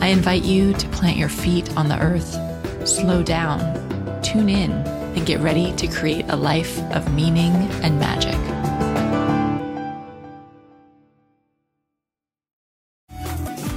I 0.00 0.08
invite 0.08 0.44
you 0.44 0.74
to 0.74 0.88
plant 0.88 1.16
your 1.16 1.28
feet 1.28 1.74
on 1.76 1.88
the 1.88 1.98
earth, 1.98 2.36
slow 2.86 3.22
down, 3.22 3.60
tune 4.22 4.48
in, 4.48 4.72
and 4.72 5.24
get 5.24 5.40
ready 5.40 5.72
to 5.76 5.86
create 5.86 6.26
a 6.28 6.36
life 6.36 6.78
of 6.92 7.14
meaning 7.14 7.52
and 7.82 7.98
magic. 7.98 8.34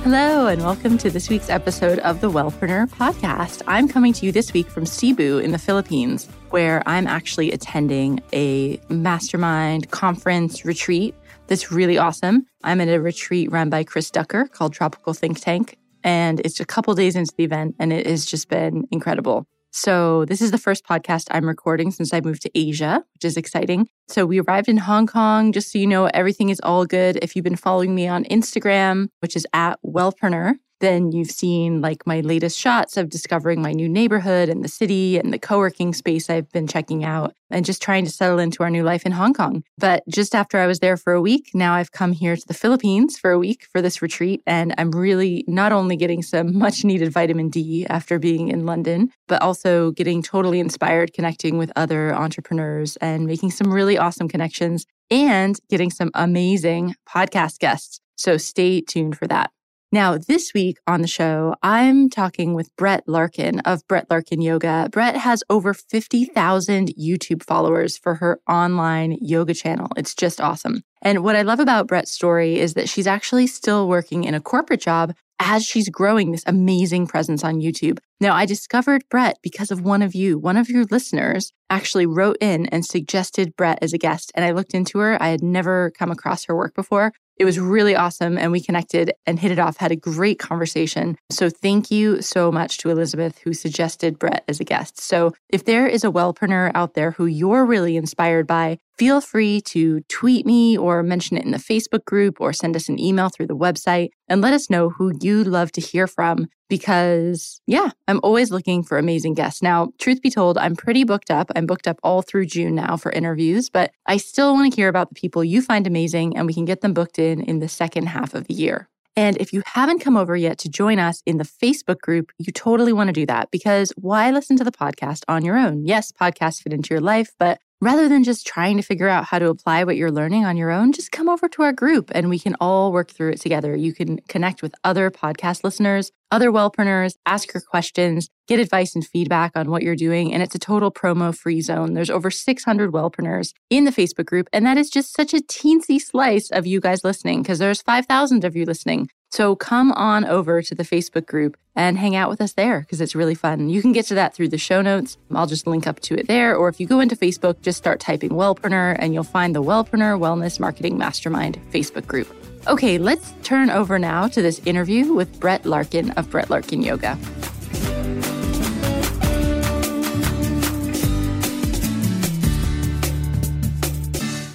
Hello, 0.04 0.48
and 0.48 0.62
welcome 0.64 0.98
to 0.98 1.10
this 1.10 1.30
week's 1.30 1.50
episode 1.50 2.00
of 2.00 2.22
the 2.22 2.32
Wellpreneur 2.32 2.90
podcast. 2.90 3.62
I'm 3.68 3.88
coming 3.88 4.14
to 4.14 4.26
you 4.26 4.32
this 4.32 4.54
week 4.54 4.70
from 4.70 4.86
Cebu 4.86 5.38
in 5.40 5.52
the 5.52 5.60
Philippines, 5.60 6.28
where 6.50 6.82
I'm 6.86 7.08
actually 7.08 7.52
attending 7.52 8.22
a 8.34 8.80
mastermind 8.90 9.92
conference 9.92 10.66
retreat 10.66 11.14
that's 11.48 11.72
really 11.72 11.98
awesome. 11.98 12.48
I'm 12.64 12.82
at 12.82 12.90
a 12.90 13.00
retreat 13.00 13.52
run 13.52 13.70
by 13.70 13.84
Chris 13.84 14.10
Ducker 14.10 14.48
called 14.48 14.74
Tropical 14.74 15.14
Think 15.14 15.40
Tank, 15.40 15.78
and 16.08 16.40
it's 16.46 16.62
a 16.62 16.66
couple 16.66 16.96
days 16.96 17.18
into 17.18 17.34
the 17.38 17.44
event 17.44 17.76
and 17.80 17.92
it 17.92 18.08
has 18.08 18.26
just 18.26 18.48
been 18.48 18.88
incredible. 18.92 19.46
So, 19.72 20.24
this 20.24 20.42
is 20.42 20.52
the 20.52 20.58
first 20.58 20.86
podcast 20.86 21.28
I'm 21.32 21.46
recording 21.46 21.92
since 21.92 22.14
I 22.14 22.22
moved 22.22 22.42
to 22.44 22.52
Asia, 22.56 23.04
which 23.14 23.26
is 23.26 23.36
exciting. 23.36 23.90
So, 24.08 24.26
we 24.26 24.40
arrived 24.40 24.70
in 24.70 24.78
Hong 24.78 25.06
Kong. 25.06 25.52
Just 25.52 25.70
so 25.70 25.78
you 25.78 25.86
know, 25.86 26.06
everything 26.14 26.48
is 26.48 26.62
all 26.62 26.86
good. 26.86 27.20
If 27.22 27.36
you've 27.36 27.44
been 27.44 27.58
following 27.58 27.94
me 27.94 28.08
on 28.08 28.24
Instagram, 28.24 29.10
which 29.20 29.36
is 29.36 29.46
at 29.54 29.78
Wellpreneur, 29.86 30.54
then 30.80 31.12
you've 31.12 31.32
seen 31.32 31.82
like 31.82 32.06
my 32.06 32.22
latest 32.22 32.58
shots 32.58 32.98
of 32.98 33.10
discovering 33.10 33.62
my 33.62 33.72
new 33.72 33.90
neighborhood 33.90 34.50
and 34.50 34.64
the 34.64 34.70
city 34.70 35.18
and 35.18 35.34
the 35.34 35.40
co 35.40 35.58
working 35.58 35.94
space 35.94 36.30
I've 36.30 36.52
been 36.52 36.68
checking 36.68 37.04
out 37.04 37.34
and 37.50 37.66
just 37.66 37.82
trying 37.82 38.06
to 38.06 38.12
settle 38.12 38.40
into 38.40 38.64
our 38.64 38.70
new 38.70 38.84
life 38.84 39.06
in 39.06 39.12
Hong 39.14 39.34
Kong. 39.34 39.64
But 39.78 40.04
just 40.08 40.36
after 40.36 40.58
I 40.58 40.68
was 40.68 40.80
there 40.80 40.98
for 40.98 41.14
a 41.14 41.22
week, 41.22 41.52
now 41.54 41.74
I've 41.74 41.92
come 41.92 42.12
here 42.12 42.36
to 42.36 42.48
the 42.48 42.54
Philippines 42.54 43.18
for 43.18 43.32
a 43.32 43.40
week 43.40 43.68
for 43.72 43.82
this 43.82 44.02
retreat. 44.02 44.42
And 44.46 44.74
I'm 44.78 44.92
really 44.92 45.44
not 45.48 45.72
only 45.72 45.96
getting 45.96 46.22
some 46.22 46.58
much 46.68 46.84
needed 46.84 47.12
vitamin 47.12 47.50
D 47.50 47.86
after 47.90 48.20
being 48.20 48.50
in 48.50 48.66
London, 48.66 49.12
but 49.28 49.42
also 49.42 49.92
getting 49.92 50.22
totally 50.22 50.60
inspired 50.60 51.14
connecting 51.14 51.58
with 51.58 51.72
other 51.76 52.14
entrepreneurs 52.14 52.98
and 52.98 53.26
making 53.26 53.52
some 53.52 53.74
really 53.74 53.98
awesome 53.98 54.28
connections 54.28 54.86
and 55.10 55.58
getting 55.70 55.90
some 55.90 56.12
amazing 56.14 56.96
podcast 57.08 57.60
guests. 57.60 58.02
So 58.18 58.38
stay 58.38 58.82
tuned 58.82 59.18
for 59.18 59.28
that. 59.28 59.52
Now, 59.90 60.18
this 60.18 60.54
week 60.54 60.80
on 60.86 61.02
the 61.02 61.08
show, 61.08 61.56
I'm 61.64 62.10
talking 62.10 62.54
with 62.54 62.76
Brett 62.76 63.08
Larkin 63.08 63.62
of 63.62 63.88
Brett 63.88 64.08
Larkin 64.10 64.42
Yoga. 64.42 64.90
Brett 64.92 65.16
has 65.16 65.46
over 65.50 65.74
50,000 65.74 66.90
YouTube 67.00 67.42
followers 67.42 67.98
for 67.98 68.16
her 68.16 68.42
online 68.50 69.18
yoga 69.22 69.54
channel. 69.54 69.88
It's 69.96 70.14
just 70.14 70.42
awesome. 70.42 70.84
And 71.02 71.24
what 71.24 71.38
I 71.38 71.44
love 71.44 71.62
about 71.62 71.88
Brett's 71.88 72.12
story 72.12 72.60
is 72.60 72.74
that 72.74 72.90
she's 72.90 73.08
actually 73.08 73.48
still 73.48 73.88
working 73.88 74.26
in 74.26 74.34
a 74.34 74.42
corporate 74.42 74.82
job 74.82 75.14
as 75.40 75.64
she's 75.64 75.88
growing 75.88 76.32
this 76.32 76.44
amazing 76.46 77.08
presence 77.08 77.46
on 77.46 77.62
YouTube. 77.62 78.00
Now, 78.20 78.34
I 78.34 78.46
discovered 78.46 79.04
Brett 79.10 79.38
because 79.42 79.72
of 79.72 79.86
one 79.86 80.02
of 80.02 80.14
you. 80.14 80.38
One 80.38 80.58
of 80.58 80.70
your 80.70 80.84
listeners 80.92 81.54
actually 81.70 82.08
wrote 82.08 82.38
in 82.42 82.66
and 82.68 82.86
suggested 82.86 83.56
Brett 83.56 83.80
as 83.82 83.94
a 83.94 83.98
guest. 83.98 84.34
And 84.36 84.44
I 84.44 84.52
looked 84.52 84.74
into 84.74 85.00
her. 85.00 85.22
I 85.22 85.30
had 85.30 85.44
never 85.44 85.92
come 85.92 86.12
across 86.12 86.44
her 86.46 86.56
work 86.56 86.76
before. 86.76 87.14
It 87.38 87.46
was 87.46 87.60
really 87.60 87.96
awesome. 87.96 88.38
And 88.38 88.52
we 88.52 88.62
connected 88.62 89.14
and 89.26 89.40
hit 89.40 89.52
it 89.52 89.60
off, 89.60 89.78
had 89.78 89.92
a 89.92 89.96
great 89.96 90.40
conversation. 90.40 91.18
So 91.30 91.50
thank 91.50 91.92
you 91.92 92.22
so 92.22 92.52
much 92.52 92.80
to 92.80 92.90
Elizabeth 92.90 93.40
who 93.40 93.54
suggested 93.54 94.18
Brett 94.18 94.44
as 94.48 94.60
a 94.60 94.64
guest. 94.64 95.00
So 95.00 95.34
if 95.50 95.66
there 95.66 95.88
is 95.88 96.04
a 96.04 96.12
wellpreneur 96.12 96.72
out 96.74 96.96
there 96.96 97.12
who 97.12 97.26
you're 97.26 97.66
really 97.66 97.96
inspired 97.96 98.48
by, 98.48 98.80
feel 98.98 99.22
free 99.22 99.62
to 99.62 100.02
tweet 100.10 100.46
me 100.46 100.78
or 100.78 101.04
mention 101.04 101.38
it 101.38 101.46
in 101.46 101.52
the 101.52 101.58
Facebook 101.58 102.06
group 102.06 102.40
or 102.40 102.52
send 102.52 102.76
us 102.76 102.90
an 102.90 103.00
email 103.00 103.30
through 103.30 103.48
the 103.48 103.56
website 103.56 104.10
and 104.28 104.42
let 104.42 104.54
us 104.54 104.70
know 104.70 104.90
who 104.90 105.12
you'd 105.22 105.48
love 105.48 105.72
to 105.74 105.82
hear 105.82 106.08
from 106.08 106.48
because, 106.70 107.62
yeah, 107.68 107.92
I'm 108.08 108.20
always 108.24 108.52
looking 108.52 108.84
for 108.84 108.98
amazing 108.98 109.36
guests. 109.36 109.62
Now, 109.62 109.94
truth 110.00 110.22
be 110.22 110.30
told, 110.30 110.58
I'm 110.58 110.76
pretty 110.76 111.04
booked 111.04 111.32
up. 111.32 111.52
I'm 111.56 111.66
booked 111.66 111.88
up 111.88 112.00
all 112.04 112.22
through 112.22 112.48
June 112.48 112.76
now 112.76 112.98
for 112.98 113.12
interviews, 113.12 113.70
but 113.70 113.92
I 114.06 114.18
still 114.18 114.54
want 114.54 114.72
to 114.72 114.76
hear 114.76 114.90
about 114.90 115.10
the 115.10 115.16
people 115.16 115.44
you 115.44 115.62
find 115.62 115.88
amazing 115.88 116.36
and 116.36 116.46
we 116.46 116.54
can 116.54 116.66
get 116.66 116.82
them 116.82 116.94
booked 116.94 117.20
in 117.20 117.42
in 117.42 117.60
the 117.60 117.70
second 117.70 118.08
half 118.08 118.34
of 118.34 118.48
the 118.48 118.54
year. 118.54 118.90
And 119.16 119.36
if 119.38 119.52
you 119.52 119.64
haven't 119.66 120.00
come 120.00 120.16
over 120.16 120.36
yet 120.36 120.60
to 120.60 120.70
join 120.70 121.00
us 121.00 121.24
in 121.26 121.38
the 121.38 121.44
Facebook 121.44 122.02
group, 122.02 122.32
you 122.38 122.54
totally 122.54 122.94
want 122.94 123.08
to 123.08 123.14
do 123.14 123.26
that 123.26 123.50
because 123.50 123.92
why 123.98 124.30
listen 124.30 124.58
to 124.58 124.64
the 124.64 124.72
podcast 124.72 125.24
on 125.28 125.44
your 125.44 125.58
own? 125.58 125.86
Yes, 125.86 126.12
podcasts 126.12 126.62
fit 126.62 126.72
into 126.72 126.94
your 126.94 127.02
life, 127.02 127.34
but 127.40 127.60
Rather 127.80 128.10
than 128.10 128.24
just 128.24 128.48
trying 128.48 128.76
to 128.76 128.82
figure 128.82 129.08
out 129.08 129.26
how 129.26 129.38
to 129.38 129.50
apply 129.50 129.84
what 129.84 129.96
you're 129.96 130.12
learning 130.12 130.46
on 130.46 130.58
your 130.58 130.72
own, 130.72 130.92
just 130.92 131.12
come 131.12 131.30
over 131.30 131.48
to 131.48 131.62
our 131.62 131.72
group 131.72 132.10
and 132.16 132.28
we 132.28 132.40
can 132.40 132.56
all 132.60 132.92
work 132.92 133.12
through 133.12 133.30
it 133.30 133.40
together. 133.40 133.76
You 133.76 133.94
can 133.94 134.18
connect 134.28 134.64
with 134.64 134.74
other 134.84 135.12
podcast 135.12 135.64
listeners, 135.64 136.12
other 136.32 136.52
wellpreneurs, 136.52 137.18
ask 137.28 137.54
your 137.54 137.62
questions, 137.62 138.30
get 138.48 138.60
advice 138.60 138.96
and 138.96 139.06
feedback 139.06 139.52
on 139.56 139.70
what 139.70 139.84
you're 139.84 139.96
doing. 139.96 140.34
And 140.34 140.42
it's 140.42 140.56
a 140.56 140.60
total 140.60 140.92
promo 140.92 141.38
free 141.38 141.62
zone. 141.62 141.94
There's 141.94 142.10
over 142.10 142.32
600 142.32 142.92
wellpreneurs 142.92 143.54
in 143.70 143.84
the 143.86 143.92
Facebook 143.92 144.26
group. 144.26 144.50
And 144.52 144.66
that 144.66 144.80
is 144.80 144.90
just 144.90 145.16
such 145.16 145.36
a 145.36 145.38
teensy 145.38 146.02
slice 146.02 146.50
of 146.50 146.66
you 146.66 146.80
guys 146.80 147.04
listening 147.04 147.44
because 147.44 147.60
there's 147.60 147.84
5,000 147.84 148.44
of 148.44 148.56
you 148.56 148.66
listening. 148.66 149.08
So 149.30 149.56
come 149.56 149.92
on 149.92 150.26
over 150.26 150.62
to 150.62 150.76
the 150.76 150.84
Facebook 150.84 151.26
group 151.26 151.58
and 151.76 151.98
hang 151.98 152.16
out 152.16 152.30
with 152.30 152.42
us 152.42 152.54
there 152.54 152.80
because 152.80 153.02
it's 153.02 153.14
really 153.14 153.36
fun. 153.36 153.70
You 153.70 153.82
can 153.82 153.92
get 153.92 154.06
to 154.08 154.16
that 154.16 154.34
through 154.34 154.48
the 154.50 154.58
show 154.58 154.82
notes. 154.82 155.18
I'll 155.34 155.48
just 155.48 155.68
link 155.68 155.86
up 155.86 156.00
to 156.02 156.16
it 156.16 156.28
there. 156.28 156.56
Or 156.56 156.70
if 156.70 156.80
you 156.80 156.88
go 156.88 157.02
into 157.02 157.16
Facebook, 157.16 157.62
just 157.62 157.78
start 157.78 158.00
typing 158.00 158.32
Wellpreneur 158.32 158.96
and 158.98 159.14
you'll 159.14 159.24
find 159.24 159.54
the 159.54 159.62
Wellpreneur 159.62 160.18
Wellness 160.18 160.60
Marketing 160.60 160.98
Mastermind 160.98 161.60
Facebook 161.72 162.08
group. 162.08 162.34
Okay, 162.68 162.98
let's 162.98 163.34
turn 163.44 163.70
over 163.70 164.00
now 164.00 164.28
to 164.28 164.42
this 164.42 164.60
interview 164.66 165.14
with 165.14 165.40
Brett 165.40 165.66
Larkin 165.66 166.12
of 166.12 166.30
Brett 166.30 166.50
Larkin 166.50 166.82
Yoga. 166.82 167.18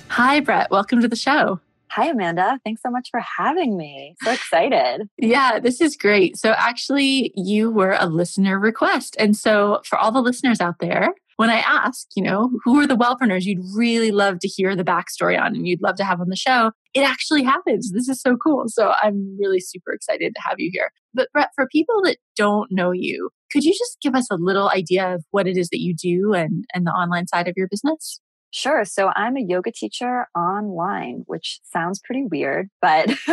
Hi, 0.08 0.40
Brett. 0.40 0.70
Welcome 0.70 1.00
to 1.00 1.08
the 1.08 1.16
show. 1.16 1.60
Hi, 1.94 2.08
Amanda. 2.08 2.58
Thanks 2.64 2.80
so 2.80 2.90
much 2.90 3.08
for 3.10 3.20
having 3.20 3.76
me. 3.76 4.16
So 4.22 4.30
excited. 4.30 5.10
yeah, 5.18 5.60
this 5.60 5.78
is 5.78 5.94
great. 5.94 6.38
So, 6.38 6.52
actually, 6.56 7.32
you 7.36 7.70
were 7.70 7.98
a 7.98 8.06
listener 8.06 8.58
request. 8.58 9.14
And 9.18 9.36
so, 9.36 9.82
for 9.84 9.98
all 9.98 10.10
the 10.10 10.22
listeners 10.22 10.58
out 10.58 10.76
there, 10.80 11.10
when 11.36 11.50
I 11.50 11.58
ask, 11.58 12.06
you 12.16 12.22
know, 12.22 12.50
who 12.64 12.80
are 12.80 12.86
the 12.86 12.96
wellpreneurs 12.96 13.44
you'd 13.44 13.62
really 13.76 14.10
love 14.10 14.38
to 14.38 14.48
hear 14.48 14.74
the 14.74 14.84
backstory 14.84 15.38
on 15.38 15.54
and 15.54 15.68
you'd 15.68 15.82
love 15.82 15.96
to 15.96 16.04
have 16.04 16.18
on 16.18 16.30
the 16.30 16.36
show, 16.36 16.70
it 16.94 17.02
actually 17.02 17.42
happens. 17.42 17.92
This 17.92 18.08
is 18.08 18.22
so 18.22 18.38
cool. 18.42 18.64
So, 18.68 18.94
I'm 19.02 19.36
really 19.38 19.60
super 19.60 19.92
excited 19.92 20.34
to 20.34 20.40
have 20.48 20.58
you 20.58 20.70
here. 20.72 20.88
But, 21.12 21.28
Brett, 21.34 21.50
for 21.54 21.66
people 21.70 22.00
that 22.04 22.16
don't 22.38 22.72
know 22.72 22.92
you, 22.92 23.28
could 23.52 23.64
you 23.64 23.72
just 23.72 23.98
give 24.00 24.14
us 24.14 24.28
a 24.30 24.38
little 24.40 24.70
idea 24.70 25.14
of 25.14 25.26
what 25.30 25.46
it 25.46 25.58
is 25.58 25.68
that 25.68 25.82
you 25.82 25.94
do 25.94 26.32
and, 26.32 26.64
and 26.72 26.86
the 26.86 26.90
online 26.90 27.26
side 27.26 27.48
of 27.48 27.54
your 27.54 27.68
business? 27.68 28.18
Sure. 28.52 28.84
So 28.84 29.10
I'm 29.16 29.36
a 29.36 29.40
yoga 29.40 29.72
teacher 29.72 30.26
online, 30.36 31.24
which 31.26 31.60
sounds 31.64 32.00
pretty 32.04 32.24
weird, 32.30 32.68
but 32.82 33.10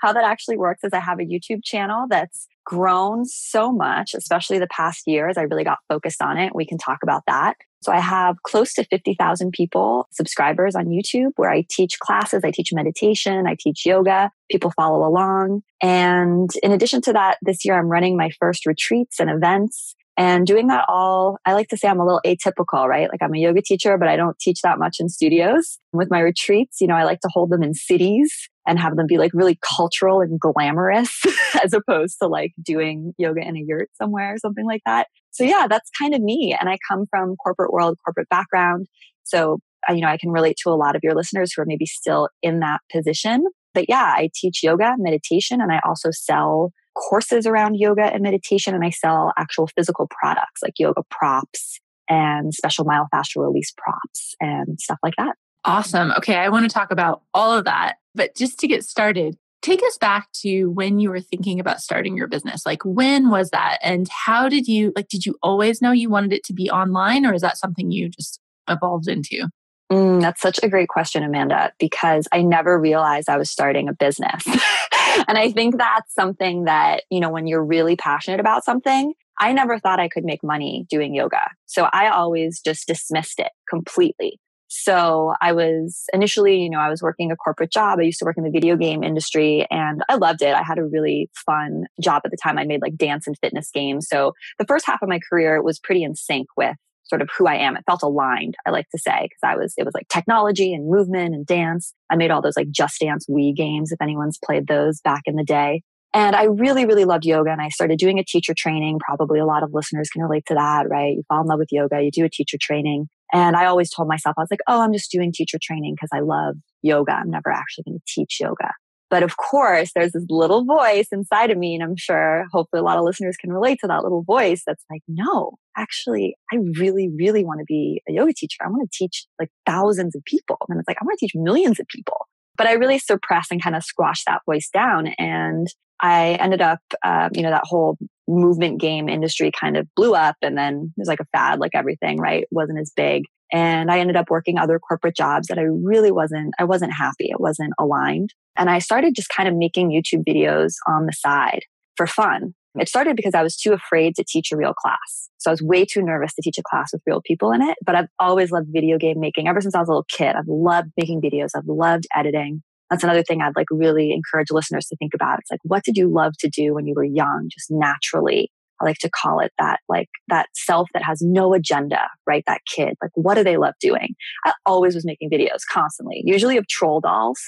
how 0.00 0.12
that 0.12 0.24
actually 0.24 0.58
works 0.58 0.84
is 0.84 0.92
I 0.92 1.00
have 1.00 1.18
a 1.18 1.24
YouTube 1.24 1.64
channel 1.64 2.06
that's 2.08 2.46
grown 2.64 3.24
so 3.24 3.72
much, 3.72 4.14
especially 4.14 4.60
the 4.60 4.68
past 4.68 5.08
years. 5.08 5.36
I 5.36 5.42
really 5.42 5.64
got 5.64 5.78
focused 5.88 6.22
on 6.22 6.38
it. 6.38 6.54
We 6.54 6.66
can 6.66 6.78
talk 6.78 7.00
about 7.02 7.24
that. 7.26 7.56
So 7.82 7.90
I 7.90 7.98
have 7.98 8.36
close 8.44 8.74
to 8.74 8.84
50,000 8.84 9.52
people, 9.52 10.06
subscribers 10.12 10.76
on 10.76 10.86
YouTube 10.86 11.30
where 11.36 11.50
I 11.50 11.64
teach 11.68 11.98
classes. 11.98 12.42
I 12.44 12.52
teach 12.52 12.72
meditation. 12.72 13.46
I 13.46 13.56
teach 13.58 13.84
yoga. 13.84 14.30
People 14.50 14.70
follow 14.76 15.04
along. 15.06 15.62
And 15.82 16.50
in 16.62 16.70
addition 16.72 17.00
to 17.02 17.12
that, 17.14 17.38
this 17.42 17.64
year 17.64 17.76
I'm 17.76 17.88
running 17.88 18.16
my 18.16 18.30
first 18.38 18.66
retreats 18.66 19.18
and 19.18 19.30
events 19.30 19.96
and 20.20 20.46
doing 20.46 20.66
that 20.66 20.84
all, 20.86 21.38
I 21.46 21.54
like 21.54 21.68
to 21.68 21.78
say 21.78 21.88
I'm 21.88 21.98
a 21.98 22.04
little 22.04 22.20
atypical, 22.26 22.86
right? 22.86 23.08
Like 23.10 23.22
I'm 23.22 23.32
a 23.32 23.38
yoga 23.38 23.62
teacher, 23.62 23.96
but 23.96 24.06
I 24.06 24.16
don't 24.16 24.38
teach 24.38 24.60
that 24.60 24.78
much 24.78 24.96
in 25.00 25.08
studios. 25.08 25.78
With 25.94 26.10
my 26.10 26.20
retreats, 26.20 26.76
you 26.82 26.88
know, 26.88 26.94
I 26.94 27.04
like 27.04 27.20
to 27.20 27.30
hold 27.32 27.48
them 27.48 27.62
in 27.62 27.72
cities 27.72 28.30
and 28.66 28.78
have 28.78 28.96
them 28.96 29.06
be 29.08 29.16
like 29.16 29.30
really 29.32 29.58
cultural 29.78 30.20
and 30.20 30.38
glamorous 30.38 31.22
as 31.64 31.72
opposed 31.72 32.18
to 32.20 32.28
like 32.28 32.52
doing 32.62 33.14
yoga 33.16 33.40
in 33.40 33.56
a 33.56 33.62
yurt 33.66 33.88
somewhere 33.96 34.34
or 34.34 34.36
something 34.36 34.66
like 34.66 34.82
that. 34.84 35.06
So 35.30 35.42
yeah, 35.42 35.66
that's 35.70 35.88
kind 35.98 36.14
of 36.14 36.20
me. 36.20 36.54
And 36.60 36.68
I 36.68 36.76
come 36.86 37.06
from 37.08 37.36
corporate 37.36 37.72
world, 37.72 37.96
corporate 38.04 38.28
background. 38.28 38.88
So, 39.22 39.60
you 39.88 40.02
know, 40.02 40.08
I 40.08 40.18
can 40.18 40.32
relate 40.32 40.58
to 40.64 40.70
a 40.70 40.76
lot 40.76 40.96
of 40.96 41.00
your 41.02 41.14
listeners 41.14 41.54
who 41.54 41.62
are 41.62 41.66
maybe 41.66 41.86
still 41.86 42.28
in 42.42 42.60
that 42.60 42.80
position. 42.92 43.46
But 43.72 43.86
yeah, 43.88 44.12
I 44.14 44.28
teach 44.34 44.62
yoga, 44.62 44.96
meditation, 44.98 45.62
and 45.62 45.72
I 45.72 45.80
also 45.82 46.10
sell 46.10 46.72
courses 47.00 47.46
around 47.46 47.74
yoga 47.74 48.04
and 48.04 48.22
meditation, 48.22 48.74
and 48.74 48.84
I 48.84 48.90
sell 48.90 49.32
actual 49.36 49.68
physical 49.68 50.08
products 50.20 50.62
like 50.62 50.74
yoga 50.78 51.02
props 51.10 51.80
and 52.08 52.52
special 52.52 52.84
myofascial 52.84 53.42
release 53.42 53.72
props 53.76 54.34
and 54.40 54.80
stuff 54.80 54.98
like 55.02 55.14
that. 55.16 55.36
Awesome. 55.64 56.12
Okay, 56.12 56.36
I 56.36 56.48
want 56.48 56.68
to 56.68 56.74
talk 56.74 56.90
about 56.90 57.22
all 57.34 57.56
of 57.56 57.64
that. 57.64 57.96
But 58.14 58.34
just 58.36 58.58
to 58.60 58.66
get 58.66 58.84
started, 58.84 59.36
take 59.62 59.82
us 59.82 59.98
back 59.98 60.28
to 60.42 60.66
when 60.66 60.98
you 60.98 61.10
were 61.10 61.20
thinking 61.20 61.60
about 61.60 61.80
starting 61.80 62.16
your 62.16 62.26
business. 62.26 62.64
Like, 62.66 62.82
when 62.84 63.30
was 63.30 63.50
that? 63.50 63.78
And 63.82 64.08
how 64.08 64.48
did 64.48 64.66
you, 64.66 64.92
like, 64.96 65.08
did 65.08 65.26
you 65.26 65.36
always 65.42 65.80
know 65.80 65.92
you 65.92 66.10
wanted 66.10 66.32
it 66.32 66.44
to 66.44 66.52
be 66.52 66.70
online, 66.70 67.26
or 67.26 67.34
is 67.34 67.42
that 67.42 67.58
something 67.58 67.90
you 67.90 68.08
just 68.08 68.40
evolved 68.68 69.08
into? 69.08 69.46
Mm, 69.92 70.20
that's 70.20 70.40
such 70.40 70.60
a 70.62 70.68
great 70.68 70.88
question, 70.88 71.22
Amanda, 71.22 71.72
because 71.78 72.28
I 72.32 72.42
never 72.42 72.78
realized 72.78 73.28
I 73.28 73.36
was 73.36 73.50
starting 73.50 73.88
a 73.88 73.92
business. 73.92 74.44
and 75.28 75.38
I 75.38 75.52
think 75.52 75.78
that's 75.78 76.14
something 76.14 76.64
that, 76.64 77.04
you 77.10 77.20
know, 77.20 77.30
when 77.30 77.46
you're 77.46 77.64
really 77.64 77.96
passionate 77.96 78.40
about 78.40 78.64
something, 78.64 79.14
I 79.38 79.52
never 79.52 79.78
thought 79.78 80.00
I 80.00 80.08
could 80.08 80.24
make 80.24 80.44
money 80.44 80.86
doing 80.90 81.14
yoga. 81.14 81.50
So 81.66 81.88
I 81.92 82.08
always 82.10 82.60
just 82.64 82.86
dismissed 82.86 83.38
it 83.38 83.50
completely. 83.68 84.38
So 84.72 85.34
I 85.40 85.52
was 85.52 86.04
initially, 86.12 86.60
you 86.62 86.70
know, 86.70 86.78
I 86.78 86.90
was 86.90 87.02
working 87.02 87.32
a 87.32 87.36
corporate 87.36 87.72
job. 87.72 87.98
I 87.98 88.02
used 88.02 88.20
to 88.20 88.24
work 88.24 88.36
in 88.38 88.44
the 88.44 88.50
video 88.50 88.76
game 88.76 89.02
industry 89.02 89.66
and 89.68 90.02
I 90.08 90.14
loved 90.14 90.42
it. 90.42 90.54
I 90.54 90.62
had 90.62 90.78
a 90.78 90.84
really 90.84 91.28
fun 91.44 91.86
job 92.00 92.22
at 92.24 92.30
the 92.30 92.36
time. 92.40 92.56
I 92.56 92.64
made 92.64 92.80
like 92.80 92.96
dance 92.96 93.26
and 93.26 93.36
fitness 93.42 93.70
games. 93.74 94.06
So 94.08 94.32
the 94.60 94.64
first 94.66 94.86
half 94.86 95.02
of 95.02 95.08
my 95.08 95.18
career 95.28 95.60
was 95.60 95.80
pretty 95.80 96.04
in 96.04 96.14
sync 96.14 96.46
with 96.56 96.76
sort 97.10 97.20
of 97.20 97.28
who 97.36 97.46
I 97.46 97.56
am. 97.56 97.76
It 97.76 97.84
felt 97.86 98.02
aligned, 98.02 98.54
I 98.64 98.70
like 98.70 98.88
to 98.94 98.98
say, 98.98 99.28
because 99.28 99.40
I 99.44 99.56
was, 99.56 99.74
it 99.76 99.84
was 99.84 99.92
like 99.92 100.08
technology 100.08 100.72
and 100.72 100.88
movement 100.88 101.34
and 101.34 101.44
dance. 101.44 101.92
I 102.08 102.16
made 102.16 102.30
all 102.30 102.40
those 102.40 102.56
like 102.56 102.70
Just 102.70 103.00
Dance 103.00 103.26
Wii 103.28 103.54
games, 103.54 103.92
if 103.92 104.00
anyone's 104.00 104.38
played 104.42 104.66
those 104.66 105.00
back 105.02 105.22
in 105.26 105.36
the 105.36 105.44
day. 105.44 105.82
And 106.12 106.34
I 106.34 106.44
really, 106.44 106.86
really 106.86 107.04
loved 107.04 107.24
yoga. 107.24 107.50
And 107.50 107.60
I 107.60 107.68
started 107.68 107.98
doing 107.98 108.18
a 108.18 108.24
teacher 108.24 108.54
training. 108.56 108.98
Probably 108.98 109.38
a 109.38 109.46
lot 109.46 109.62
of 109.62 109.74
listeners 109.74 110.08
can 110.08 110.22
relate 110.22 110.44
to 110.46 110.54
that, 110.54 110.88
right? 110.88 111.16
You 111.16 111.22
fall 111.28 111.42
in 111.42 111.46
love 111.46 111.58
with 111.58 111.68
yoga, 111.70 112.02
you 112.02 112.10
do 112.10 112.24
a 112.24 112.30
teacher 112.30 112.56
training. 112.60 113.08
And 113.32 113.54
I 113.54 113.66
always 113.66 113.90
told 113.90 114.08
myself, 114.08 114.34
I 114.36 114.40
was 114.40 114.50
like, 114.50 114.60
oh, 114.66 114.80
I'm 114.80 114.92
just 114.92 115.10
doing 115.12 115.32
teacher 115.32 115.58
training 115.62 115.94
because 115.94 116.10
I 116.12 116.20
love 116.20 116.56
yoga. 116.82 117.12
I'm 117.12 117.30
never 117.30 117.50
actually 117.52 117.84
going 117.84 117.98
to 117.98 118.04
teach 118.12 118.38
yoga. 118.40 118.72
But 119.10 119.24
of 119.24 119.36
course, 119.36 119.90
there's 119.94 120.12
this 120.12 120.24
little 120.30 120.64
voice 120.64 121.08
inside 121.10 121.50
of 121.50 121.58
me. 121.58 121.74
And 121.74 121.82
I'm 121.82 121.96
sure 121.96 122.46
hopefully 122.52 122.80
a 122.80 122.84
lot 122.84 122.96
of 122.96 123.04
listeners 123.04 123.36
can 123.36 123.52
relate 123.52 123.78
to 123.80 123.88
that 123.88 124.04
little 124.04 124.22
voice 124.22 124.62
that's 124.64 124.84
like, 124.88 125.02
no, 125.08 125.58
actually, 125.76 126.36
I 126.52 126.58
really, 126.78 127.10
really 127.18 127.44
want 127.44 127.58
to 127.58 127.64
be 127.66 128.02
a 128.08 128.12
yoga 128.12 128.32
teacher. 128.32 128.58
I 128.64 128.68
want 128.68 128.88
to 128.90 128.96
teach 128.96 129.26
like 129.40 129.50
thousands 129.66 130.14
of 130.14 130.24
people. 130.24 130.58
And 130.68 130.78
it's 130.78 130.88
like, 130.88 130.98
I 131.00 131.04
want 131.04 131.18
to 131.18 131.26
teach 131.26 131.34
millions 131.34 131.80
of 131.80 131.88
people. 131.88 132.28
But 132.56 132.68
I 132.68 132.72
really 132.74 132.98
suppressed 132.98 133.50
and 133.50 133.62
kind 133.62 133.74
of 133.74 133.82
squashed 133.82 134.24
that 134.26 134.42
voice 134.46 134.70
down. 134.72 135.08
And 135.18 135.66
I 136.00 136.32
ended 136.34 136.62
up, 136.62 136.80
um, 137.04 137.30
you 137.34 137.42
know, 137.42 137.50
that 137.50 137.64
whole 137.64 137.98
movement 138.28 138.80
game 138.80 139.08
industry 139.08 139.50
kind 139.58 139.76
of 139.76 139.88
blew 139.96 140.14
up 140.14 140.36
and 140.40 140.56
then 140.56 140.92
it 140.96 141.00
was 141.00 141.08
like 141.08 141.20
a 141.20 141.26
fad, 141.36 141.58
like 141.58 141.72
everything, 141.74 142.18
right? 142.18 142.42
It 142.42 142.48
wasn't 142.50 142.78
as 142.78 142.92
big. 142.94 143.24
And 143.52 143.90
I 143.90 143.98
ended 143.98 144.16
up 144.16 144.30
working 144.30 144.58
other 144.58 144.78
corporate 144.78 145.16
jobs 145.16 145.48
that 145.48 145.58
I 145.58 145.62
really 145.62 146.12
wasn't, 146.12 146.54
I 146.58 146.64
wasn't 146.64 146.92
happy. 146.92 147.30
It 147.30 147.40
wasn't 147.40 147.72
aligned. 147.78 148.32
And 148.60 148.70
I 148.70 148.78
started 148.78 149.16
just 149.16 149.30
kind 149.30 149.48
of 149.48 149.56
making 149.56 149.90
YouTube 149.90 150.22
videos 150.24 150.74
on 150.86 151.06
the 151.06 151.12
side 151.12 151.64
for 151.96 152.06
fun. 152.06 152.54
It 152.78 152.88
started 152.88 153.16
because 153.16 153.34
I 153.34 153.42
was 153.42 153.56
too 153.56 153.72
afraid 153.72 154.14
to 154.14 154.24
teach 154.24 154.52
a 154.52 154.56
real 154.56 154.74
class. 154.74 155.28
So 155.38 155.50
I 155.50 155.52
was 155.52 155.62
way 155.62 155.84
too 155.84 156.02
nervous 156.02 156.34
to 156.34 156.42
teach 156.42 156.58
a 156.58 156.62
class 156.62 156.92
with 156.92 157.02
real 157.04 157.20
people 157.24 157.50
in 157.50 157.62
it. 157.62 157.76
But 157.84 157.96
I've 157.96 158.06
always 158.20 158.52
loved 158.52 158.68
video 158.70 158.96
game 158.96 159.18
making 159.18 159.48
ever 159.48 159.60
since 159.60 159.74
I 159.74 159.80
was 159.80 159.88
a 159.88 159.90
little 159.90 160.06
kid. 160.08 160.36
I've 160.36 160.46
loved 160.46 160.90
making 160.96 161.20
videos. 161.20 161.50
I've 161.56 161.66
loved 161.66 162.06
editing 162.14 162.62
that's 162.90 163.04
another 163.04 163.22
thing 163.22 163.40
I'd 163.40 163.54
like 163.54 163.68
really 163.70 164.12
encourage 164.12 164.50
listeners 164.50 164.86
to 164.86 164.96
think 164.96 165.14
about. 165.14 165.38
It's 165.38 165.50
like, 165.50 165.60
what 165.62 165.84
did 165.84 165.96
you 165.96 166.12
love 166.12 166.32
to 166.40 166.48
do 166.48 166.74
when 166.74 166.86
you 166.86 166.94
were 166.94 167.04
young, 167.04 167.48
just 167.50 167.70
naturally? 167.70 168.50
I 168.80 168.84
like 168.84 168.98
to 168.98 169.10
call 169.10 169.40
it 169.40 169.52
that, 169.58 169.80
like 169.88 170.08
that 170.28 170.48
self 170.54 170.88
that 170.94 171.02
has 171.02 171.20
no 171.22 171.54
agenda, 171.54 172.08
right? 172.26 172.42
That 172.46 172.60
kid, 172.66 172.94
like, 173.02 173.10
what 173.14 173.34
do 173.34 173.44
they 173.44 173.56
love 173.56 173.74
doing? 173.80 174.14
I 174.44 174.52
always 174.66 174.94
was 174.94 175.04
making 175.04 175.30
videos 175.30 175.60
constantly, 175.70 176.22
usually 176.24 176.56
of 176.56 176.66
troll 176.68 177.00
dolls. 177.00 177.40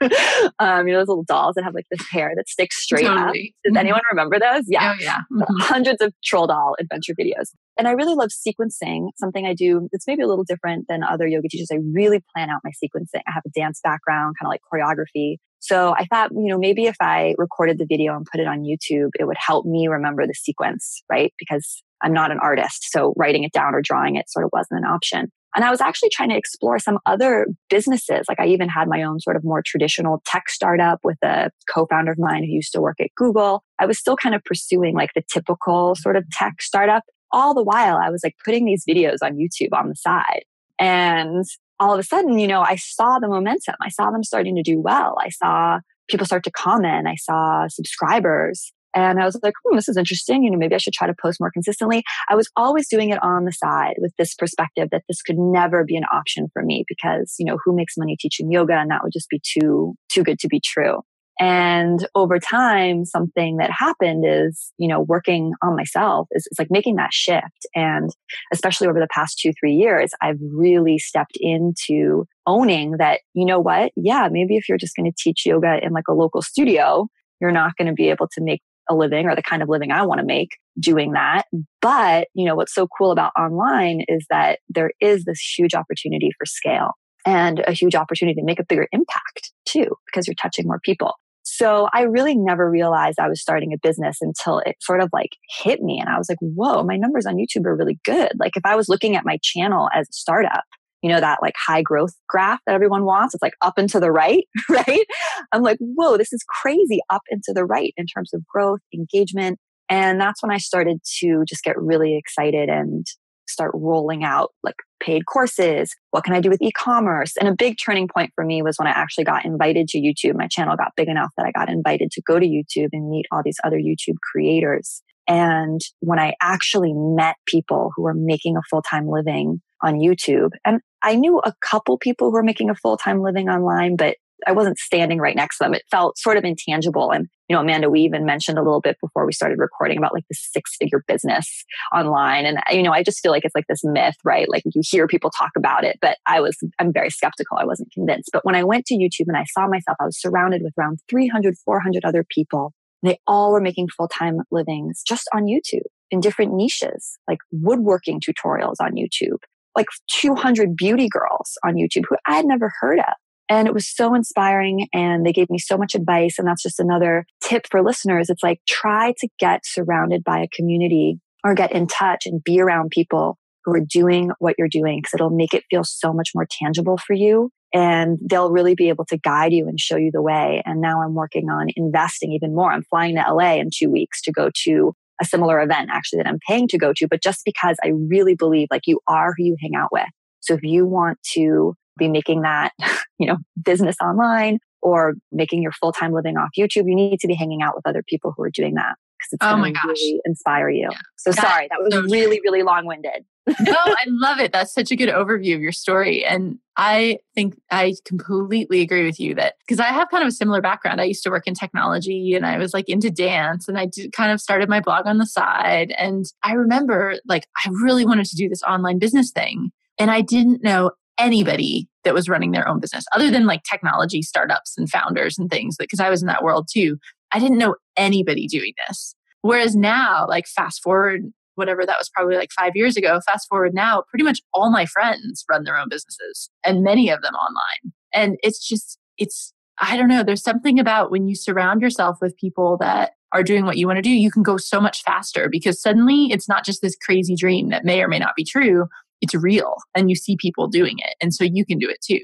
um, 0.58 0.86
you 0.86 0.92
know, 0.92 1.00
those 1.00 1.08
little 1.08 1.24
dolls 1.24 1.54
that 1.56 1.64
have 1.64 1.74
like 1.74 1.86
this 1.90 2.06
hair 2.08 2.32
that 2.36 2.48
sticks 2.48 2.82
straight 2.82 3.04
totally. 3.04 3.20
up. 3.20 3.32
Does 3.32 3.70
mm-hmm. 3.70 3.76
anyone 3.76 4.00
remember 4.10 4.38
those? 4.38 4.64
Yeah. 4.68 4.94
Oh, 4.94 5.02
yeah. 5.02 5.18
Mm-hmm. 5.32 5.56
Hundreds 5.60 6.00
of 6.00 6.12
troll 6.24 6.46
doll 6.46 6.76
adventure 6.78 7.14
videos. 7.18 7.50
And 7.76 7.88
I 7.88 7.92
really 7.92 8.14
love 8.14 8.30
sequencing, 8.30 9.08
something 9.16 9.46
I 9.46 9.54
do 9.54 9.88
that's 9.90 10.06
maybe 10.06 10.22
a 10.22 10.28
little 10.28 10.44
different 10.44 10.86
than 10.88 11.02
other 11.02 11.26
yoga 11.26 11.48
teachers. 11.48 11.70
I 11.72 11.78
really 11.92 12.22
plan 12.34 12.50
out 12.50 12.60
my 12.62 12.70
sequencing. 12.70 13.22
I 13.26 13.32
have 13.32 13.42
a 13.46 13.50
dance 13.50 13.80
background, 13.82 14.36
kind 14.40 14.46
of 14.46 14.50
like 14.50 14.60
choreography. 14.72 15.36
So 15.64 15.94
I 15.96 16.04
thought, 16.04 16.30
you 16.32 16.48
know, 16.48 16.58
maybe 16.58 16.84
if 16.84 16.96
I 17.00 17.34
recorded 17.38 17.78
the 17.78 17.86
video 17.86 18.14
and 18.14 18.26
put 18.30 18.38
it 18.38 18.46
on 18.46 18.64
YouTube, 18.64 19.10
it 19.18 19.24
would 19.24 19.38
help 19.38 19.64
me 19.64 19.88
remember 19.88 20.26
the 20.26 20.34
sequence, 20.34 21.02
right? 21.10 21.32
Because 21.38 21.82
I'm 22.02 22.12
not 22.12 22.30
an 22.30 22.38
artist. 22.38 22.92
So 22.92 23.14
writing 23.16 23.44
it 23.44 23.52
down 23.52 23.74
or 23.74 23.80
drawing 23.80 24.16
it 24.16 24.28
sort 24.28 24.44
of 24.44 24.50
wasn't 24.52 24.80
an 24.80 24.84
option. 24.84 25.32
And 25.56 25.64
I 25.64 25.70
was 25.70 25.80
actually 25.80 26.10
trying 26.12 26.28
to 26.28 26.36
explore 26.36 26.78
some 26.78 26.98
other 27.06 27.46
businesses. 27.70 28.26
Like 28.28 28.40
I 28.40 28.46
even 28.48 28.68
had 28.68 28.88
my 28.88 29.04
own 29.04 29.20
sort 29.20 29.36
of 29.36 29.44
more 29.44 29.62
traditional 29.64 30.20
tech 30.26 30.50
startup 30.50 30.98
with 31.02 31.16
a 31.24 31.50
co-founder 31.72 32.12
of 32.12 32.18
mine 32.18 32.44
who 32.44 32.50
used 32.50 32.72
to 32.72 32.82
work 32.82 32.96
at 33.00 33.14
Google. 33.16 33.64
I 33.78 33.86
was 33.86 33.98
still 33.98 34.16
kind 34.16 34.34
of 34.34 34.44
pursuing 34.44 34.94
like 34.94 35.12
the 35.14 35.22
typical 35.32 35.94
sort 35.94 36.16
of 36.16 36.28
tech 36.30 36.60
startup 36.60 37.04
all 37.32 37.54
the 37.54 37.64
while 37.64 37.96
I 37.96 38.10
was 38.10 38.22
like 38.22 38.36
putting 38.44 38.66
these 38.66 38.84
videos 38.88 39.18
on 39.22 39.38
YouTube 39.38 39.72
on 39.72 39.88
the 39.88 39.96
side. 39.96 40.44
And 40.78 41.44
all 41.80 41.92
of 41.92 41.98
a 41.98 42.02
sudden, 42.02 42.38
you 42.38 42.46
know, 42.46 42.60
I 42.60 42.76
saw 42.76 43.18
the 43.18 43.28
momentum. 43.28 43.74
I 43.80 43.88
saw 43.88 44.10
them 44.10 44.22
starting 44.22 44.56
to 44.56 44.62
do 44.62 44.80
well. 44.80 45.16
I 45.20 45.30
saw 45.30 45.80
people 46.08 46.26
start 46.26 46.44
to 46.44 46.50
comment. 46.50 47.06
I 47.06 47.16
saw 47.16 47.66
subscribers. 47.68 48.72
And 48.96 49.20
I 49.20 49.24
was 49.24 49.36
like, 49.42 49.54
hmm, 49.64 49.74
this 49.74 49.88
is 49.88 49.96
interesting. 49.96 50.44
You 50.44 50.50
know, 50.52 50.58
maybe 50.58 50.74
I 50.74 50.78
should 50.78 50.92
try 50.92 51.08
to 51.08 51.14
post 51.20 51.40
more 51.40 51.50
consistently. 51.50 52.04
I 52.28 52.36
was 52.36 52.48
always 52.56 52.88
doing 52.88 53.10
it 53.10 53.20
on 53.22 53.44
the 53.44 53.52
side 53.52 53.94
with 53.98 54.12
this 54.18 54.34
perspective 54.34 54.88
that 54.92 55.02
this 55.08 55.20
could 55.20 55.36
never 55.36 55.84
be 55.84 55.96
an 55.96 56.04
option 56.12 56.48
for 56.52 56.62
me 56.62 56.84
because, 56.86 57.34
you 57.38 57.44
know, 57.44 57.58
who 57.64 57.74
makes 57.74 57.96
money 57.96 58.16
teaching 58.18 58.52
yoga? 58.52 58.74
And 58.74 58.90
that 58.90 59.02
would 59.02 59.12
just 59.12 59.28
be 59.28 59.40
too, 59.42 59.94
too 60.08 60.22
good 60.22 60.38
to 60.40 60.48
be 60.48 60.60
true. 60.60 61.00
And 61.40 62.06
over 62.14 62.38
time, 62.38 63.04
something 63.04 63.56
that 63.56 63.70
happened 63.70 64.24
is, 64.26 64.72
you 64.78 64.86
know, 64.86 65.00
working 65.00 65.52
on 65.62 65.74
myself 65.74 66.28
is, 66.30 66.46
like 66.58 66.68
making 66.70 66.96
that 66.96 67.12
shift. 67.12 67.66
And 67.74 68.10
especially 68.52 68.86
over 68.86 69.00
the 69.00 69.08
past 69.12 69.38
two, 69.38 69.52
three 69.58 69.74
years, 69.74 70.12
I've 70.20 70.38
really 70.54 70.98
stepped 70.98 71.36
into 71.40 72.26
owning 72.46 72.98
that, 72.98 73.20
you 73.32 73.44
know 73.44 73.58
what? 73.58 73.90
Yeah, 73.96 74.28
maybe 74.30 74.56
if 74.56 74.68
you're 74.68 74.78
just 74.78 74.94
going 74.94 75.10
to 75.10 75.16
teach 75.18 75.44
yoga 75.44 75.78
in 75.82 75.92
like 75.92 76.08
a 76.08 76.14
local 76.14 76.40
studio, 76.40 77.08
you're 77.40 77.50
not 77.50 77.76
going 77.76 77.88
to 77.88 77.94
be 77.94 78.10
able 78.10 78.28
to 78.28 78.40
make 78.40 78.62
a 78.88 78.94
living 78.94 79.26
or 79.26 79.34
the 79.34 79.42
kind 79.42 79.62
of 79.62 79.68
living 79.68 79.90
I 79.90 80.04
want 80.06 80.20
to 80.20 80.26
make 80.26 80.50
doing 80.78 81.12
that. 81.12 81.46
But, 81.80 82.28
you 82.34 82.44
know, 82.44 82.54
what's 82.54 82.74
so 82.74 82.86
cool 82.86 83.10
about 83.10 83.32
online 83.38 84.04
is 84.08 84.26
that 84.30 84.60
there 84.68 84.92
is 85.00 85.24
this 85.24 85.40
huge 85.40 85.74
opportunity 85.74 86.30
for 86.38 86.46
scale 86.46 86.92
and 87.26 87.60
a 87.66 87.72
huge 87.72 87.94
opportunity 87.94 88.38
to 88.38 88.44
make 88.44 88.60
a 88.60 88.64
bigger 88.64 88.86
impact 88.92 89.52
too, 89.66 89.96
because 90.06 90.26
you're 90.26 90.34
touching 90.34 90.66
more 90.66 90.80
people. 90.84 91.14
So 91.56 91.88
I 91.92 92.02
really 92.02 92.34
never 92.34 92.68
realized 92.68 93.20
I 93.20 93.28
was 93.28 93.40
starting 93.40 93.72
a 93.72 93.78
business 93.78 94.18
until 94.20 94.58
it 94.58 94.74
sort 94.80 95.00
of 95.00 95.10
like 95.12 95.36
hit 95.62 95.82
me. 95.82 96.00
And 96.00 96.08
I 96.08 96.18
was 96.18 96.28
like, 96.28 96.38
whoa, 96.40 96.82
my 96.82 96.96
numbers 96.96 97.26
on 97.26 97.36
YouTube 97.36 97.64
are 97.64 97.76
really 97.76 98.00
good. 98.04 98.32
Like 98.40 98.56
if 98.56 98.66
I 98.66 98.74
was 98.74 98.88
looking 98.88 99.14
at 99.14 99.24
my 99.24 99.38
channel 99.40 99.88
as 99.94 100.08
a 100.08 100.12
startup, 100.12 100.64
you 101.00 101.08
know, 101.08 101.20
that 101.20 101.38
like 101.42 101.54
high 101.56 101.82
growth 101.82 102.12
graph 102.28 102.58
that 102.66 102.74
everyone 102.74 103.04
wants, 103.04 103.34
it's 103.34 103.42
like 103.42 103.54
up 103.62 103.78
and 103.78 103.88
to 103.90 104.00
the 104.00 104.10
right, 104.10 104.48
right? 104.68 105.06
I'm 105.52 105.62
like, 105.62 105.78
whoa, 105.78 106.16
this 106.16 106.32
is 106.32 106.44
crazy 106.48 106.98
up 107.08 107.22
and 107.30 107.40
to 107.44 107.52
the 107.52 107.64
right 107.64 107.94
in 107.96 108.06
terms 108.06 108.34
of 108.34 108.44
growth, 108.46 108.80
engagement. 108.92 109.60
And 109.88 110.20
that's 110.20 110.42
when 110.42 110.50
I 110.50 110.58
started 110.58 110.98
to 111.20 111.44
just 111.46 111.62
get 111.62 111.80
really 111.80 112.16
excited 112.16 112.68
and 112.68 113.06
start 113.46 113.70
rolling 113.74 114.24
out 114.24 114.50
like 114.64 114.76
paid 115.04 115.26
courses? 115.26 115.94
What 116.10 116.24
can 116.24 116.34
I 116.34 116.40
do 116.40 116.48
with 116.50 116.62
e-commerce? 116.62 117.34
And 117.38 117.48
a 117.48 117.54
big 117.56 117.76
turning 117.84 118.08
point 118.08 118.32
for 118.34 118.44
me 118.44 118.62
was 118.62 118.76
when 118.78 118.88
I 118.88 118.92
actually 118.92 119.24
got 119.24 119.44
invited 119.44 119.88
to 119.88 119.98
YouTube. 119.98 120.34
My 120.36 120.48
channel 120.48 120.76
got 120.76 120.92
big 120.96 121.08
enough 121.08 121.30
that 121.36 121.46
I 121.46 121.52
got 121.52 121.68
invited 121.68 122.10
to 122.12 122.22
go 122.26 122.38
to 122.38 122.46
YouTube 122.46 122.88
and 122.92 123.10
meet 123.10 123.26
all 123.30 123.42
these 123.44 123.58
other 123.64 123.78
YouTube 123.78 124.16
creators. 124.32 125.02
And 125.26 125.80
when 126.00 126.18
I 126.18 126.34
actually 126.42 126.92
met 126.94 127.36
people 127.46 127.90
who 127.94 128.02
were 128.02 128.14
making 128.14 128.56
a 128.56 128.62
full-time 128.70 129.08
living 129.08 129.62
on 129.82 129.94
YouTube, 129.94 130.50
and 130.64 130.80
I 131.02 131.16
knew 131.16 131.38
a 131.38 131.54
couple 131.60 131.98
people 131.98 132.28
who 132.28 132.34
were 132.34 132.42
making 132.42 132.70
a 132.70 132.74
full-time 132.74 133.22
living 133.22 133.48
online, 133.48 133.96
but 133.96 134.16
I 134.46 134.52
wasn't 134.52 134.78
standing 134.78 135.18
right 135.18 135.36
next 135.36 135.58
to 135.58 135.64
them. 135.64 135.74
It 135.74 135.82
felt 135.90 136.18
sort 136.18 136.36
of 136.36 136.44
intangible. 136.44 137.10
And, 137.10 137.28
you 137.48 137.56
know, 137.56 137.60
Amanda, 137.60 137.90
we 137.90 138.00
even 138.00 138.24
mentioned 138.24 138.58
a 138.58 138.62
little 138.62 138.80
bit 138.80 138.96
before 139.00 139.26
we 139.26 139.32
started 139.32 139.58
recording 139.58 139.98
about 139.98 140.14
like 140.14 140.24
the 140.28 140.34
six 140.34 140.76
figure 140.76 141.04
business 141.06 141.64
online. 141.94 142.46
And, 142.46 142.58
you 142.70 142.82
know, 142.82 142.92
I 142.92 143.02
just 143.02 143.20
feel 143.20 143.32
like 143.32 143.44
it's 143.44 143.54
like 143.54 143.66
this 143.68 143.82
myth, 143.84 144.16
right? 144.24 144.48
Like 144.48 144.62
you 144.66 144.82
hear 144.84 145.06
people 145.06 145.30
talk 145.30 145.50
about 145.56 145.84
it, 145.84 145.98
but 146.00 146.18
I 146.26 146.40
was, 146.40 146.56
I'm 146.78 146.92
very 146.92 147.10
skeptical. 147.10 147.58
I 147.58 147.64
wasn't 147.64 147.92
convinced. 147.92 148.30
But 148.32 148.44
when 148.44 148.54
I 148.54 148.64
went 148.64 148.86
to 148.86 148.94
YouTube 148.94 149.28
and 149.28 149.36
I 149.36 149.44
saw 149.44 149.66
myself, 149.66 149.96
I 150.00 150.06
was 150.06 150.20
surrounded 150.20 150.62
with 150.62 150.74
around 150.78 151.00
300, 151.08 151.54
400 151.64 152.04
other 152.04 152.24
people. 152.28 152.72
They 153.02 153.18
all 153.26 153.52
were 153.52 153.60
making 153.60 153.88
full 153.88 154.08
time 154.08 154.38
livings 154.50 155.02
just 155.06 155.28
on 155.34 155.44
YouTube 155.44 155.82
in 156.10 156.20
different 156.20 156.54
niches, 156.54 157.18
like 157.28 157.38
woodworking 157.52 158.20
tutorials 158.20 158.76
on 158.80 158.92
YouTube, 158.92 159.38
like 159.76 159.86
200 160.12 160.76
beauty 160.76 161.08
girls 161.08 161.58
on 161.64 161.74
YouTube 161.74 162.04
who 162.08 162.16
I 162.26 162.36
had 162.36 162.46
never 162.46 162.72
heard 162.80 163.00
of 163.00 163.14
And 163.48 163.68
it 163.68 163.74
was 163.74 163.88
so 163.88 164.14
inspiring 164.14 164.88
and 164.92 165.24
they 165.24 165.32
gave 165.32 165.50
me 165.50 165.58
so 165.58 165.76
much 165.76 165.94
advice. 165.94 166.38
And 166.38 166.48
that's 166.48 166.62
just 166.62 166.80
another 166.80 167.26
tip 167.42 167.66
for 167.70 167.82
listeners. 167.82 168.30
It's 168.30 168.42
like 168.42 168.60
try 168.66 169.12
to 169.18 169.28
get 169.38 169.60
surrounded 169.64 170.24
by 170.24 170.40
a 170.40 170.48
community 170.48 171.20
or 171.44 171.54
get 171.54 171.72
in 171.72 171.86
touch 171.86 172.26
and 172.26 172.42
be 172.42 172.60
around 172.60 172.90
people 172.90 173.36
who 173.64 173.74
are 173.74 173.80
doing 173.80 174.30
what 174.38 174.54
you're 174.58 174.68
doing 174.68 174.98
because 174.98 175.14
it'll 175.14 175.30
make 175.30 175.54
it 175.54 175.64
feel 175.70 175.84
so 175.84 176.12
much 176.12 176.30
more 176.34 176.46
tangible 176.50 176.98
for 176.98 177.14
you 177.14 177.50
and 177.74 178.18
they'll 178.22 178.50
really 178.50 178.74
be 178.74 178.88
able 178.88 179.04
to 179.06 179.18
guide 179.18 179.52
you 179.52 179.66
and 179.66 179.80
show 179.80 179.96
you 179.96 180.10
the 180.12 180.22
way. 180.22 180.62
And 180.64 180.80
now 180.80 181.02
I'm 181.02 181.14
working 181.14 181.50
on 181.50 181.68
investing 181.76 182.32
even 182.32 182.54
more. 182.54 182.72
I'm 182.72 182.84
flying 182.84 183.16
to 183.16 183.24
LA 183.28 183.56
in 183.56 183.70
two 183.74 183.90
weeks 183.90 184.22
to 184.22 184.32
go 184.32 184.50
to 184.64 184.94
a 185.20 185.24
similar 185.24 185.60
event 185.60 185.90
actually 185.92 186.18
that 186.18 186.28
I'm 186.28 186.38
paying 186.48 186.68
to 186.68 186.78
go 186.78 186.92
to, 186.96 187.08
but 187.08 187.22
just 187.22 187.42
because 187.44 187.76
I 187.84 187.88
really 187.88 188.34
believe 188.34 188.68
like 188.70 188.86
you 188.86 189.00
are 189.08 189.34
who 189.36 189.44
you 189.44 189.56
hang 189.60 189.74
out 189.74 189.90
with. 189.92 190.06
So 190.40 190.54
if 190.54 190.62
you 190.62 190.86
want 190.86 191.18
to 191.32 191.74
be 191.98 192.08
making 192.08 192.42
that, 192.42 192.72
you 193.18 193.26
know, 193.26 193.36
business 193.62 193.96
online 194.02 194.58
or 194.82 195.14
making 195.32 195.62
your 195.62 195.72
full-time 195.72 196.12
living 196.12 196.36
off 196.36 196.50
YouTube, 196.56 196.86
you 196.86 196.94
need 196.94 197.18
to 197.20 197.26
be 197.26 197.34
hanging 197.34 197.62
out 197.62 197.74
with 197.74 197.86
other 197.86 198.02
people 198.06 198.34
who 198.36 198.42
are 198.42 198.50
doing 198.50 198.74
that 198.74 198.96
because 199.18 199.32
it's 199.32 199.46
oh 199.46 199.56
going 199.56 199.74
to 199.74 199.80
really 199.86 200.20
inspire 200.24 200.68
you. 200.68 200.88
Yeah. 200.90 200.98
So 201.16 201.30
that, 201.30 201.40
sorry, 201.40 201.68
that 201.70 201.80
was 201.80 201.92
so 201.92 202.02
really, 202.02 202.40
really 202.44 202.62
long-winded. 202.62 203.24
no, 203.46 203.54
I 203.76 204.04
love 204.08 204.40
it. 204.40 204.52
That's 204.52 204.72
such 204.72 204.90
a 204.90 204.96
good 204.96 205.08
overview 205.08 205.54
of 205.54 205.62
your 205.62 205.72
story. 205.72 206.24
And 206.24 206.58
I 206.76 207.18
think 207.34 207.58
I 207.70 207.94
completely 208.04 208.80
agree 208.80 209.04
with 209.04 209.18
you 209.18 209.34
that 209.36 209.54
because 209.60 209.80
I 209.80 209.86
have 209.86 210.08
kind 210.10 210.22
of 210.22 210.28
a 210.28 210.32
similar 210.32 210.60
background. 210.60 211.00
I 211.00 211.04
used 211.04 211.22
to 211.24 211.30
work 211.30 211.46
in 211.46 211.54
technology 211.54 212.34
and 212.34 212.44
I 212.44 212.58
was 212.58 212.74
like 212.74 212.88
into 212.88 213.10
dance 213.10 213.68
and 213.68 213.78
I 213.78 213.86
did, 213.86 214.12
kind 214.12 214.32
of 214.32 214.40
started 214.40 214.68
my 214.68 214.80
blog 214.80 215.06
on 215.06 215.18
the 215.18 215.26
side. 215.26 215.94
And 215.98 216.24
I 216.42 216.52
remember 216.52 217.16
like 217.26 217.46
I 217.64 217.70
really 217.82 218.04
wanted 218.04 218.26
to 218.26 218.36
do 218.36 218.48
this 218.48 218.62
online 218.62 218.98
business 218.98 219.30
thing. 219.30 219.70
And 219.98 220.10
I 220.10 220.20
didn't 220.20 220.62
know 220.62 220.90
anybody 221.18 221.88
that 222.04 222.14
was 222.14 222.28
running 222.28 222.50
their 222.50 222.68
own 222.68 222.80
business 222.80 223.04
other 223.12 223.30
than 223.30 223.46
like 223.46 223.62
technology 223.62 224.22
startups 224.22 224.76
and 224.76 224.90
founders 224.90 225.38
and 225.38 225.50
things 225.50 225.76
because 225.76 226.00
I 226.00 226.10
was 226.10 226.22
in 226.22 226.28
that 226.28 226.42
world 226.42 226.68
too. 226.70 226.98
I 227.32 227.38
didn't 227.38 227.58
know 227.58 227.76
anybody 227.96 228.46
doing 228.46 228.72
this. 228.88 229.14
Whereas 229.42 229.76
now, 229.76 230.26
like 230.28 230.46
fast 230.46 230.82
forward, 230.82 231.22
whatever 231.56 231.84
that 231.84 231.98
was 231.98 232.08
probably 232.08 232.36
like 232.36 232.50
five 232.52 232.72
years 232.74 232.96
ago, 232.96 233.20
fast 233.26 233.48
forward 233.48 233.74
now, 233.74 234.02
pretty 234.08 234.24
much 234.24 234.40
all 234.52 234.70
my 234.70 234.86
friends 234.86 235.44
run 235.50 235.64
their 235.64 235.76
own 235.76 235.88
businesses 235.88 236.50
and 236.64 236.82
many 236.82 237.10
of 237.10 237.22
them 237.22 237.34
online. 237.34 237.92
And 238.12 238.36
it's 238.42 238.66
just, 238.66 238.98
it's, 239.18 239.52
I 239.80 239.96
don't 239.96 240.08
know, 240.08 240.22
there's 240.22 240.42
something 240.42 240.78
about 240.78 241.10
when 241.10 241.28
you 241.28 241.34
surround 241.34 241.82
yourself 241.82 242.18
with 242.20 242.36
people 242.36 242.76
that 242.78 243.12
are 243.32 243.42
doing 243.42 243.66
what 243.66 243.76
you 243.76 243.86
want 243.86 243.96
to 243.96 244.02
do, 244.02 244.10
you 244.10 244.30
can 244.30 244.44
go 244.44 244.56
so 244.56 244.80
much 244.80 245.02
faster 245.02 245.48
because 245.50 245.82
suddenly 245.82 246.28
it's 246.30 246.48
not 246.48 246.64
just 246.64 246.80
this 246.80 246.96
crazy 246.96 247.34
dream 247.34 247.68
that 247.68 247.84
may 247.84 248.00
or 248.00 248.08
may 248.08 248.18
not 248.18 248.36
be 248.36 248.44
true 248.44 248.86
it's 249.24 249.34
real 249.34 249.76
and 249.94 250.08
you 250.10 250.16
see 250.16 250.36
people 250.36 250.68
doing 250.68 250.96
it. 250.98 251.16
And 251.20 251.34
so 251.34 251.44
you 251.44 251.64
can 251.64 251.78
do 251.78 251.88
it 251.88 251.98
too. 252.02 252.22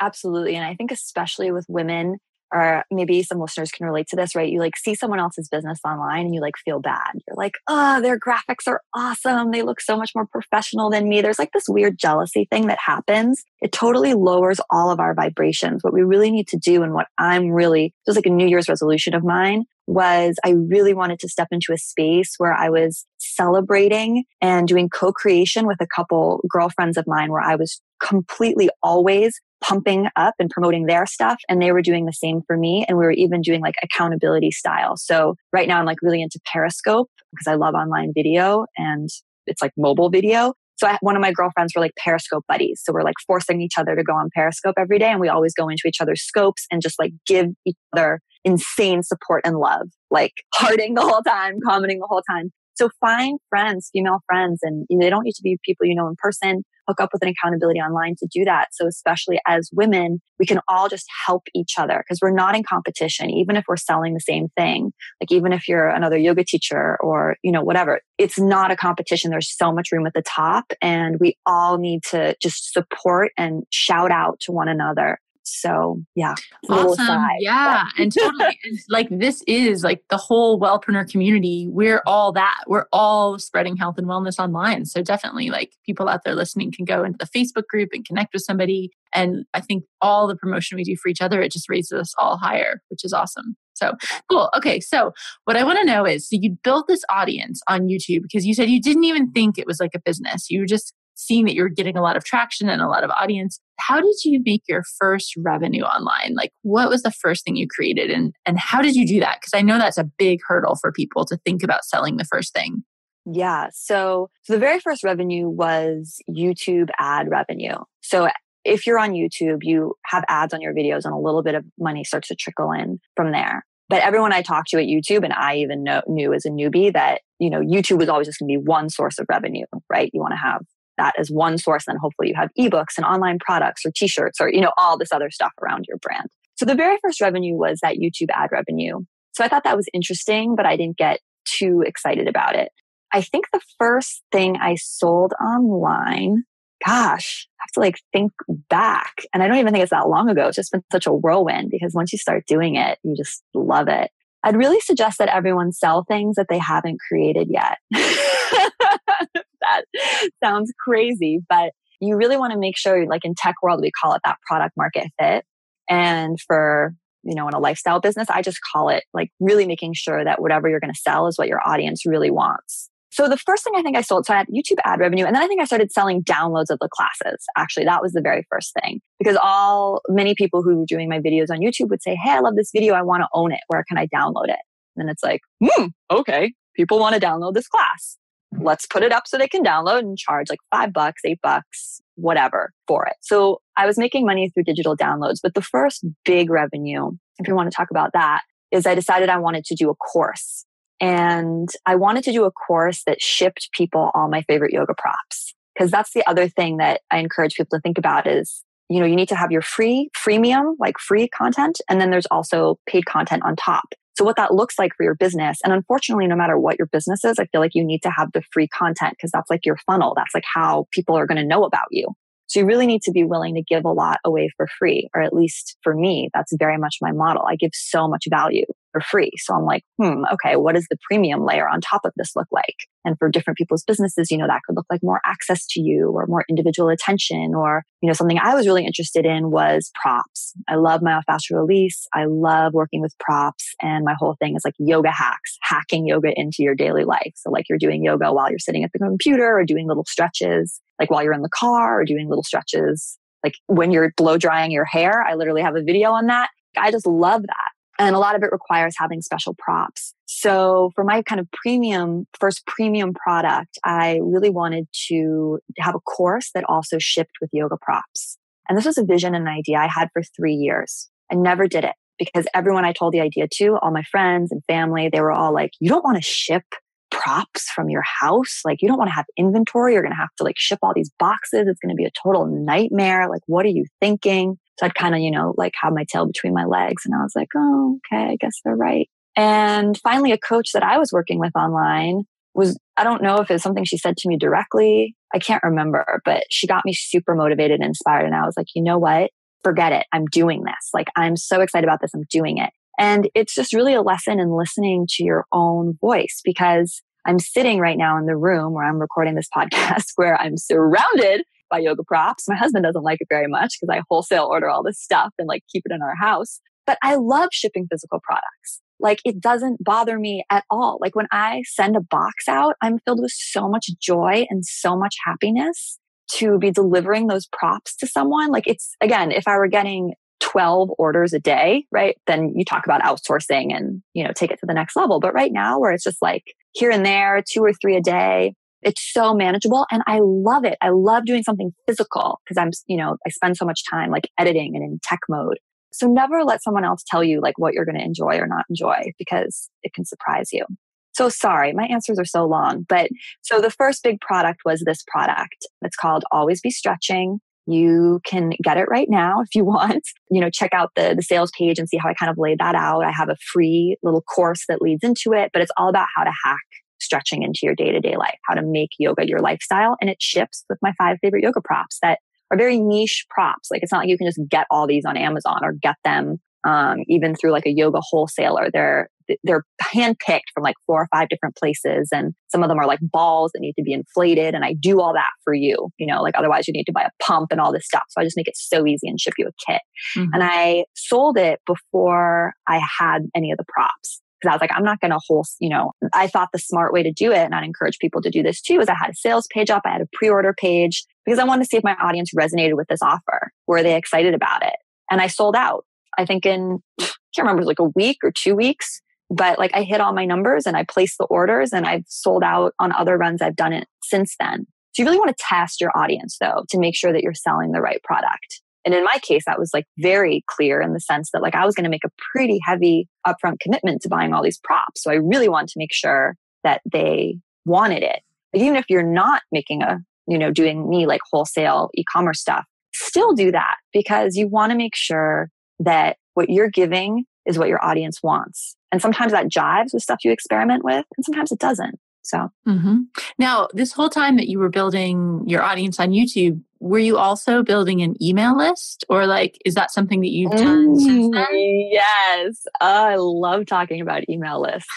Absolutely. 0.00 0.56
And 0.56 0.64
I 0.64 0.74
think, 0.74 0.90
especially 0.90 1.52
with 1.52 1.66
women, 1.68 2.16
or 2.52 2.84
maybe 2.90 3.22
some 3.22 3.38
listeners 3.38 3.70
can 3.70 3.86
relate 3.86 4.08
to 4.08 4.16
this, 4.16 4.34
right? 4.34 4.50
You 4.50 4.58
like 4.58 4.76
see 4.76 4.94
someone 4.94 5.20
else's 5.20 5.48
business 5.48 5.78
online 5.84 6.26
and 6.26 6.34
you 6.34 6.40
like 6.40 6.56
feel 6.64 6.80
bad. 6.80 7.12
You're 7.14 7.36
like, 7.36 7.54
oh, 7.68 8.00
their 8.00 8.18
graphics 8.18 8.66
are 8.66 8.80
awesome. 8.94 9.52
They 9.52 9.62
look 9.62 9.80
so 9.80 9.96
much 9.96 10.12
more 10.14 10.26
professional 10.26 10.90
than 10.90 11.08
me. 11.08 11.20
There's 11.20 11.38
like 11.38 11.52
this 11.52 11.68
weird 11.68 11.98
jealousy 11.98 12.48
thing 12.50 12.66
that 12.66 12.78
happens. 12.84 13.44
It 13.60 13.70
totally 13.70 14.14
lowers 14.14 14.60
all 14.70 14.90
of 14.90 14.98
our 14.98 15.14
vibrations. 15.14 15.84
What 15.84 15.92
we 15.92 16.02
really 16.02 16.30
need 16.30 16.48
to 16.48 16.58
do 16.58 16.82
and 16.82 16.92
what 16.92 17.06
I'm 17.18 17.50
really, 17.50 17.94
just 18.04 18.16
like 18.16 18.26
a 18.26 18.30
New 18.30 18.48
Year's 18.48 18.68
resolution 18.68 19.14
of 19.14 19.22
mine 19.22 19.64
was 19.90 20.36
I 20.44 20.50
really 20.50 20.94
wanted 20.94 21.18
to 21.20 21.28
step 21.28 21.48
into 21.50 21.72
a 21.72 21.78
space 21.78 22.34
where 22.38 22.54
I 22.54 22.70
was 22.70 23.04
celebrating 23.18 24.24
and 24.40 24.68
doing 24.68 24.88
co-creation 24.88 25.66
with 25.66 25.78
a 25.80 25.86
couple 25.86 26.40
girlfriends 26.48 26.96
of 26.96 27.06
mine 27.06 27.30
where 27.32 27.42
I 27.42 27.56
was 27.56 27.80
completely 28.00 28.70
always 28.82 29.40
pumping 29.62 30.08
up 30.16 30.34
and 30.38 30.48
promoting 30.48 30.86
their 30.86 31.06
stuff 31.06 31.38
and 31.48 31.60
they 31.60 31.72
were 31.72 31.82
doing 31.82 32.06
the 32.06 32.12
same 32.12 32.40
for 32.46 32.56
me 32.56 32.84
and 32.88 32.96
we 32.96 33.04
were 33.04 33.10
even 33.10 33.42
doing 33.42 33.60
like 33.60 33.74
accountability 33.82 34.50
style. 34.50 34.96
So 34.96 35.34
right 35.52 35.68
now 35.68 35.78
i'm 35.78 35.84
like 35.84 35.98
really 36.00 36.22
into 36.22 36.40
periscope 36.50 37.10
because 37.30 37.46
i 37.46 37.56
love 37.56 37.74
online 37.74 38.12
video 38.14 38.64
and 38.78 39.10
it's 39.46 39.60
like 39.60 39.72
mobile 39.76 40.08
video. 40.08 40.54
So 40.76 40.86
I, 40.86 40.96
one 41.02 41.14
of 41.14 41.20
my 41.20 41.32
girlfriends 41.32 41.74
were 41.74 41.82
like 41.82 41.94
periscope 41.98 42.44
buddies. 42.48 42.80
So 42.82 42.92
we're 42.92 43.02
like 43.02 43.16
forcing 43.26 43.60
each 43.60 43.76
other 43.76 43.94
to 43.94 44.02
go 44.02 44.14
on 44.14 44.30
periscope 44.34 44.76
every 44.78 44.98
day 44.98 45.10
and 45.10 45.20
we 45.20 45.28
always 45.28 45.52
go 45.52 45.68
into 45.68 45.82
each 45.86 46.00
other's 46.00 46.22
scopes 46.22 46.66
and 46.70 46.80
just 46.80 46.98
like 46.98 47.12
give 47.26 47.48
each 47.66 47.76
other 47.94 48.20
insane 48.44 49.02
support 49.02 49.42
and 49.44 49.58
love 49.58 49.88
like 50.10 50.32
hearting 50.54 50.94
the 50.94 51.02
whole 51.02 51.22
time 51.22 51.58
commenting 51.64 51.98
the 51.98 52.06
whole 52.08 52.22
time 52.28 52.50
so 52.74 52.88
find 53.00 53.38
friends 53.48 53.90
female 53.92 54.20
friends 54.26 54.60
and 54.62 54.86
they 55.00 55.10
don't 55.10 55.24
need 55.24 55.34
to 55.34 55.42
be 55.42 55.58
people 55.64 55.86
you 55.86 55.94
know 55.94 56.08
in 56.08 56.16
person 56.16 56.62
hook 56.90 57.00
up 57.00 57.10
with 57.12 57.22
an 57.22 57.28
accountability 57.28 57.78
online 57.78 58.14
to 58.18 58.26
do 58.32 58.44
that. 58.44 58.68
So 58.72 58.86
especially 58.86 59.40
as 59.46 59.70
women, 59.72 60.20
we 60.38 60.46
can 60.46 60.60
all 60.68 60.88
just 60.88 61.06
help 61.26 61.44
each 61.54 61.74
other 61.78 62.02
because 62.04 62.18
we're 62.20 62.32
not 62.32 62.56
in 62.56 62.62
competition, 62.62 63.30
even 63.30 63.56
if 63.56 63.64
we're 63.68 63.76
selling 63.76 64.14
the 64.14 64.20
same 64.20 64.48
thing. 64.56 64.92
Like 65.20 65.30
even 65.30 65.52
if 65.52 65.68
you're 65.68 65.88
another 65.88 66.18
yoga 66.18 66.44
teacher 66.44 66.98
or, 67.00 67.36
you 67.42 67.52
know, 67.52 67.62
whatever, 67.62 68.00
it's 68.18 68.38
not 68.38 68.70
a 68.70 68.76
competition. 68.76 69.30
There's 69.30 69.56
so 69.56 69.72
much 69.72 69.92
room 69.92 70.06
at 70.06 70.14
the 70.14 70.22
top 70.22 70.72
and 70.82 71.18
we 71.20 71.36
all 71.46 71.78
need 71.78 72.02
to 72.10 72.36
just 72.42 72.72
support 72.72 73.30
and 73.38 73.62
shout 73.70 74.10
out 74.10 74.40
to 74.40 74.52
one 74.52 74.68
another 74.68 75.18
so 75.42 76.02
yeah, 76.14 76.34
awesome. 76.68 77.22
Yeah, 77.38 77.84
and 77.98 78.12
totally, 78.12 78.58
like 78.88 79.08
this 79.10 79.42
is 79.46 79.82
like 79.82 80.02
the 80.10 80.16
whole 80.16 80.60
wellpreneur 80.60 81.10
community. 81.10 81.68
We're 81.70 82.02
all 82.06 82.32
that. 82.32 82.62
We're 82.66 82.86
all 82.92 83.38
spreading 83.38 83.76
health 83.76 83.98
and 83.98 84.06
wellness 84.06 84.38
online. 84.38 84.84
So 84.84 85.02
definitely, 85.02 85.50
like 85.50 85.72
people 85.84 86.08
out 86.08 86.24
there 86.24 86.34
listening 86.34 86.72
can 86.72 86.84
go 86.84 87.04
into 87.04 87.18
the 87.18 87.26
Facebook 87.26 87.66
group 87.66 87.90
and 87.92 88.04
connect 88.04 88.32
with 88.32 88.42
somebody. 88.42 88.90
And 89.14 89.44
I 89.54 89.60
think 89.60 89.84
all 90.00 90.26
the 90.26 90.36
promotion 90.36 90.76
we 90.76 90.84
do 90.84 90.96
for 90.96 91.08
each 91.08 91.20
other, 91.20 91.40
it 91.42 91.52
just 91.52 91.68
raises 91.68 91.92
us 91.92 92.14
all 92.18 92.36
higher, 92.36 92.80
which 92.88 93.04
is 93.04 93.12
awesome. 93.12 93.56
So 93.74 93.94
cool. 94.30 94.50
Okay. 94.56 94.78
So 94.78 95.12
what 95.44 95.56
I 95.56 95.64
want 95.64 95.78
to 95.78 95.86
know 95.86 96.06
is 96.06 96.28
so 96.28 96.36
you 96.38 96.56
built 96.62 96.86
this 96.86 97.02
audience 97.08 97.62
on 97.66 97.88
YouTube 97.88 98.22
because 98.22 98.44
you 98.44 98.54
said 98.54 98.68
you 98.68 98.80
didn't 98.80 99.04
even 99.04 99.32
think 99.32 99.58
it 99.58 99.66
was 99.66 99.80
like 99.80 99.94
a 99.94 100.00
business. 100.00 100.50
You 100.50 100.66
just 100.66 100.94
seeing 101.20 101.44
that 101.44 101.54
you're 101.54 101.68
getting 101.68 101.96
a 101.96 102.02
lot 102.02 102.16
of 102.16 102.24
traction 102.24 102.68
and 102.68 102.80
a 102.80 102.88
lot 102.88 103.04
of 103.04 103.10
audience. 103.10 103.60
How 103.78 104.00
did 104.00 104.14
you 104.24 104.40
make 104.44 104.62
your 104.68 104.82
first 104.98 105.34
revenue 105.36 105.82
online? 105.82 106.34
Like 106.34 106.52
what 106.62 106.88
was 106.88 107.02
the 107.02 107.10
first 107.10 107.44
thing 107.44 107.56
you 107.56 107.66
created 107.68 108.10
and 108.10 108.34
and 108.46 108.58
how 108.58 108.82
did 108.82 108.96
you 108.96 109.06
do 109.06 109.20
that? 109.20 109.38
Because 109.40 109.52
I 109.54 109.62
know 109.62 109.78
that's 109.78 109.98
a 109.98 110.04
big 110.04 110.40
hurdle 110.46 110.76
for 110.80 110.92
people 110.92 111.24
to 111.26 111.36
think 111.44 111.62
about 111.62 111.84
selling 111.84 112.16
the 112.16 112.24
first 112.24 112.54
thing. 112.54 112.84
Yeah. 113.26 113.68
So, 113.72 114.30
so 114.42 114.54
the 114.54 114.58
very 114.58 114.80
first 114.80 115.04
revenue 115.04 115.48
was 115.48 116.20
YouTube 116.28 116.88
ad 116.98 117.30
revenue. 117.30 117.76
So 118.00 118.28
if 118.64 118.86
you're 118.86 118.98
on 118.98 119.12
YouTube, 119.12 119.58
you 119.62 119.94
have 120.06 120.24
ads 120.28 120.54
on 120.54 120.60
your 120.60 120.74
videos 120.74 121.04
and 121.04 121.14
a 121.14 121.18
little 121.18 121.42
bit 121.42 121.54
of 121.54 121.64
money 121.78 122.04
starts 122.04 122.28
to 122.28 122.34
trickle 122.34 122.72
in 122.72 122.98
from 123.16 123.32
there. 123.32 123.64
But 123.88 124.02
everyone 124.02 124.32
I 124.32 124.42
talked 124.42 124.68
to 124.68 124.78
at 124.78 124.86
YouTube, 124.86 125.24
and 125.24 125.32
I 125.32 125.56
even 125.56 125.82
know, 125.82 126.00
knew 126.06 126.32
as 126.32 126.44
a 126.44 126.50
newbie 126.50 126.92
that, 126.92 127.22
you 127.40 127.50
know, 127.50 127.60
YouTube 127.60 127.98
was 127.98 128.08
always 128.08 128.28
just 128.28 128.38
going 128.38 128.48
to 128.48 128.60
be 128.60 128.64
one 128.64 128.88
source 128.88 129.18
of 129.18 129.26
revenue, 129.28 129.66
right? 129.90 130.10
You 130.12 130.20
want 130.20 130.32
to 130.32 130.36
have 130.36 130.60
that 131.00 131.14
as 131.18 131.30
one 131.30 131.58
source. 131.58 131.84
Then 131.86 131.96
hopefully 131.96 132.28
you 132.28 132.34
have 132.34 132.50
ebooks 132.58 132.96
and 132.96 133.04
online 133.04 133.38
products 133.38 133.84
or 133.84 133.90
t-shirts 133.94 134.40
or, 134.40 134.50
you 134.52 134.60
know, 134.60 134.72
all 134.76 134.98
this 134.98 135.12
other 135.12 135.30
stuff 135.30 135.52
around 135.62 135.86
your 135.88 135.96
brand. 135.98 136.28
So 136.56 136.66
the 136.66 136.74
very 136.74 136.98
first 137.02 137.20
revenue 137.20 137.54
was 137.54 137.80
that 137.82 137.96
YouTube 137.96 138.28
ad 138.32 138.50
revenue. 138.52 139.00
So 139.32 139.44
I 139.44 139.48
thought 139.48 139.64
that 139.64 139.76
was 139.76 139.88
interesting, 139.94 140.56
but 140.56 140.66
I 140.66 140.76
didn't 140.76 140.98
get 140.98 141.20
too 141.46 141.82
excited 141.86 142.28
about 142.28 142.54
it. 142.54 142.70
I 143.12 143.22
think 143.22 143.46
the 143.52 143.62
first 143.78 144.22
thing 144.30 144.56
I 144.60 144.76
sold 144.76 145.32
online, 145.42 146.44
gosh, 146.86 147.48
I 147.58 147.64
have 147.64 147.72
to 147.72 147.80
like 147.80 148.00
think 148.12 148.32
back. 148.68 149.24
And 149.32 149.42
I 149.42 149.48
don't 149.48 149.56
even 149.56 149.72
think 149.72 149.82
it's 149.82 149.90
that 149.90 150.08
long 150.08 150.28
ago. 150.28 150.48
It's 150.48 150.56
just 150.56 150.72
been 150.72 150.84
such 150.92 151.06
a 151.06 151.12
whirlwind 151.12 151.70
because 151.70 151.94
once 151.94 152.12
you 152.12 152.18
start 152.18 152.44
doing 152.46 152.76
it, 152.76 152.98
you 153.02 153.16
just 153.16 153.42
love 153.54 153.88
it. 153.88 154.10
I'd 154.42 154.56
really 154.56 154.80
suggest 154.80 155.18
that 155.18 155.28
everyone 155.28 155.72
sell 155.72 156.04
things 156.04 156.36
that 156.36 156.46
they 156.48 156.58
haven't 156.58 156.98
created 157.00 157.48
yet. 157.50 157.78
that 159.60 159.84
sounds 160.44 160.72
crazy, 160.86 161.40
but 161.48 161.72
you 162.00 162.16
really 162.16 162.36
want 162.36 162.52
to 162.52 162.58
make 162.58 162.76
sure, 162.76 163.06
like 163.06 163.24
in 163.24 163.34
tech 163.34 163.56
world, 163.62 163.80
we 163.80 163.90
call 163.90 164.14
it 164.14 164.22
that 164.24 164.38
product 164.46 164.76
market 164.76 165.08
fit. 165.18 165.44
And 165.88 166.40
for, 166.40 166.94
you 167.22 167.34
know, 167.34 167.46
in 167.48 167.54
a 167.54 167.58
lifestyle 167.58 168.00
business, 168.00 168.30
I 168.30 168.42
just 168.42 168.58
call 168.72 168.88
it 168.88 169.04
like 169.12 169.30
really 169.38 169.66
making 169.66 169.94
sure 169.94 170.24
that 170.24 170.40
whatever 170.40 170.68
you're 170.68 170.80
going 170.80 170.92
to 170.92 171.00
sell 171.00 171.26
is 171.26 171.36
what 171.36 171.48
your 171.48 171.60
audience 171.66 172.06
really 172.06 172.30
wants. 172.30 172.88
So 173.12 173.28
the 173.28 173.36
first 173.36 173.64
thing 173.64 173.72
I 173.76 173.82
think 173.82 173.96
I 173.96 174.02
sold, 174.02 174.24
so 174.24 174.32
I 174.32 174.38
had 174.38 174.46
YouTube 174.46 174.78
ad 174.84 175.00
revenue, 175.00 175.26
and 175.26 175.34
then 175.34 175.42
I 175.42 175.48
think 175.48 175.60
I 175.60 175.64
started 175.64 175.90
selling 175.90 176.22
downloads 176.22 176.70
of 176.70 176.78
the 176.78 176.88
classes. 176.88 177.44
Actually, 177.56 177.84
that 177.86 178.00
was 178.00 178.12
the 178.12 178.20
very 178.20 178.46
first 178.48 178.72
thing 178.80 179.00
because 179.18 179.36
all 179.42 180.00
many 180.08 180.34
people 180.36 180.62
who 180.62 180.78
were 180.78 180.86
doing 180.86 181.08
my 181.08 181.18
videos 181.18 181.50
on 181.50 181.58
YouTube 181.58 181.88
would 181.88 182.02
say, 182.02 182.14
Hey, 182.14 182.30
I 182.30 182.38
love 182.38 182.54
this 182.54 182.70
video. 182.72 182.94
I 182.94 183.02
want 183.02 183.22
to 183.22 183.28
own 183.34 183.52
it. 183.52 183.60
Where 183.66 183.84
can 183.86 183.98
I 183.98 184.06
download 184.06 184.48
it? 184.48 184.60
And 184.96 185.10
it's 185.10 185.24
like, 185.24 185.40
hmm, 185.62 185.86
okay. 186.10 186.52
People 186.76 187.00
want 187.00 187.20
to 187.20 187.20
download 187.20 187.54
this 187.54 187.66
class 187.66 188.16
let's 188.58 188.86
put 188.86 189.02
it 189.02 189.12
up 189.12 189.26
so 189.26 189.38
they 189.38 189.48
can 189.48 189.64
download 189.64 190.00
and 190.00 190.18
charge 190.18 190.48
like 190.50 190.58
five 190.70 190.92
bucks, 190.92 191.22
eight 191.24 191.40
bucks, 191.42 192.00
whatever 192.16 192.72
for 192.86 193.06
it. 193.06 193.16
So 193.20 193.60
I 193.76 193.86
was 193.86 193.98
making 193.98 194.26
money 194.26 194.50
through 194.50 194.64
digital 194.64 194.96
downloads. 194.96 195.38
But 195.42 195.54
the 195.54 195.62
first 195.62 196.04
big 196.24 196.50
revenue, 196.50 197.10
if 197.38 197.48
you 197.48 197.54
want 197.54 197.70
to 197.70 197.76
talk 197.76 197.90
about 197.90 198.12
that, 198.12 198.42
is 198.70 198.86
I 198.86 198.94
decided 198.94 199.28
I 199.28 199.38
wanted 199.38 199.64
to 199.66 199.74
do 199.74 199.90
a 199.90 199.94
course. 199.94 200.64
And 201.00 201.68
I 201.86 201.94
wanted 201.94 202.24
to 202.24 202.32
do 202.32 202.44
a 202.44 202.50
course 202.50 203.04
that 203.04 203.22
shipped 203.22 203.70
people 203.72 204.10
all 204.14 204.28
my 204.28 204.42
favorite 204.42 204.72
yoga 204.72 204.94
props. 204.98 205.54
Because 205.74 205.90
that's 205.90 206.12
the 206.12 206.26
other 206.28 206.48
thing 206.48 206.76
that 206.76 207.00
I 207.10 207.18
encourage 207.18 207.54
people 207.54 207.78
to 207.78 207.80
think 207.80 207.96
about 207.96 208.26
is 208.26 208.62
you 208.90 208.98
know, 208.98 209.06
you 209.06 209.14
need 209.14 209.28
to 209.28 209.36
have 209.36 209.52
your 209.52 209.62
free, 209.62 210.10
freemium, 210.18 210.74
like 210.80 210.98
free 210.98 211.28
content. 211.28 211.80
And 211.88 212.00
then 212.00 212.10
there's 212.10 212.26
also 212.26 212.78
paid 212.86 213.06
content 213.06 213.44
on 213.44 213.54
top. 213.54 213.94
So 214.20 214.24
what 214.26 214.36
that 214.36 214.52
looks 214.52 214.78
like 214.78 214.94
for 214.94 215.02
your 215.02 215.14
business. 215.14 215.60
And 215.64 215.72
unfortunately, 215.72 216.26
no 216.26 216.36
matter 216.36 216.58
what 216.58 216.78
your 216.78 216.88
business 216.88 217.24
is, 217.24 217.38
I 217.38 217.46
feel 217.46 217.62
like 217.62 217.74
you 217.74 217.82
need 217.82 218.02
to 218.02 218.10
have 218.10 218.28
the 218.34 218.42
free 218.52 218.68
content 218.68 219.14
because 219.16 219.30
that's 219.30 219.48
like 219.48 219.64
your 219.64 219.78
funnel. 219.86 220.12
That's 220.14 220.34
like 220.34 220.44
how 220.44 220.88
people 220.92 221.16
are 221.16 221.24
going 221.24 221.38
to 221.38 221.46
know 221.46 221.64
about 221.64 221.86
you. 221.90 222.06
So 222.46 222.60
you 222.60 222.66
really 222.66 222.84
need 222.84 223.00
to 223.04 223.12
be 223.12 223.24
willing 223.24 223.54
to 223.54 223.62
give 223.62 223.86
a 223.86 223.92
lot 223.92 224.18
away 224.22 224.50
for 224.58 224.66
free, 224.78 225.08
or 225.14 225.22
at 225.22 225.32
least 225.32 225.78
for 225.82 225.94
me, 225.94 226.28
that's 226.34 226.52
very 226.58 226.76
much 226.76 226.98
my 227.00 227.12
model. 227.12 227.46
I 227.48 227.56
give 227.56 227.70
so 227.72 228.08
much 228.08 228.26
value 228.28 228.66
for 228.92 229.00
free. 229.00 229.32
So 229.36 229.54
I'm 229.54 229.64
like, 229.64 229.84
hmm, 230.00 230.22
okay, 230.32 230.56
what 230.56 230.74
does 230.74 230.86
the 230.90 230.98
premium 231.08 231.44
layer 231.44 231.68
on 231.68 231.80
top 231.80 232.02
of 232.04 232.12
this 232.16 232.32
look 232.34 232.48
like? 232.50 232.76
And 233.04 233.16
for 233.18 233.28
different 233.28 233.56
people's 233.56 233.84
businesses, 233.84 234.30
you 234.30 234.36
know, 234.36 234.46
that 234.46 234.60
could 234.66 234.76
look 234.76 234.86
like 234.90 235.02
more 235.02 235.20
access 235.24 235.66
to 235.68 235.80
you 235.80 236.10
or 236.10 236.26
more 236.26 236.44
individual 236.48 236.88
attention 236.88 237.54
or, 237.54 237.84
you 238.02 238.06
know, 238.06 238.12
something 238.12 238.38
I 238.38 238.54
was 238.54 238.66
really 238.66 238.84
interested 238.84 239.24
in 239.24 239.50
was 239.50 239.90
props. 239.94 240.52
I 240.68 240.76
love 240.76 241.00
myofascial 241.00 241.58
release. 241.58 242.06
I 242.14 242.24
love 242.26 242.74
working 242.74 243.00
with 243.00 243.16
props 243.18 243.74
and 243.80 244.04
my 244.04 244.14
whole 244.18 244.36
thing 244.38 244.54
is 244.56 244.62
like 244.64 244.74
yoga 244.78 245.10
hacks, 245.10 245.56
hacking 245.62 246.06
yoga 246.06 246.32
into 246.34 246.58
your 246.60 246.74
daily 246.74 247.04
life. 247.04 247.32
So 247.36 247.50
like 247.50 247.68
you're 247.68 247.78
doing 247.78 248.04
yoga 248.04 248.32
while 248.32 248.50
you're 248.50 248.58
sitting 248.58 248.84
at 248.84 248.92
the 248.92 248.98
computer 248.98 249.58
or 249.58 249.64
doing 249.64 249.88
little 249.88 250.04
stretches, 250.06 250.80
like 250.98 251.10
while 251.10 251.22
you're 251.22 251.32
in 251.32 251.42
the 251.42 251.48
car 251.48 252.00
or 252.00 252.04
doing 252.04 252.28
little 252.28 252.44
stretches. 252.44 253.18
Like 253.42 253.54
when 253.66 253.90
you're 253.90 254.12
blow 254.16 254.36
drying 254.36 254.70
your 254.70 254.84
hair, 254.84 255.22
I 255.22 255.34
literally 255.34 255.62
have 255.62 255.76
a 255.76 255.82
video 255.82 256.10
on 256.10 256.26
that. 256.26 256.50
I 256.76 256.90
just 256.90 257.06
love 257.06 257.42
that. 257.42 257.70
And 258.00 258.16
a 258.16 258.18
lot 258.18 258.34
of 258.34 258.42
it 258.42 258.50
requires 258.50 258.94
having 258.96 259.20
special 259.20 259.54
props. 259.58 260.14
So 260.24 260.90
for 260.94 261.04
my 261.04 261.20
kind 261.20 261.38
of 261.38 261.46
premium, 261.52 262.26
first 262.40 262.64
premium 262.66 263.12
product, 263.12 263.78
I 263.84 264.20
really 264.22 264.48
wanted 264.48 264.88
to 265.08 265.58
have 265.78 265.94
a 265.94 266.00
course 266.00 266.50
that 266.54 266.64
also 266.66 266.98
shipped 266.98 267.32
with 267.42 267.50
yoga 267.52 267.76
props. 267.76 268.38
And 268.70 268.78
this 268.78 268.86
was 268.86 268.96
a 268.96 269.04
vision 269.04 269.34
and 269.34 269.46
an 269.46 269.52
idea 269.52 269.76
I 269.76 269.86
had 269.86 270.08
for 270.14 270.22
three 270.22 270.54
years. 270.54 271.10
I 271.30 271.34
never 271.34 271.68
did 271.68 271.84
it 271.84 271.94
because 272.18 272.46
everyone 272.54 272.86
I 272.86 272.92
told 272.92 273.12
the 273.12 273.20
idea 273.20 273.48
to, 273.56 273.76
all 273.82 273.90
my 273.90 274.04
friends 274.04 274.50
and 274.50 274.62
family, 274.64 275.10
they 275.12 275.20
were 275.20 275.32
all 275.32 275.52
like, 275.52 275.72
you 275.78 275.90
don't 275.90 276.04
want 276.04 276.16
to 276.16 276.22
ship 276.22 276.64
props 277.10 277.68
from 277.74 277.90
your 277.90 278.04
house. 278.20 278.62
Like 278.64 278.80
you 278.80 278.88
don't 278.88 278.96
want 278.96 279.08
to 279.08 279.14
have 279.14 279.26
inventory. 279.36 279.92
You're 279.92 280.02
going 280.02 280.14
to 280.14 280.16
have 280.16 280.34
to 280.38 280.44
like 280.44 280.58
ship 280.58 280.78
all 280.82 280.94
these 280.94 281.10
boxes. 281.18 281.66
It's 281.68 281.80
going 281.80 281.94
to 281.94 282.00
be 282.00 282.06
a 282.06 282.10
total 282.22 282.46
nightmare. 282.46 283.28
Like, 283.28 283.42
what 283.46 283.66
are 283.66 283.70
you 283.70 283.84
thinking? 284.00 284.58
So 284.80 284.86
I'd 284.86 284.94
kind 284.94 285.14
of, 285.14 285.20
you 285.20 285.30
know, 285.30 285.54
like 285.58 285.74
have 285.82 285.92
my 285.92 286.04
tail 286.10 286.26
between 286.26 286.54
my 286.54 286.64
legs. 286.64 287.02
And 287.04 287.14
I 287.14 287.18
was 287.18 287.32
like, 287.36 287.48
oh, 287.54 287.98
okay, 288.10 288.32
I 288.32 288.36
guess 288.40 288.54
they're 288.64 288.74
right. 288.74 289.10
And 289.36 289.98
finally, 289.98 290.32
a 290.32 290.38
coach 290.38 290.72
that 290.72 290.82
I 290.82 290.96
was 290.96 291.12
working 291.12 291.38
with 291.38 291.54
online 291.54 292.22
was, 292.54 292.78
I 292.96 293.04
don't 293.04 293.22
know 293.22 293.36
if 293.36 293.50
it's 293.50 293.62
something 293.62 293.84
she 293.84 293.98
said 293.98 294.16
to 294.16 294.28
me 294.28 294.38
directly. 294.38 295.14
I 295.34 295.38
can't 295.38 295.62
remember, 295.62 296.22
but 296.24 296.44
she 296.50 296.66
got 296.66 296.86
me 296.86 296.94
super 296.94 297.34
motivated 297.34 297.80
and 297.80 297.88
inspired. 297.88 298.24
And 298.24 298.34
I 298.34 298.46
was 298.46 298.54
like, 298.56 298.68
you 298.74 298.82
know 298.82 298.98
what? 298.98 299.30
Forget 299.62 299.92
it. 299.92 300.06
I'm 300.12 300.24
doing 300.26 300.64
this. 300.64 300.88
Like, 300.94 301.08
I'm 301.14 301.36
so 301.36 301.60
excited 301.60 301.86
about 301.86 302.00
this. 302.00 302.12
I'm 302.14 302.24
doing 302.30 302.56
it. 302.56 302.70
And 302.98 303.28
it's 303.34 303.54
just 303.54 303.74
really 303.74 303.92
a 303.92 304.02
lesson 304.02 304.40
in 304.40 304.50
listening 304.50 305.06
to 305.10 305.24
your 305.24 305.44
own 305.52 305.98
voice 306.00 306.40
because 306.42 307.02
I'm 307.26 307.38
sitting 307.38 307.80
right 307.80 307.98
now 307.98 308.16
in 308.16 308.24
the 308.24 308.36
room 308.36 308.72
where 308.72 308.84
I'm 308.84 308.98
recording 308.98 309.34
this 309.34 309.48
podcast 309.54 310.12
where 310.16 310.40
I'm 310.40 310.56
surrounded 310.56 311.44
by 311.70 311.78
yoga 311.78 312.02
props. 312.04 312.48
My 312.48 312.56
husband 312.56 312.84
doesn't 312.84 313.02
like 313.02 313.20
it 313.20 313.28
very 313.30 313.48
much 313.48 313.76
because 313.80 313.94
I 313.94 314.02
wholesale 314.08 314.48
order 314.50 314.68
all 314.68 314.82
this 314.82 315.00
stuff 315.00 315.32
and 315.38 315.48
like 315.48 315.62
keep 315.72 315.82
it 315.86 315.92
in 315.92 316.02
our 316.02 316.16
house. 316.16 316.60
But 316.86 316.98
I 317.02 317.14
love 317.14 317.50
shipping 317.52 317.86
physical 317.90 318.20
products. 318.22 318.80
Like 318.98 319.20
it 319.24 319.40
doesn't 319.40 319.82
bother 319.82 320.18
me 320.18 320.44
at 320.50 320.64
all. 320.70 320.98
Like 321.00 321.16
when 321.16 321.28
I 321.32 321.62
send 321.66 321.96
a 321.96 322.00
box 322.00 322.48
out, 322.48 322.76
I'm 322.82 322.98
filled 322.98 323.20
with 323.22 323.32
so 323.32 323.68
much 323.68 323.86
joy 324.00 324.46
and 324.50 324.64
so 324.64 324.96
much 324.96 325.14
happiness 325.24 325.98
to 326.32 326.58
be 326.58 326.70
delivering 326.70 327.26
those 327.26 327.46
props 327.46 327.96
to 327.96 328.06
someone. 328.06 328.50
Like 328.50 328.66
it's 328.66 328.94
again, 329.00 329.32
if 329.32 329.48
I 329.48 329.56
were 329.56 329.68
getting 329.68 330.14
12 330.40 330.90
orders 330.98 331.32
a 331.32 331.38
day, 331.38 331.84
right? 331.92 332.16
Then 332.26 332.54
you 332.56 332.64
talk 332.64 332.84
about 332.84 333.02
outsourcing 333.02 333.74
and, 333.74 334.02
you 334.14 334.24
know, 334.24 334.32
take 334.34 334.50
it 334.50 334.58
to 334.60 334.66
the 334.66 334.74
next 334.74 334.96
level. 334.96 335.20
But 335.20 335.34
right 335.34 335.52
now 335.52 335.78
where 335.78 335.92
it's 335.92 336.04
just 336.04 336.20
like 336.22 336.54
here 336.72 336.90
and 336.90 337.04
there, 337.04 337.42
two 337.46 337.62
or 337.62 337.72
three 337.72 337.96
a 337.96 338.00
day, 338.00 338.54
it's 338.82 339.12
so 339.12 339.34
manageable 339.34 339.86
and 339.90 340.02
I 340.06 340.20
love 340.22 340.64
it. 340.64 340.78
I 340.80 340.90
love 340.90 341.24
doing 341.24 341.42
something 341.42 341.72
physical 341.86 342.40
because 342.44 342.60
I'm, 342.60 342.70
you 342.86 342.96
know, 342.96 343.16
I 343.26 343.30
spend 343.30 343.56
so 343.56 343.64
much 343.64 343.82
time 343.88 344.10
like 344.10 344.28
editing 344.38 344.74
and 344.74 344.84
in 344.84 345.00
tech 345.02 345.20
mode. 345.28 345.58
So 345.92 346.06
never 346.06 346.44
let 346.44 346.62
someone 346.62 346.84
else 346.84 347.02
tell 347.06 347.22
you 347.22 347.40
like 347.40 347.58
what 347.58 347.74
you're 347.74 347.84
going 347.84 347.98
to 347.98 348.04
enjoy 348.04 348.36
or 348.36 348.46
not 348.46 348.64
enjoy 348.70 349.12
because 349.18 349.68
it 349.82 349.92
can 349.92 350.04
surprise 350.04 350.50
you. 350.52 350.64
So 351.12 351.28
sorry, 351.28 351.72
my 351.72 351.84
answers 351.86 352.18
are 352.18 352.24
so 352.24 352.46
long, 352.46 352.86
but 352.88 353.10
so 353.42 353.60
the 353.60 353.70
first 353.70 354.02
big 354.02 354.20
product 354.20 354.60
was 354.64 354.82
this 354.86 355.02
product. 355.08 355.66
It's 355.82 355.96
called 355.96 356.24
Always 356.30 356.60
Be 356.60 356.70
Stretching. 356.70 357.40
You 357.66 358.20
can 358.24 358.52
get 358.62 358.78
it 358.78 358.86
right 358.88 359.08
now 359.10 359.40
if 359.40 359.54
you 359.54 359.64
want. 359.66 360.08
You 360.30 360.40
know, 360.40 360.50
check 360.50 360.72
out 360.72 360.92
the, 360.94 361.14
the 361.16 361.22
sales 361.22 361.50
page 361.58 361.78
and 361.78 361.88
see 361.88 361.96
how 361.96 362.08
I 362.08 362.14
kind 362.14 362.30
of 362.30 362.38
laid 362.38 362.60
that 362.60 362.76
out. 362.76 363.04
I 363.04 363.10
have 363.10 363.28
a 363.28 363.36
free 363.52 363.96
little 364.02 364.22
course 364.22 364.64
that 364.68 364.80
leads 364.80 365.02
into 365.02 365.32
it, 365.32 365.50
but 365.52 365.60
it's 365.60 365.72
all 365.76 365.88
about 365.88 366.06
how 366.16 366.22
to 366.22 366.32
hack 366.44 366.58
stretching 367.00 367.42
into 367.42 367.60
your 367.62 367.74
day 367.74 367.90
to 367.92 368.00
day 368.00 368.16
life, 368.16 368.38
how 368.48 368.54
to 368.54 368.62
make 368.62 368.90
yoga 368.98 369.26
your 369.26 369.40
lifestyle. 369.40 369.96
And 370.00 370.10
it 370.10 370.20
ships 370.20 370.64
with 370.68 370.78
my 370.82 370.92
five 370.98 371.18
favorite 371.22 371.42
yoga 371.42 371.60
props 371.60 371.98
that 372.02 372.18
are 372.50 372.56
very 372.56 372.78
niche 372.78 373.26
props. 373.30 373.70
Like 373.70 373.82
it's 373.82 373.92
not 373.92 373.98
like 373.98 374.08
you 374.08 374.18
can 374.18 374.26
just 374.26 374.40
get 374.48 374.66
all 374.70 374.86
these 374.86 375.04
on 375.04 375.16
Amazon 375.16 375.60
or 375.62 375.72
get 375.72 375.96
them 376.04 376.38
um, 376.64 376.98
even 377.08 377.34
through 377.34 377.52
like 377.52 377.66
a 377.66 377.72
yoga 377.72 378.00
wholesaler. 378.00 378.68
They're 378.72 379.08
they're 379.44 379.64
handpicked 379.94 380.50
from 380.52 380.64
like 380.64 380.74
four 380.86 381.02
or 381.02 381.08
five 381.14 381.28
different 381.28 381.56
places, 381.56 382.08
and 382.12 382.34
some 382.48 382.62
of 382.62 382.68
them 382.68 382.78
are 382.78 382.86
like 382.86 382.98
balls 383.00 383.52
that 383.54 383.60
need 383.60 383.74
to 383.74 383.82
be 383.82 383.92
inflated. 383.92 384.54
And 384.54 384.64
I 384.64 384.74
do 384.74 385.00
all 385.00 385.12
that 385.14 385.30
for 385.44 385.54
you. 385.54 385.88
You 385.98 386.06
know, 386.06 386.20
like 386.20 386.36
otherwise 386.36 386.66
you 386.66 386.72
need 386.72 386.84
to 386.84 386.92
buy 386.92 387.02
a 387.02 387.24
pump 387.24 387.48
and 387.50 387.60
all 387.60 387.72
this 387.72 387.86
stuff. 387.86 388.02
So 388.08 388.20
I 388.20 388.24
just 388.24 388.36
make 388.36 388.48
it 388.48 388.56
so 388.56 388.86
easy 388.86 389.08
and 389.08 389.20
ship 389.20 389.34
you 389.38 389.46
a 389.46 389.70
kit. 389.70 389.82
Mm-hmm. 390.16 390.34
And 390.34 390.42
I 390.42 390.84
sold 390.94 391.38
it 391.38 391.60
before 391.66 392.54
I 392.66 392.80
had 392.98 393.20
any 393.34 393.52
of 393.52 393.58
the 393.58 393.64
props 393.68 394.20
because 394.40 394.52
I 394.52 394.54
was 394.54 394.60
like, 394.60 394.72
I'm 394.74 394.84
not 394.84 395.00
going 395.00 395.10
to 395.10 395.20
whole, 395.26 395.44
you 395.58 395.68
know, 395.68 395.92
I 396.14 396.26
thought 396.26 396.48
the 396.52 396.58
smart 396.58 396.92
way 396.92 397.02
to 397.02 397.12
do 397.12 397.32
it, 397.32 397.38
and 397.38 397.54
I'd 397.54 397.64
encourage 397.64 397.98
people 397.98 398.22
to 398.22 398.30
do 398.30 398.42
this 398.42 398.60
too, 398.60 398.80
is 398.80 398.88
I 398.88 398.94
had 398.94 399.10
a 399.10 399.14
sales 399.14 399.46
page 399.52 399.70
up, 399.70 399.82
I 399.84 399.90
had 399.90 400.00
a 400.00 400.08
pre-order 400.12 400.54
page 400.56 401.04
because 401.24 401.38
I 401.38 401.44
wanted 401.44 401.64
to 401.64 401.68
see 401.68 401.76
if 401.76 401.84
my 401.84 401.96
audience 402.02 402.32
resonated 402.34 402.76
with 402.76 402.88
this 402.88 403.02
offer. 403.02 403.52
Were 403.66 403.82
they 403.82 403.96
excited 403.96 404.34
about 404.34 404.64
it? 404.64 404.76
And 405.10 405.20
I 405.20 405.26
sold 405.26 405.56
out. 405.56 405.84
I 406.18 406.24
think 406.24 406.46
in, 406.46 406.80
I 407.00 407.04
can't 407.34 407.46
remember, 407.46 407.64
like 407.64 407.78
a 407.78 407.84
week 407.84 408.18
or 408.22 408.32
two 408.32 408.54
weeks, 408.54 409.00
but 409.30 409.58
like 409.58 409.70
I 409.74 409.82
hit 409.82 410.00
all 410.00 410.12
my 410.12 410.24
numbers 410.24 410.66
and 410.66 410.76
I 410.76 410.84
placed 410.84 411.18
the 411.18 411.24
orders 411.24 411.72
and 411.72 411.86
I've 411.86 412.04
sold 412.08 412.42
out 412.42 412.74
on 412.80 412.92
other 412.92 413.16
runs 413.16 413.42
I've 413.42 413.56
done 413.56 413.72
it 413.72 413.86
since 414.02 414.34
then. 414.40 414.66
So 414.92 415.02
you 415.02 415.06
really 415.06 415.18
want 415.18 415.36
to 415.36 415.44
test 415.48 415.80
your 415.80 415.96
audience 415.96 416.36
though 416.40 416.64
to 416.68 416.78
make 416.78 416.96
sure 416.96 417.12
that 417.12 417.22
you're 417.22 417.34
selling 417.34 417.70
the 417.70 417.80
right 417.80 418.02
product. 418.02 418.60
And 418.84 418.94
in 418.94 419.04
my 419.04 419.18
case, 419.22 419.42
that 419.46 419.58
was 419.58 419.70
like 419.74 419.86
very 419.98 420.42
clear 420.46 420.80
in 420.80 420.92
the 420.92 421.00
sense 421.00 421.30
that 421.32 421.42
like 421.42 421.54
I 421.54 421.66
was 421.66 421.74
going 421.74 421.84
to 421.84 421.90
make 421.90 422.04
a 422.04 422.10
pretty 422.32 422.58
heavy 422.64 423.08
upfront 423.26 423.60
commitment 423.60 424.02
to 424.02 424.08
buying 424.08 424.32
all 424.32 424.42
these 424.42 424.58
props. 424.62 425.02
So 425.02 425.10
I 425.10 425.16
really 425.16 425.48
wanted 425.48 425.68
to 425.68 425.78
make 425.78 425.92
sure 425.92 426.36
that 426.64 426.80
they 426.90 427.38
wanted 427.64 428.02
it. 428.02 428.20
But 428.52 428.62
even 428.62 428.76
if 428.76 428.86
you're 428.88 429.02
not 429.02 429.42
making 429.52 429.82
a, 429.82 429.98
you 430.26 430.38
know, 430.38 430.50
doing 430.50 430.88
me 430.88 431.06
like 431.06 431.20
wholesale 431.30 431.90
e-commerce 431.94 432.40
stuff, 432.40 432.64
still 432.92 433.34
do 433.34 433.52
that 433.52 433.76
because 433.92 434.36
you 434.36 434.48
want 434.48 434.72
to 434.72 434.78
make 434.78 434.96
sure 434.96 435.50
that 435.78 436.16
what 436.34 436.50
you're 436.50 436.70
giving 436.70 437.24
is 437.46 437.58
what 437.58 437.68
your 437.68 437.84
audience 437.84 438.22
wants. 438.22 438.76
And 438.92 439.00
sometimes 439.00 439.32
that 439.32 439.48
jives 439.48 439.92
with 439.92 440.02
stuff 440.02 440.24
you 440.24 440.32
experiment 440.32 440.84
with, 440.84 441.04
and 441.16 441.24
sometimes 441.24 441.52
it 441.52 441.58
doesn't. 441.58 441.98
So, 442.22 442.50
mm-hmm. 442.66 443.02
now 443.38 443.68
this 443.72 443.92
whole 443.92 444.10
time 444.10 444.36
that 444.36 444.48
you 444.48 444.58
were 444.58 444.68
building 444.68 445.42
your 445.46 445.62
audience 445.62 445.98
on 445.98 446.10
YouTube, 446.10 446.62
were 446.80 446.98
you 446.98 447.18
also 447.18 447.62
building 447.62 448.00
an 448.02 448.20
email 448.22 448.56
list 448.56 449.04
or 449.08 449.26
like 449.26 449.58
is 449.64 449.74
that 449.74 449.90
something 449.90 450.20
that 450.20 450.30
you've 450.30 450.52
done 450.52 450.88
mm, 450.88 451.00
since 451.00 451.34
then? 451.34 451.88
Yes. 451.90 452.66
Oh, 452.80 453.04
I 453.04 453.16
love 453.16 453.66
talking 453.66 454.00
about 454.00 454.28
email 454.28 454.60
lists. 454.60 454.88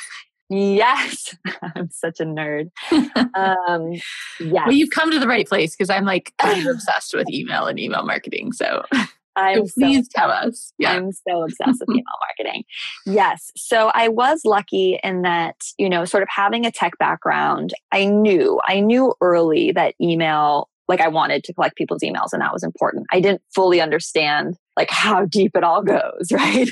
Yes. 0.50 1.36
I'm 1.76 1.90
such 1.92 2.20
a 2.20 2.26
nerd. 2.26 2.72
um, 2.92 3.94
yes. 4.40 4.64
Well, 4.66 4.72
you've 4.72 4.92
come 4.92 5.12
to 5.12 5.20
the 5.20 5.28
right 5.28 5.48
place 5.48 5.76
because 5.76 5.90
I'm 5.90 6.06
like 6.06 6.34
obsessed 6.42 7.14
with 7.14 7.30
email 7.30 7.66
and 7.66 7.80
email 7.80 8.04
marketing. 8.04 8.54
So 8.54 8.84
I'm 9.36 9.68
so 9.68 9.74
please 9.80 10.08
tell 10.08 10.32
us. 10.32 10.74
Yeah. 10.78 10.94
I'm 10.94 11.12
so 11.12 11.44
obsessed 11.44 11.80
with 11.80 11.90
email 11.90 12.04
marketing. 12.38 12.64
Yes. 13.06 13.52
So 13.58 13.92
I 13.94 14.08
was 14.08 14.42
lucky 14.46 15.00
in 15.04 15.24
that, 15.24 15.56
you 15.78 15.90
know, 15.90 16.06
sort 16.06 16.24
of 16.24 16.30
having 16.34 16.66
a 16.66 16.72
tech 16.72 16.98
background, 17.00 17.74
I 17.92 18.06
knew, 18.06 18.62
I 18.66 18.80
knew 18.80 19.16
early 19.22 19.72
that 19.72 19.96
email 20.00 20.70
like 20.88 21.02
I 21.02 21.08
wanted 21.08 21.44
to 21.46 21.54
collect 21.54 21.78
people's 21.78 22.02
emails 22.02 22.34
and 22.34 22.42
that 22.42 22.54
was 22.54 22.64
important. 22.64 23.06
I 23.12 23.20
didn't 23.20 23.42
fully 23.54 23.80
understand 23.82 24.58
like 24.78 24.90
how 24.90 25.26
deep 25.26 25.56
it 25.56 25.64
all 25.64 25.82
goes, 25.82 26.28
right? 26.32 26.70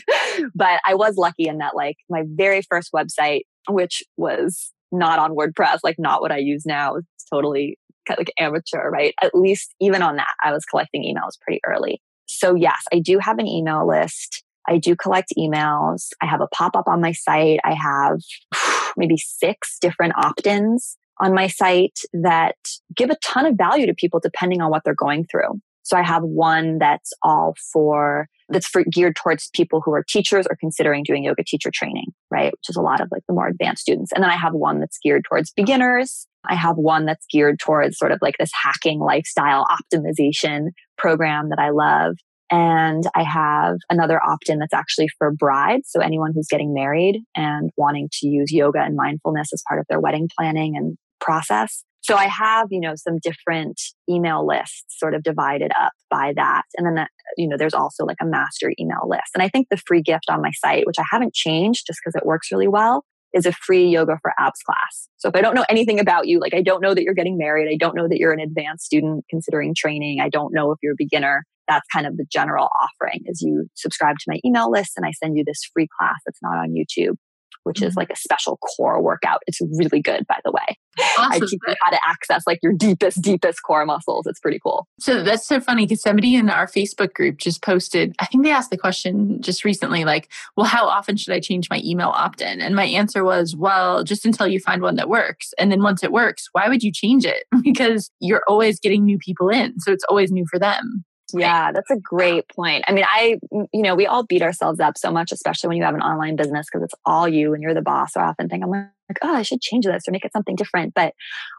but 0.54 0.82
I 0.86 0.96
was 0.96 1.18
lucky 1.18 1.48
in 1.48 1.60
that 1.60 1.76
like 1.76 1.98
my 2.10 2.24
very 2.26 2.62
first 2.70 2.92
website, 2.94 3.42
which 3.70 4.04
was 4.18 4.72
not 4.92 5.20
on 5.20 5.36
WordPress, 5.36 5.80
like 5.84 5.98
not 5.98 6.22
what 6.22 6.32
I 6.32 6.38
use 6.38 6.66
now, 6.66 6.96
it's 6.96 7.26
totally 7.32 7.78
kind 8.08 8.18
of 8.18 8.22
like 8.22 8.34
amateur, 8.38 8.90
right? 8.90 9.14
At 9.22 9.34
least 9.34 9.74
even 9.80 10.02
on 10.02 10.18
that, 10.18 10.34
I 10.44 10.52
was 10.52 10.66
collecting 10.66 11.04
emails 11.04 11.40
pretty 11.42 11.62
early. 11.66 12.02
So 12.26 12.56
yes, 12.56 12.82
I 12.94 13.00
do 13.00 13.20
have 13.20 13.40
an 13.40 13.48
email 13.48 13.88
list. 13.88 14.44
I 14.68 14.78
do 14.78 14.96
collect 14.96 15.34
emails. 15.38 16.10
I 16.22 16.26
have 16.26 16.42
a 16.42 16.48
pop 16.48 16.76
up 16.76 16.88
on 16.88 17.02
my 17.02 17.14
site. 17.14 17.60
I 17.64 17.74
have 17.74 18.20
maybe 18.98 19.18
six 19.18 19.78
different 19.80 20.14
opt 20.18 20.46
ins 20.46 20.98
on 21.22 21.34
my 21.34 21.48
site 21.48 22.00
that 22.14 22.56
give 22.96 23.10
a 23.10 23.18
ton 23.24 23.46
of 23.46 23.56
value 23.56 23.86
to 23.86 23.94
people 23.94 24.20
depending 24.20 24.62
on 24.62 24.72
what 24.72 24.84
they're 24.84 24.96
going 24.96 25.26
through. 25.26 25.60
So 25.84 25.98
I 25.98 26.04
have 26.04 26.24
one 26.24 26.78
that's 26.78 27.12
all 27.24 27.56
for 27.72 28.28
that's 28.50 28.68
for 28.68 28.84
geared 28.84 29.16
towards 29.16 29.50
people 29.54 29.82
who 29.84 29.94
are 29.94 30.04
teachers 30.04 30.46
or 30.50 30.58
considering 30.60 31.04
doing 31.04 31.24
yoga 31.24 31.44
teacher 31.46 31.72
training, 31.74 32.08
right? 32.30 32.52
Which 32.52 32.70
is 32.70 32.76
a 32.76 32.82
lot 32.82 33.00
of 33.00 33.08
like 33.12 33.24
the 33.28 33.34
more 33.34 33.48
advanced 33.48 33.84
students. 33.84 34.12
And 34.12 34.22
then 34.22 34.30
I 34.30 34.36
have 34.36 34.54
one 34.54 34.80
that's 34.80 35.00
geared 35.02 35.24
towards 35.28 35.52
beginners. 35.52 36.28
I 36.50 36.56
have 36.56 36.76
one 36.76 37.06
that's 37.06 37.26
geared 37.32 37.60
towards 37.60 37.98
sort 37.98 38.12
of 38.12 38.20
like 38.22 38.36
this 38.38 38.52
hacking 38.62 39.00
lifestyle 39.00 39.66
optimization 39.66 40.70
program 40.98 41.50
that 41.50 41.60
I 41.60 41.70
love. 41.70 42.18
And 42.52 43.04
I 43.16 43.24
have 43.24 43.78
another 43.90 44.22
opt 44.22 44.50
in 44.50 44.60
that's 44.60 44.74
actually 44.74 45.08
for 45.18 45.32
brides. 45.32 45.90
So 45.90 46.02
anyone 46.02 46.34
who's 46.36 46.50
getting 46.50 46.74
married 46.74 47.22
and 47.36 47.70
wanting 47.78 48.10
to 48.20 48.28
use 48.28 48.52
yoga 48.52 48.80
and 48.80 48.98
mindfulness 48.98 49.54
as 49.54 49.64
part 49.68 49.80
of 49.80 49.86
their 49.88 50.02
wedding 50.02 50.30
planning 50.38 50.76
and 50.76 50.98
process. 51.22 51.84
So 52.02 52.16
I 52.16 52.26
have, 52.26 52.68
you 52.72 52.80
know, 52.80 52.94
some 52.96 53.20
different 53.22 53.80
email 54.10 54.46
lists 54.46 54.98
sort 54.98 55.14
of 55.14 55.22
divided 55.22 55.72
up 55.80 55.92
by 56.10 56.34
that. 56.36 56.64
And 56.76 56.86
then, 56.86 56.96
that, 56.96 57.10
you 57.38 57.48
know, 57.48 57.58
there's 57.58 57.76
also 57.76 58.06
like 58.06 58.18
a 58.20 58.26
master 58.26 58.74
email 58.80 59.08
list. 59.08 59.30
And 59.36 59.44
I 59.44 59.50
think 59.50 59.68
the 59.70 59.78
free 59.78 60.02
gift 60.02 60.26
on 60.30 60.42
my 60.42 60.52
site, 60.52 60.88
which 60.88 60.98
I 61.00 61.06
haven't 61.12 61.34
changed 61.34 61.86
just 61.86 62.00
because 62.04 62.20
it 62.20 62.26
works 62.26 62.52
really 62.52 62.68
well, 62.68 63.06
is 63.34 63.46
a 63.46 63.52
free 63.52 63.88
yoga 63.88 64.18
for 64.22 64.34
abs 64.40 64.60
class. 64.66 65.08
So 65.18 65.30
if 65.30 65.36
I 65.36 65.42
don't 65.42 65.56
know 65.56 65.66
anything 65.70 66.00
about 66.00 66.28
you, 66.28 66.40
like 66.40 66.54
I 66.54 66.62
don't 66.62 66.82
know 66.82 66.94
that 66.94 67.04
you're 67.04 67.14
getting 67.14 67.38
married, 67.38 67.72
I 67.72 67.78
don't 67.78 67.96
know 67.96 68.08
that 68.08 68.18
you're 68.18 68.34
an 68.34 68.40
advanced 68.40 68.86
student 68.86 69.24
considering 69.30 69.74
training, 69.78 70.20
I 70.20 70.30
don't 70.30 70.54
know 70.54 70.72
if 70.72 70.80
you're 70.82 70.94
a 70.94 70.98
beginner, 70.98 71.46
that's 71.68 71.88
kind 71.94 72.06
of 72.06 72.18
the 72.18 72.26
general 72.30 72.68
offering 72.82 73.22
is 73.28 73.42
you 73.42 73.68
subscribe 73.76 74.18
to 74.18 74.26
my 74.28 74.40
email 74.44 74.70
list 74.70 74.94
and 74.98 75.06
I 75.06 75.12
send 75.12 75.38
you 75.38 75.44
this 75.46 75.62
free 75.74 75.88
class 75.98 76.16
that's 76.26 76.42
not 76.42 76.58
on 76.58 76.72
YouTube 76.72 77.16
which 77.64 77.78
mm-hmm. 77.78 77.88
is 77.88 77.96
like 77.96 78.10
a 78.10 78.16
special 78.16 78.58
core 78.58 79.02
workout. 79.02 79.42
It's 79.48 79.60
really 79.62 80.02
good, 80.02 80.26
by 80.28 80.40
the 80.44 80.52
way. 80.52 80.78
Awesome. 81.18 81.32
I 81.32 81.40
teach 81.40 81.52
you 81.54 81.76
how 81.82 81.92
to 81.92 82.00
access 82.06 82.44
like 82.46 82.60
your 82.62 82.74
deepest, 82.74 83.22
deepest 83.22 83.64
core 83.64 83.86
muscles. 83.86 84.28
It's 84.28 84.40
pretty 84.40 84.60
cool. 84.60 84.88
So 85.00 85.24
that's 85.24 85.46
so 85.46 85.60
funny 85.60 85.86
because 85.86 86.02
somebody 86.02 86.36
in 86.36 86.50
our 86.50 86.68
Facebook 86.68 87.14
group 87.14 87.38
just 87.38 87.62
posted, 87.62 88.16
I 88.20 88.26
think 88.26 88.44
they 88.44 88.52
asked 88.52 88.72
the 88.72 88.78
question 88.78 89.42
just 89.42 89.64
recently, 89.64 90.06
like, 90.06 90.30
well, 90.58 90.66
how 90.66 90.86
often 90.88 91.18
should 91.18 91.34
I 91.34 91.40
change 91.40 91.70
my 91.70 91.82
email 91.84 92.10
opt 92.10 92.42
in? 92.42 92.62
And 92.62 92.76
my 92.76 92.86
answer 92.86 93.24
was, 93.24 93.56
well, 93.56 94.04
just 94.04 94.26
until 94.26 94.48
you 94.48 94.60
find 94.60 94.82
one 94.82 94.96
that 94.96 95.10
works. 95.10 95.54
And 95.58 95.72
then 95.72 95.82
once 95.82 96.04
it 96.04 96.12
works, 96.12 96.50
why 96.52 96.68
would 96.68 96.84
you 96.84 96.92
change 96.92 97.26
it? 97.26 97.44
because 97.64 98.12
you're 98.20 98.44
always 98.48 98.80
getting 98.80 99.06
new 99.06 99.18
people 99.18 99.50
in. 99.50 99.80
So 99.80 99.92
it's 99.92 100.06
always 100.10 100.32
new 100.32 100.46
for 100.50 100.60
them. 100.60 101.06
Yeah, 101.34 101.72
that's 101.72 101.90
a 101.90 101.98
great 101.98 102.48
point. 102.50 102.84
I 102.88 102.94
mean, 102.94 103.06
I, 103.08 103.40
you 103.52 103.82
know, 103.82 103.96
we 103.96 104.08
all 104.08 104.24
beat 104.24 104.42
ourselves 104.42 104.80
up 104.80 104.98
so 104.98 105.12
much, 105.12 105.32
especially 105.32 105.70
when 105.70 105.78
you 105.78 105.84
have 105.84 105.96
an 105.96 106.02
online 106.02 106.36
business 106.36 106.68
because 106.72 106.84
it's 106.84 106.96
all 107.06 107.28
you 107.28 107.54
and 107.54 107.62
you're 107.62 107.74
the 107.74 107.82
boss. 107.82 108.14
So 108.14 108.22
I 108.22 108.26
often 108.26 108.50
think 108.50 108.64
I'm 108.64 108.70
like, 108.70 108.90
oh, 109.22 109.36
I 109.36 109.42
should 109.42 109.62
change 109.62 109.86
this 109.86 110.08
or 110.08 110.12
make 110.12 110.26
it 110.26 110.34
something 110.34 110.56
different. 110.56 110.94
But 110.94 111.14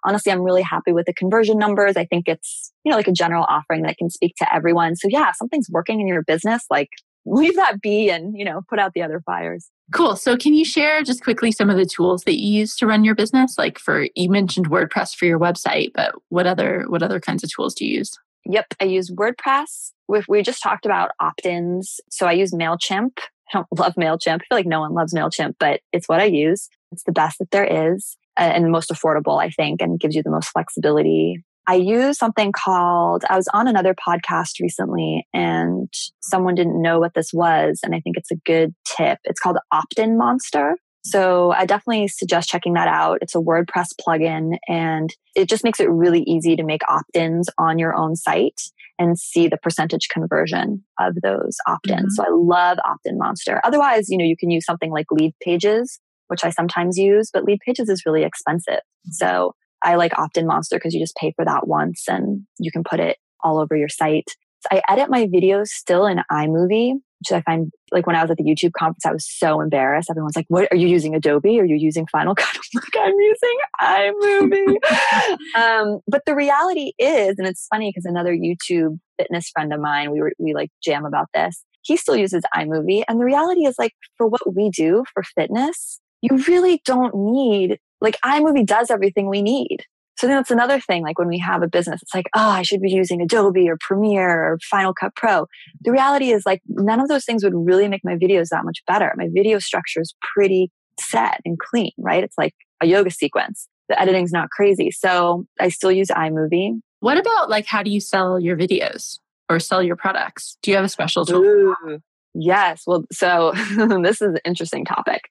honestly, 0.04 0.32
I'm 0.32 0.42
really 0.42 0.62
happy 0.62 0.92
with 0.92 1.06
the 1.06 1.14
conversion 1.14 1.58
numbers. 1.58 1.96
I 1.96 2.04
think 2.04 2.28
it's, 2.28 2.72
you 2.84 2.90
know, 2.90 2.96
like 2.96 3.08
a 3.08 3.12
general 3.12 3.44
offering 3.48 3.82
that 3.82 3.98
can 3.98 4.10
speak 4.10 4.36
to 4.36 4.54
everyone. 4.54 4.96
So 4.96 5.08
yeah, 5.08 5.30
if 5.30 5.36
something's 5.36 5.68
working 5.70 6.00
in 6.00 6.06
your 6.06 6.22
business, 6.22 6.64
like 6.70 6.90
leave 7.26 7.54
that 7.56 7.80
be 7.80 8.10
and, 8.10 8.36
you 8.36 8.44
know, 8.44 8.62
put 8.68 8.78
out 8.78 8.94
the 8.94 9.02
other 9.02 9.20
fires. 9.20 9.70
Cool. 9.92 10.16
So 10.16 10.36
can 10.36 10.54
you 10.54 10.64
share 10.64 11.02
just 11.02 11.22
quickly 11.22 11.52
some 11.52 11.68
of 11.68 11.76
the 11.76 11.84
tools 11.84 12.24
that 12.24 12.40
you 12.40 12.60
use 12.60 12.76
to 12.76 12.86
run 12.86 13.04
your 13.04 13.14
business? 13.14 13.58
Like 13.58 13.78
for 13.78 14.06
you 14.14 14.30
mentioned 14.30 14.70
WordPress 14.70 15.14
for 15.14 15.26
your 15.26 15.38
website, 15.38 15.92
but 15.94 16.14
what 16.30 16.46
other 16.46 16.84
what 16.88 17.02
other 17.02 17.20
kinds 17.20 17.44
of 17.44 17.52
tools 17.52 17.74
do 17.74 17.84
you 17.84 17.98
use? 17.98 18.18
Yep, 18.46 18.74
I 18.80 18.84
use 18.84 19.10
WordPress. 19.10 19.92
We 20.28 20.42
just 20.42 20.62
talked 20.62 20.84
about 20.84 21.12
opt-ins. 21.20 22.00
So 22.10 22.26
I 22.26 22.32
use 22.32 22.52
MailChimp. 22.52 23.18
I 23.54 23.58
don't 23.58 23.66
love 23.78 23.94
MailChimp. 23.94 24.34
I 24.34 24.38
feel 24.38 24.58
like 24.58 24.66
no 24.66 24.80
one 24.80 24.94
loves 24.94 25.14
MailChimp, 25.14 25.54
but 25.58 25.80
it's 25.92 26.08
what 26.08 26.20
I 26.20 26.24
use. 26.24 26.68
It's 26.90 27.04
the 27.04 27.12
best 27.12 27.38
that 27.38 27.50
there 27.50 27.94
is 27.94 28.16
and 28.36 28.70
most 28.70 28.90
affordable, 28.90 29.42
I 29.42 29.50
think, 29.50 29.82
and 29.82 30.00
gives 30.00 30.14
you 30.14 30.22
the 30.22 30.30
most 30.30 30.48
flexibility. 30.48 31.42
I 31.66 31.76
use 31.76 32.18
something 32.18 32.50
called, 32.52 33.24
I 33.28 33.36
was 33.36 33.48
on 33.54 33.68
another 33.68 33.94
podcast 33.94 34.60
recently 34.60 35.26
and 35.32 35.92
someone 36.20 36.54
didn't 36.54 36.82
know 36.82 36.98
what 36.98 37.14
this 37.14 37.32
was. 37.32 37.80
And 37.84 37.94
I 37.94 38.00
think 38.00 38.16
it's 38.16 38.32
a 38.32 38.36
good 38.44 38.74
tip. 38.84 39.18
It's 39.24 39.38
called 39.38 39.58
Opt-in 39.70 40.18
Monster. 40.18 40.76
So 41.04 41.50
I 41.52 41.66
definitely 41.66 42.08
suggest 42.08 42.48
checking 42.48 42.74
that 42.74 42.88
out. 42.88 43.18
It's 43.22 43.34
a 43.34 43.38
WordPress 43.38 43.88
plugin 44.00 44.58
and 44.68 45.10
it 45.34 45.48
just 45.48 45.64
makes 45.64 45.80
it 45.80 45.90
really 45.90 46.22
easy 46.22 46.54
to 46.56 46.62
make 46.62 46.82
opt-ins 46.88 47.48
on 47.58 47.78
your 47.78 47.94
own 47.94 48.14
site 48.14 48.60
and 48.98 49.18
see 49.18 49.48
the 49.48 49.56
percentage 49.56 50.08
conversion 50.08 50.84
of 51.00 51.16
those 51.22 51.56
opt-ins. 51.66 52.00
Mm-hmm. 52.00 52.08
So 52.10 52.24
I 52.24 52.28
love 52.30 52.78
opt-in 52.84 53.18
monster. 53.18 53.60
Otherwise, 53.64 54.08
you 54.08 54.16
know, 54.16 54.24
you 54.24 54.36
can 54.36 54.50
use 54.50 54.64
something 54.64 54.92
like 54.92 55.06
Leadpages, 55.12 55.98
which 56.28 56.44
I 56.44 56.50
sometimes 56.50 56.96
use, 56.96 57.30
but 57.32 57.44
Leadpages 57.44 57.90
is 57.90 58.04
really 58.06 58.22
expensive. 58.22 58.80
So 59.10 59.54
I 59.82 59.96
like 59.96 60.16
opt-in 60.16 60.46
monster 60.46 60.76
because 60.76 60.94
you 60.94 61.00
just 61.00 61.16
pay 61.16 61.32
for 61.34 61.44
that 61.44 61.66
once 61.66 62.04
and 62.08 62.46
you 62.58 62.70
can 62.70 62.84
put 62.84 63.00
it 63.00 63.16
all 63.42 63.58
over 63.58 63.76
your 63.76 63.88
site. 63.88 64.30
I 64.70 64.82
edit 64.88 65.10
my 65.10 65.26
videos 65.26 65.68
still 65.68 66.06
in 66.06 66.20
iMovie 66.30 67.00
which 67.22 67.32
I 67.32 67.42
find 67.42 67.70
like 67.92 68.06
when 68.06 68.16
I 68.16 68.22
was 68.22 68.30
at 68.30 68.36
the 68.36 68.42
YouTube 68.42 68.72
conference, 68.72 69.06
I 69.06 69.12
was 69.12 69.28
so 69.28 69.60
embarrassed. 69.60 70.10
Everyone's 70.10 70.34
like, 70.34 70.46
"What 70.48 70.66
are 70.72 70.76
you 70.76 70.88
using 70.88 71.14
Adobe? 71.14 71.60
Are 71.60 71.64
you 71.64 71.76
using 71.76 72.06
Final 72.08 72.34
Cut?" 72.34 72.48
I'm 72.74 72.80
like, 72.80 72.96
"I'm 72.98 73.14
using 73.20 74.50
iMovie." 74.50 75.56
um, 75.56 76.00
but 76.08 76.22
the 76.26 76.34
reality 76.34 76.92
is, 76.98 77.36
and 77.38 77.46
it's 77.46 77.66
funny 77.72 77.90
because 77.90 78.04
another 78.04 78.34
YouTube 78.34 78.98
fitness 79.18 79.50
friend 79.50 79.72
of 79.72 79.80
mine, 79.80 80.10
we 80.10 80.20
were 80.20 80.32
we 80.38 80.52
like 80.54 80.70
jam 80.82 81.04
about 81.04 81.28
this. 81.32 81.62
He 81.82 81.96
still 81.96 82.16
uses 82.16 82.42
iMovie, 82.54 83.04
and 83.08 83.20
the 83.20 83.24
reality 83.24 83.66
is, 83.66 83.76
like 83.78 83.92
for 84.16 84.26
what 84.26 84.54
we 84.54 84.70
do 84.70 85.04
for 85.14 85.22
fitness, 85.22 86.00
you 86.22 86.36
really 86.48 86.82
don't 86.84 87.14
need 87.14 87.78
like 88.00 88.18
iMovie 88.24 88.66
does 88.66 88.90
everything 88.90 89.28
we 89.28 89.42
need. 89.42 89.84
So 90.18 90.26
that's 90.26 90.50
another 90.50 90.78
thing. 90.78 91.02
Like 91.02 91.18
when 91.18 91.28
we 91.28 91.38
have 91.38 91.62
a 91.62 91.68
business, 91.68 92.02
it's 92.02 92.14
like, 92.14 92.26
oh, 92.34 92.48
I 92.48 92.62
should 92.62 92.80
be 92.80 92.90
using 92.90 93.20
Adobe 93.20 93.68
or 93.68 93.76
Premiere 93.80 94.52
or 94.52 94.58
Final 94.70 94.94
Cut 94.94 95.14
Pro. 95.16 95.46
The 95.80 95.90
reality 95.90 96.30
is 96.30 96.44
like 96.46 96.62
none 96.68 97.00
of 97.00 97.08
those 97.08 97.24
things 97.24 97.42
would 97.42 97.54
really 97.54 97.88
make 97.88 98.02
my 98.04 98.16
videos 98.16 98.48
that 98.50 98.64
much 98.64 98.82
better. 98.86 99.12
My 99.16 99.28
video 99.32 99.58
structure 99.58 100.00
is 100.00 100.14
pretty 100.34 100.70
set 101.00 101.40
and 101.44 101.58
clean, 101.58 101.92
right? 101.98 102.22
It's 102.22 102.38
like 102.38 102.54
a 102.80 102.86
yoga 102.86 103.10
sequence. 103.10 103.68
The 103.88 104.00
editing's 104.00 104.32
not 104.32 104.50
crazy. 104.50 104.90
So 104.90 105.46
I 105.60 105.68
still 105.68 105.92
use 105.92 106.08
iMovie. 106.08 106.80
What 107.00 107.18
about 107.18 107.50
like 107.50 107.66
how 107.66 107.82
do 107.82 107.90
you 107.90 108.00
sell 108.00 108.38
your 108.38 108.56
videos 108.56 109.18
or 109.48 109.58
sell 109.58 109.82
your 109.82 109.96
products? 109.96 110.56
Do 110.62 110.70
you 110.70 110.76
have 110.76 110.84
a 110.84 110.88
special 110.88 111.24
tool? 111.24 111.42
Ooh, 111.42 111.98
yes. 112.34 112.84
Well, 112.86 113.04
so 113.10 113.52
this 114.02 114.22
is 114.22 114.28
an 114.28 114.40
interesting 114.44 114.84
topic 114.84 115.22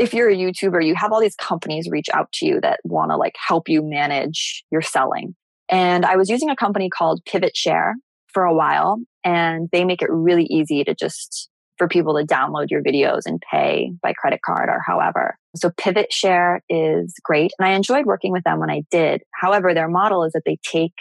if 0.00 0.14
you're 0.14 0.30
a 0.30 0.34
YouTuber, 0.34 0.84
you 0.84 0.94
have 0.94 1.12
all 1.12 1.20
these 1.20 1.36
companies 1.36 1.88
reach 1.90 2.08
out 2.14 2.32
to 2.32 2.46
you 2.46 2.60
that 2.62 2.80
want 2.84 3.10
to 3.10 3.18
like 3.18 3.34
help 3.36 3.68
you 3.68 3.82
manage 3.82 4.64
your 4.70 4.80
selling. 4.80 5.36
And 5.68 6.06
I 6.06 6.16
was 6.16 6.30
using 6.30 6.48
a 6.48 6.56
company 6.56 6.88
called 6.88 7.22
Pivot 7.26 7.54
Share 7.54 7.94
for 8.28 8.44
a 8.44 8.54
while, 8.54 8.98
and 9.24 9.68
they 9.72 9.84
make 9.84 10.00
it 10.00 10.10
really 10.10 10.44
easy 10.44 10.82
to 10.84 10.94
just 10.94 11.50
for 11.76 11.86
people 11.86 12.16
to 12.18 12.24
download 12.24 12.70
your 12.70 12.82
videos 12.82 13.22
and 13.26 13.42
pay 13.50 13.92
by 14.02 14.14
credit 14.14 14.40
card 14.44 14.70
or 14.70 14.80
however. 14.86 15.38
So 15.54 15.70
Pivot 15.76 16.12
Share 16.12 16.62
is 16.70 17.14
great. 17.22 17.52
And 17.58 17.68
I 17.68 17.72
enjoyed 17.72 18.06
working 18.06 18.32
with 18.32 18.44
them 18.44 18.58
when 18.58 18.70
I 18.70 18.82
did. 18.90 19.22
However, 19.34 19.74
their 19.74 19.88
model 19.88 20.24
is 20.24 20.32
that 20.32 20.42
they 20.46 20.58
take 20.62 20.94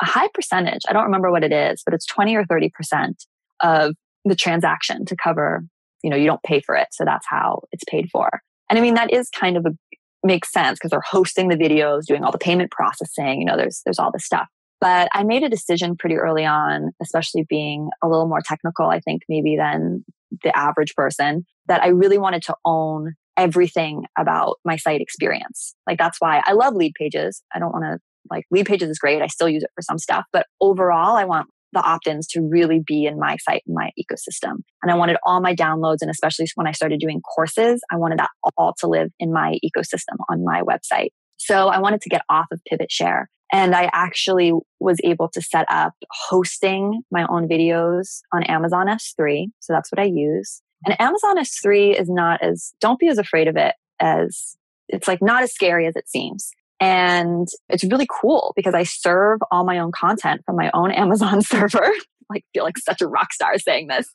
a 0.00 0.04
high 0.04 0.28
percentage. 0.32 0.82
I 0.88 0.92
don't 0.92 1.04
remember 1.04 1.32
what 1.32 1.44
it 1.44 1.52
is, 1.52 1.82
but 1.84 1.94
it's 1.94 2.06
20 2.06 2.36
or 2.36 2.44
30% 2.44 2.70
of 3.60 3.94
the 4.24 4.34
transaction 4.36 5.04
to 5.06 5.16
cover 5.16 5.64
you 6.06 6.10
know, 6.10 6.16
you 6.16 6.26
don't 6.26 6.42
pay 6.44 6.60
for 6.60 6.76
it. 6.76 6.86
So 6.92 7.04
that's 7.04 7.26
how 7.28 7.62
it's 7.72 7.82
paid 7.90 8.08
for. 8.12 8.40
And 8.70 8.78
I 8.78 8.82
mean, 8.82 8.94
that 8.94 9.12
is 9.12 9.28
kind 9.28 9.56
of 9.56 9.66
a 9.66 9.72
makes 10.22 10.52
sense 10.52 10.78
because 10.78 10.92
they're 10.92 11.00
hosting 11.00 11.48
the 11.48 11.56
videos, 11.56 12.06
doing 12.06 12.22
all 12.22 12.30
the 12.30 12.38
payment 12.38 12.70
processing, 12.70 13.40
you 13.40 13.44
know, 13.44 13.56
there's 13.56 13.82
there's 13.84 13.98
all 13.98 14.12
this 14.12 14.24
stuff. 14.24 14.46
But 14.80 15.08
I 15.12 15.24
made 15.24 15.42
a 15.42 15.48
decision 15.48 15.96
pretty 15.96 16.14
early 16.14 16.44
on, 16.44 16.92
especially 17.02 17.44
being 17.48 17.90
a 18.04 18.08
little 18.08 18.28
more 18.28 18.42
technical, 18.44 18.86
I 18.86 19.00
think 19.00 19.22
maybe 19.28 19.56
than 19.56 20.04
the 20.44 20.56
average 20.56 20.94
person, 20.94 21.44
that 21.66 21.82
I 21.82 21.88
really 21.88 22.18
wanted 22.18 22.42
to 22.44 22.54
own 22.64 23.14
everything 23.36 24.04
about 24.16 24.58
my 24.64 24.76
site 24.76 25.00
experience. 25.00 25.74
Like 25.88 25.98
that's 25.98 26.20
why 26.20 26.40
I 26.44 26.52
love 26.52 26.74
Leadpages 26.74 27.40
I 27.52 27.58
don't 27.58 27.72
want 27.72 27.84
to 27.84 27.98
like 28.30 28.44
Leadpages 28.54 28.88
is 28.88 28.98
great. 28.98 29.22
I 29.22 29.26
still 29.28 29.48
use 29.48 29.62
it 29.64 29.70
for 29.74 29.82
some 29.82 29.98
stuff, 29.98 30.24
but 30.32 30.46
overall 30.60 31.16
I 31.16 31.24
want 31.24 31.48
the 31.76 31.82
opt-ins 31.82 32.26
to 32.28 32.40
really 32.40 32.80
be 32.84 33.04
in 33.04 33.18
my 33.18 33.36
site 33.36 33.62
my 33.66 33.90
ecosystem. 33.98 34.62
And 34.82 34.90
I 34.90 34.94
wanted 34.94 35.16
all 35.24 35.40
my 35.40 35.54
downloads 35.54 35.98
and 36.00 36.10
especially 36.10 36.46
when 36.54 36.66
I 36.66 36.72
started 36.72 37.00
doing 37.00 37.20
courses, 37.20 37.82
I 37.90 37.96
wanted 37.96 38.18
that 38.18 38.30
all 38.56 38.74
to 38.80 38.86
live 38.86 39.10
in 39.18 39.32
my 39.32 39.58
ecosystem 39.64 40.16
on 40.28 40.44
my 40.44 40.62
website. 40.62 41.10
So 41.36 41.68
I 41.68 41.78
wanted 41.78 42.00
to 42.02 42.08
get 42.08 42.22
off 42.30 42.46
of 42.50 42.60
Pivot 42.68 42.90
Share. 42.90 43.28
And 43.52 43.76
I 43.76 43.88
actually 43.92 44.52
was 44.80 44.98
able 45.04 45.28
to 45.28 45.40
set 45.40 45.66
up 45.68 45.92
hosting 46.10 47.02
my 47.12 47.26
own 47.28 47.48
videos 47.48 48.20
on 48.32 48.42
Amazon 48.44 48.86
S3. 48.86 49.46
So 49.60 49.72
that's 49.72 49.92
what 49.92 50.00
I 50.00 50.06
use. 50.06 50.62
And 50.84 51.00
Amazon 51.00 51.38
S3 51.38 52.00
is 52.00 52.08
not 52.08 52.42
as, 52.42 52.72
don't 52.80 52.98
be 52.98 53.08
as 53.08 53.18
afraid 53.18 53.46
of 53.46 53.56
it 53.56 53.74
as, 54.00 54.56
it's 54.88 55.06
like 55.06 55.22
not 55.22 55.42
as 55.42 55.52
scary 55.52 55.86
as 55.86 55.94
it 55.94 56.08
seems. 56.08 56.50
And 56.80 57.48
it's 57.68 57.84
really 57.84 58.06
cool 58.08 58.52
because 58.54 58.74
I 58.74 58.82
serve 58.82 59.40
all 59.50 59.64
my 59.64 59.78
own 59.78 59.92
content 59.92 60.42
from 60.44 60.56
my 60.56 60.70
own 60.74 60.90
Amazon 60.92 61.42
server. 61.42 61.92
like 62.30 62.44
feel 62.52 62.64
like 62.64 62.76
such 62.78 63.00
a 63.00 63.06
rock 63.06 63.32
star 63.32 63.56
saying 63.58 63.86
this. 63.86 64.08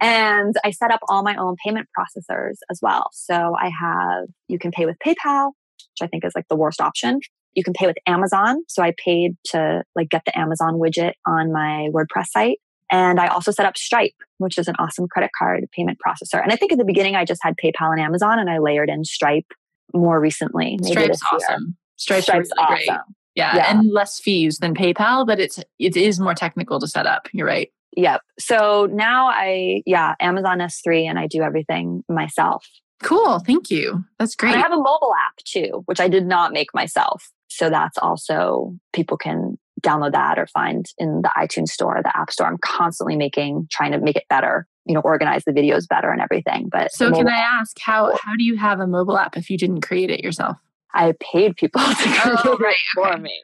And 0.00 0.54
I 0.64 0.70
set 0.70 0.90
up 0.90 1.00
all 1.08 1.22
my 1.22 1.36
own 1.36 1.56
payment 1.64 1.86
processors 1.98 2.56
as 2.70 2.78
well. 2.80 3.10
So 3.12 3.54
I 3.60 3.70
have 3.78 4.28
you 4.48 4.58
can 4.58 4.70
pay 4.70 4.86
with 4.86 4.96
PayPal, 5.04 5.48
which 5.48 6.02
I 6.02 6.06
think 6.06 6.24
is 6.24 6.32
like 6.34 6.48
the 6.48 6.56
worst 6.56 6.80
option. 6.80 7.20
You 7.54 7.62
can 7.62 7.74
pay 7.74 7.86
with 7.86 7.96
Amazon. 8.06 8.62
So 8.68 8.82
I 8.82 8.94
paid 8.96 9.36
to 9.48 9.82
like 9.94 10.08
get 10.08 10.22
the 10.24 10.36
Amazon 10.38 10.74
widget 10.74 11.12
on 11.26 11.52
my 11.52 11.90
WordPress 11.92 12.28
site. 12.28 12.58
And 12.90 13.20
I 13.20 13.26
also 13.28 13.50
set 13.50 13.66
up 13.66 13.76
Stripe, 13.76 14.14
which 14.38 14.58
is 14.58 14.68
an 14.68 14.74
awesome 14.78 15.06
credit 15.08 15.30
card 15.38 15.66
payment 15.76 15.98
processor. 16.06 16.42
And 16.42 16.52
I 16.52 16.56
think 16.56 16.72
at 16.72 16.78
the 16.78 16.84
beginning 16.84 17.16
I 17.16 17.24
just 17.24 17.40
had 17.42 17.54
PayPal 17.62 17.90
and 17.90 18.00
Amazon 18.00 18.38
and 18.38 18.48
I 18.48 18.58
layered 18.58 18.88
in 18.88 19.04
Stripe 19.04 19.46
more 19.94 20.18
recently. 20.18 20.78
Stripe's 20.82 21.20
awesome. 21.30 21.76
Stripe's, 22.02 22.24
Stripe's 22.24 22.50
really 22.58 22.88
awesome. 22.88 22.96
Great. 22.96 23.16
Yeah, 23.34 23.56
yeah, 23.56 23.70
and 23.70 23.90
less 23.90 24.20
fees 24.20 24.58
than 24.58 24.74
PayPal, 24.74 25.26
but 25.26 25.40
it's 25.40 25.58
it 25.78 25.96
is 25.96 26.20
more 26.20 26.34
technical 26.34 26.78
to 26.80 26.86
set 26.86 27.06
up. 27.06 27.28
You're 27.32 27.46
right. 27.46 27.70
Yep. 27.96 28.20
So 28.38 28.88
now 28.92 29.28
I 29.28 29.82
yeah, 29.86 30.14
Amazon 30.20 30.58
S3 30.58 31.04
and 31.04 31.18
I 31.18 31.26
do 31.26 31.42
everything 31.42 32.02
myself. 32.08 32.66
Cool. 33.02 33.40
Thank 33.40 33.70
you. 33.70 34.04
That's 34.18 34.34
great. 34.34 34.52
And 34.52 34.58
I 34.58 34.62
have 34.62 34.72
a 34.72 34.76
mobile 34.76 35.14
app 35.26 35.36
too, 35.44 35.82
which 35.86 36.00
I 36.00 36.08
did 36.08 36.26
not 36.26 36.52
make 36.52 36.72
myself. 36.74 37.30
So 37.48 37.68
that's 37.68 37.98
also 37.98 38.74
people 38.92 39.16
can 39.16 39.58
download 39.82 40.12
that 40.12 40.38
or 40.38 40.46
find 40.46 40.86
in 40.98 41.22
the 41.22 41.30
iTunes 41.36 41.68
store, 41.68 42.00
the 42.02 42.16
App 42.16 42.30
Store. 42.30 42.46
I'm 42.46 42.58
constantly 42.58 43.16
making, 43.16 43.66
trying 43.70 43.92
to 43.92 43.98
make 43.98 44.16
it 44.16 44.24
better, 44.30 44.66
you 44.86 44.94
know, 44.94 45.00
organize 45.00 45.44
the 45.44 45.52
videos 45.52 45.88
better 45.88 46.10
and 46.10 46.20
everything. 46.20 46.68
But 46.70 46.92
so 46.92 47.10
can 47.10 47.28
I 47.28 47.38
ask 47.38 47.76
how 47.80 48.16
how 48.22 48.36
do 48.36 48.44
you 48.44 48.56
have 48.56 48.80
a 48.80 48.86
mobile 48.86 49.18
app 49.18 49.36
if 49.36 49.50
you 49.50 49.58
didn't 49.58 49.80
create 49.80 50.10
it 50.10 50.20
yourself? 50.20 50.56
I 50.94 51.14
paid 51.20 51.56
people 51.56 51.80
to 51.88 51.94
create 51.94 52.38
oh, 52.44 52.56
right, 52.60 52.74
it 52.74 52.78
for 52.94 53.12
okay. 53.12 53.22
me. 53.22 53.42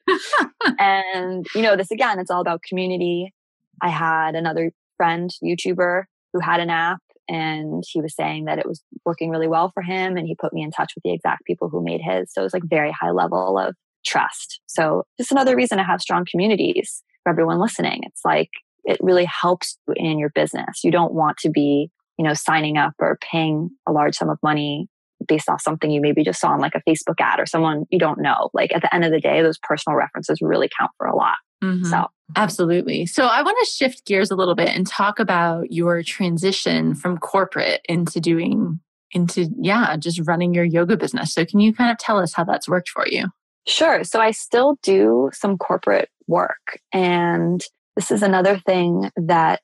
and 0.79 1.47
you 1.55 1.63
know, 1.63 1.77
this 1.77 1.91
again, 1.91 2.19
it's 2.19 2.31
all 2.31 2.41
about 2.41 2.63
community. 2.63 3.33
I 3.81 3.89
had 3.91 4.35
another 4.35 4.73
friend, 4.97 5.31
YouTuber, 5.43 6.05
who 6.33 6.41
had 6.41 6.61
an 6.61 6.71
app 6.71 7.01
and 7.29 7.85
he 7.87 8.01
was 8.01 8.15
saying 8.15 8.47
that 8.47 8.59
it 8.59 8.67
was 8.67 8.83
working 9.05 9.31
really 9.31 9.49
well 9.49 9.71
for 9.73 9.83
him 9.83 10.17
and 10.17 10.27
he 10.27 10.35
put 10.35 10.53
me 10.53 10.63
in 10.63 10.71
touch 10.71 10.93
with 10.95 11.05
the 11.05 11.13
exact 11.13 11.45
people 11.45 11.69
who 11.69 11.83
made 11.83 12.01
his 12.03 12.33
so 12.33 12.41
it 12.41 12.45
was 12.45 12.53
like 12.53 12.63
very 12.65 12.91
high 12.91 13.11
level 13.11 13.59
of 13.59 13.75
trust 14.05 14.61
so 14.67 15.05
just 15.19 15.33
another 15.33 15.57
reason 15.57 15.79
to 15.79 15.85
have 15.85 16.01
strong 16.01 16.25
communities 16.31 17.03
for 17.23 17.31
everyone 17.31 17.59
listening 17.59 18.01
it's 18.05 18.25
like 18.25 18.51
it 18.85 18.99
really 19.01 19.27
helps 19.27 19.79
you 19.87 19.95
in 19.97 20.19
your 20.19 20.31
business 20.31 20.83
you 20.83 20.91
don't 20.91 21.13
want 21.13 21.37
to 21.37 21.51
be 21.51 21.91
you 22.19 22.25
know 22.25 22.35
signing 22.35 22.77
up 22.77 22.95
or 22.99 23.19
paying 23.21 23.71
a 23.87 23.93
large 23.93 24.17
sum 24.17 24.31
of 24.31 24.39
money 24.43 24.89
based 25.27 25.49
off 25.49 25.61
something 25.61 25.91
you 25.91 26.01
maybe 26.01 26.23
just 26.23 26.41
saw 26.41 26.51
on 26.51 26.61
like 26.61 26.75
a 26.75 26.83
facebook 26.89 27.21
ad 27.21 27.41
or 27.41 27.47
someone 27.47 27.85
you 27.91 27.99
don't 27.99 28.21
know 28.21 28.51
like 28.55 28.75
at 28.75 28.83
the 28.83 28.95
end 28.95 29.05
of 29.05 29.11
the 29.11 29.21
day 29.21 29.43
those 29.43 29.59
personal 29.59 29.97
references 29.97 30.39
really 30.41 30.69
count 30.79 30.91
for 30.99 31.07
a 31.07 31.17
lot 31.17 31.37
Mm-hmm. 31.63 31.85
So, 31.87 32.07
absolutely. 32.37 33.07
So, 33.07 33.25
I 33.25 33.43
want 33.43 33.57
to 33.61 33.71
shift 33.71 34.07
gears 34.07 34.31
a 34.31 34.37
little 34.37 34.55
bit 34.55 34.69
and 34.69 34.87
talk 34.87 35.19
about 35.19 35.73
your 35.73 36.03
transition 36.03 36.95
from 36.95 37.19
corporate 37.19 37.81
into 37.89 38.21
doing, 38.21 38.81
into, 39.13 39.49
yeah, 39.61 39.97
just 39.97 40.21
running 40.27 40.55
your 40.55 40.65
yoga 40.65 40.97
business. 40.97 41.35
So, 41.35 41.45
can 41.45 41.61
you 41.61 41.75
kind 41.75 41.91
of 41.91 41.99
tell 41.99 42.19
us 42.19 42.33
how 42.33 42.45
that's 42.45 42.69
worked 42.69 42.89
for 42.89 43.07
you? 43.09 43.27
Sure. 43.67 44.05
So, 44.05 44.21
I 44.21 44.31
still 44.31 44.79
do 44.83 45.31
some 45.33 45.59
corporate 45.59 46.11
work. 46.29 46.79
And 46.93 47.63
this 47.97 48.11
is 48.11 48.23
another 48.23 48.59
thing 48.59 49.11
that 49.17 49.63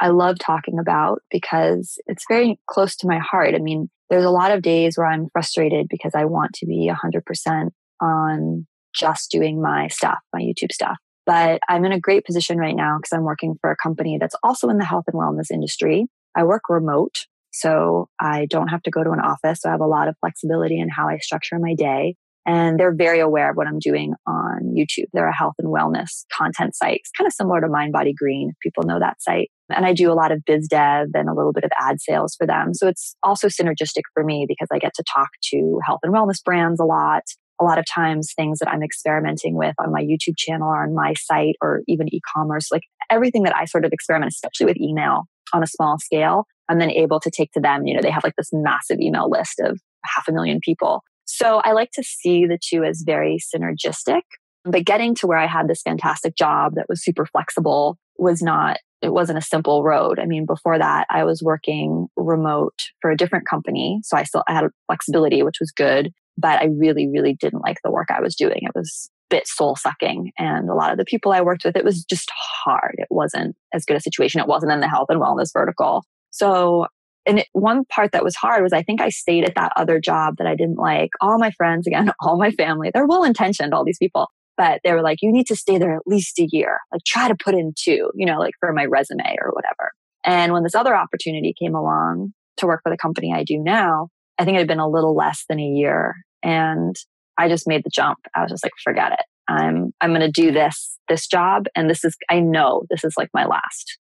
I 0.00 0.08
love 0.08 0.38
talking 0.38 0.78
about 0.78 1.22
because 1.30 1.98
it's 2.06 2.24
very 2.28 2.58
close 2.68 2.96
to 2.96 3.06
my 3.06 3.18
heart. 3.18 3.54
I 3.54 3.58
mean, 3.58 3.90
there's 4.10 4.24
a 4.24 4.30
lot 4.30 4.52
of 4.52 4.62
days 4.62 4.96
where 4.96 5.06
I'm 5.06 5.28
frustrated 5.32 5.86
because 5.88 6.12
I 6.14 6.24
want 6.24 6.52
to 6.54 6.66
be 6.66 6.90
100% 6.90 7.70
on 8.00 8.66
just 8.94 9.30
doing 9.30 9.60
my 9.60 9.88
stuff, 9.88 10.18
my 10.32 10.40
YouTube 10.40 10.72
stuff. 10.72 10.96
But 11.26 11.60
I'm 11.68 11.84
in 11.84 11.92
a 11.92 12.00
great 12.00 12.24
position 12.24 12.58
right 12.58 12.74
now 12.74 12.96
because 12.98 13.12
I'm 13.12 13.24
working 13.24 13.56
for 13.60 13.70
a 13.70 13.76
company 13.76 14.16
that's 14.18 14.36
also 14.42 14.70
in 14.70 14.78
the 14.78 14.84
health 14.84 15.04
and 15.08 15.16
wellness 15.16 15.50
industry. 15.50 16.06
I 16.34 16.44
work 16.44 16.62
remote, 16.70 17.26
so 17.50 18.08
I 18.18 18.46
don't 18.46 18.68
have 18.68 18.82
to 18.84 18.90
go 18.90 19.04
to 19.04 19.10
an 19.10 19.20
office. 19.20 19.60
So 19.60 19.68
I 19.68 19.72
have 19.72 19.80
a 19.80 19.86
lot 19.86 20.08
of 20.08 20.16
flexibility 20.20 20.80
in 20.80 20.88
how 20.88 21.08
I 21.08 21.18
structure 21.18 21.58
my 21.58 21.74
day. 21.74 22.16
And 22.48 22.80
they're 22.80 22.94
very 22.94 23.20
aware 23.20 23.50
of 23.50 23.56
what 23.56 23.66
I'm 23.66 23.78
doing 23.78 24.14
on 24.26 24.74
YouTube. 24.74 25.04
They're 25.12 25.28
a 25.28 25.36
health 25.36 25.56
and 25.58 25.68
wellness 25.68 26.24
content 26.32 26.74
site. 26.74 27.00
It's 27.00 27.10
kind 27.10 27.26
of 27.26 27.34
similar 27.34 27.60
to 27.60 27.68
Mind 27.68 27.92
Body 27.92 28.14
Green. 28.16 28.52
People 28.62 28.84
know 28.84 28.98
that 28.98 29.20
site. 29.20 29.50
And 29.68 29.84
I 29.84 29.92
do 29.92 30.10
a 30.10 30.14
lot 30.14 30.32
of 30.32 30.42
biz 30.46 30.66
dev 30.66 31.08
and 31.12 31.28
a 31.28 31.34
little 31.34 31.52
bit 31.52 31.64
of 31.64 31.70
ad 31.78 32.00
sales 32.00 32.34
for 32.36 32.46
them. 32.46 32.72
So 32.72 32.88
it's 32.88 33.14
also 33.22 33.48
synergistic 33.48 34.04
for 34.14 34.24
me 34.24 34.46
because 34.48 34.68
I 34.72 34.78
get 34.78 34.94
to 34.94 35.04
talk 35.14 35.28
to 35.50 35.78
health 35.86 36.00
and 36.02 36.14
wellness 36.14 36.42
brands 36.42 36.80
a 36.80 36.86
lot 36.86 37.24
a 37.60 37.64
lot 37.64 37.78
of 37.78 37.84
times 37.92 38.32
things 38.36 38.60
that 38.60 38.68
I'm 38.68 38.84
experimenting 38.84 39.56
with 39.56 39.74
on 39.80 39.90
my 39.90 40.00
YouTube 40.00 40.36
channel 40.36 40.68
or 40.68 40.84
on 40.84 40.94
my 40.94 41.14
site 41.14 41.56
or 41.60 41.82
even 41.88 42.06
e-commerce, 42.14 42.70
like 42.70 42.84
everything 43.10 43.42
that 43.42 43.56
I 43.56 43.64
sort 43.64 43.84
of 43.84 43.92
experiment, 43.92 44.32
especially 44.32 44.66
with 44.66 44.80
email 44.80 45.24
on 45.52 45.64
a 45.64 45.66
small 45.66 45.98
scale, 45.98 46.44
I'm 46.68 46.78
then 46.78 46.92
able 46.92 47.18
to 47.18 47.30
take 47.30 47.50
to 47.52 47.60
them. 47.60 47.84
You 47.84 47.94
know, 47.94 48.00
they 48.00 48.10
have 48.10 48.22
like 48.22 48.36
this 48.38 48.50
massive 48.52 49.00
email 49.00 49.28
list 49.28 49.60
of 49.60 49.80
half 50.04 50.28
a 50.28 50.32
million 50.32 50.60
people. 50.62 51.02
So 51.28 51.60
I 51.64 51.72
like 51.72 51.90
to 51.92 52.02
see 52.02 52.46
the 52.46 52.58
two 52.60 52.84
as 52.84 53.02
very 53.04 53.38
synergistic. 53.54 54.22
But 54.64 54.84
getting 54.84 55.14
to 55.16 55.26
where 55.26 55.38
I 55.38 55.46
had 55.46 55.68
this 55.68 55.82
fantastic 55.82 56.36
job 56.36 56.74
that 56.74 56.86
was 56.88 57.02
super 57.02 57.24
flexible 57.24 57.96
was 58.16 58.42
not, 58.42 58.78
it 59.00 59.12
wasn't 59.12 59.38
a 59.38 59.42
simple 59.42 59.84
road. 59.84 60.18
I 60.18 60.26
mean, 60.26 60.46
before 60.46 60.78
that, 60.78 61.06
I 61.10 61.24
was 61.24 61.42
working 61.42 62.08
remote 62.16 62.74
for 63.00 63.10
a 63.10 63.16
different 63.16 63.46
company. 63.46 64.00
So 64.02 64.16
I 64.16 64.24
still 64.24 64.42
I 64.48 64.54
had 64.54 64.66
flexibility, 64.88 65.42
which 65.42 65.60
was 65.60 65.70
good 65.70 66.12
but 66.38 66.60
I 66.60 66.66
really, 66.66 67.08
really 67.08 67.34
didn't 67.34 67.62
like 67.62 67.78
the 67.82 67.90
work 67.90 68.08
I 68.10 68.20
was 68.20 68.36
doing. 68.36 68.60
It 68.62 68.70
was 68.74 69.10
bit 69.28 69.46
soul 69.46 69.76
sucking. 69.76 70.30
And 70.38 70.70
a 70.70 70.74
lot 70.74 70.92
of 70.92 70.96
the 70.96 71.04
people 71.04 71.32
I 71.32 71.42
worked 71.42 71.64
with, 71.64 71.76
it 71.76 71.84
was 71.84 72.04
just 72.04 72.30
hard. 72.64 72.94
It 72.98 73.08
wasn't 73.10 73.56
as 73.74 73.84
good 73.84 73.96
a 73.96 74.00
situation. 74.00 74.40
It 74.40 74.46
wasn't 74.46 74.72
in 74.72 74.80
the 74.80 74.88
health 74.88 75.08
and 75.10 75.20
wellness 75.20 75.52
vertical. 75.52 76.04
So, 76.30 76.86
and 77.28 77.40
it, 77.40 77.48
one 77.52 77.84
part 77.84 78.12
that 78.12 78.24
was 78.24 78.34
hard 78.34 78.62
was 78.62 78.72
I 78.72 78.82
think 78.82 79.00
I 79.00 79.10
stayed 79.10 79.44
at 79.44 79.54
that 79.54 79.72
other 79.76 80.00
job 80.00 80.36
that 80.38 80.46
I 80.46 80.56
didn't 80.56 80.78
like. 80.78 81.10
All 81.20 81.38
my 81.38 81.50
friends, 81.52 81.86
again, 81.86 82.10
all 82.20 82.38
my 82.38 82.50
family, 82.52 82.90
they're 82.92 83.06
well 83.06 83.24
intentioned, 83.24 83.74
all 83.74 83.84
these 83.84 83.98
people, 83.98 84.28
but 84.56 84.80
they 84.82 84.92
were 84.92 85.02
like, 85.02 85.18
you 85.22 85.30
need 85.30 85.46
to 85.46 85.56
stay 85.56 85.78
there 85.78 85.94
at 85.94 86.06
least 86.06 86.38
a 86.38 86.48
year. 86.50 86.78
Like 86.90 87.04
try 87.06 87.28
to 87.28 87.36
put 87.36 87.54
in 87.54 87.72
two, 87.78 88.10
you 88.14 88.26
know, 88.26 88.38
like 88.38 88.54
for 88.58 88.72
my 88.72 88.86
resume 88.86 89.36
or 89.40 89.52
whatever. 89.52 89.92
And 90.24 90.52
when 90.52 90.64
this 90.64 90.74
other 90.74 90.96
opportunity 90.96 91.54
came 91.56 91.74
along 91.74 92.32
to 92.56 92.66
work 92.66 92.80
for 92.82 92.90
the 92.90 92.98
company 92.98 93.32
I 93.32 93.44
do 93.44 93.58
now, 93.58 94.08
I 94.38 94.44
think 94.44 94.56
it 94.56 94.60
had 94.60 94.68
been 94.68 94.80
a 94.80 94.88
little 94.88 95.14
less 95.14 95.44
than 95.48 95.60
a 95.60 95.64
year 95.64 96.16
and 96.42 96.96
I 97.38 97.48
just 97.48 97.68
made 97.68 97.84
the 97.84 97.90
jump. 97.90 98.18
I 98.34 98.42
was 98.42 98.50
just 98.50 98.64
like, 98.64 98.72
forget 98.82 99.12
it. 99.12 99.24
I'm 99.48 99.92
I'm 100.00 100.10
going 100.10 100.20
to 100.20 100.30
do 100.30 100.52
this 100.52 100.98
this 101.08 101.26
job, 101.26 101.66
and 101.74 101.88
this 101.88 102.04
is 102.04 102.16
I 102.28 102.40
know 102.40 102.84
this 102.90 103.02
is 103.02 103.14
like 103.16 103.30
my 103.32 103.46
last. 103.46 103.98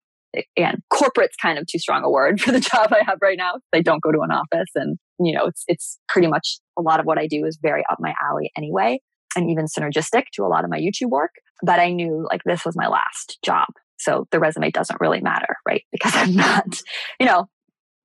Again, 0.58 0.82
corporate's 0.90 1.36
kind 1.36 1.58
of 1.58 1.66
too 1.68 1.80
strong 1.80 2.04
a 2.04 2.10
word 2.10 2.40
for 2.42 2.52
the 2.52 2.60
job 2.60 2.92
I 2.92 3.04
have 3.06 3.20
right 3.22 3.38
now. 3.38 3.54
I 3.74 3.82
don't 3.82 4.02
go 4.02 4.12
to 4.12 4.22
an 4.22 4.32
office, 4.32 4.70
and 4.76 4.98
you 5.20 5.34
know, 5.34 5.46
it's 5.46 5.64
it's 5.68 6.00
pretty 6.08 6.28
much 6.28 6.60
a 6.78 6.82
lot 6.82 7.00
of 7.00 7.06
what 7.06 7.18
I 7.18 7.28
do 7.28 7.46
is 7.46 7.58
very 7.62 7.84
up 7.90 7.98
my 8.00 8.14
alley 8.24 8.52
anyway, 8.58 9.00
and 9.36 9.50
even 9.50 9.66
synergistic 9.66 10.24
to 10.34 10.44
a 10.44 10.48
lot 10.48 10.64
of 10.64 10.70
my 10.70 10.80
YouTube 10.80 11.10
work. 11.10 11.32
But 11.64 11.80
I 11.80 11.92
knew 11.92 12.28
like 12.32 12.42
this 12.46 12.66
was 12.66 12.76
my 12.76 12.88
last 12.88 13.38
job, 13.44 13.68
so 13.98 14.28
the 14.32 14.40
resume 14.40 14.72
doesn't 14.72 15.00
really 15.00 15.22
matter, 15.22 15.56
right? 15.68 15.84
Because 15.92 16.16
I'm 16.16 16.36
not, 16.36 16.80
you 17.20 17.26
know, 17.26 17.48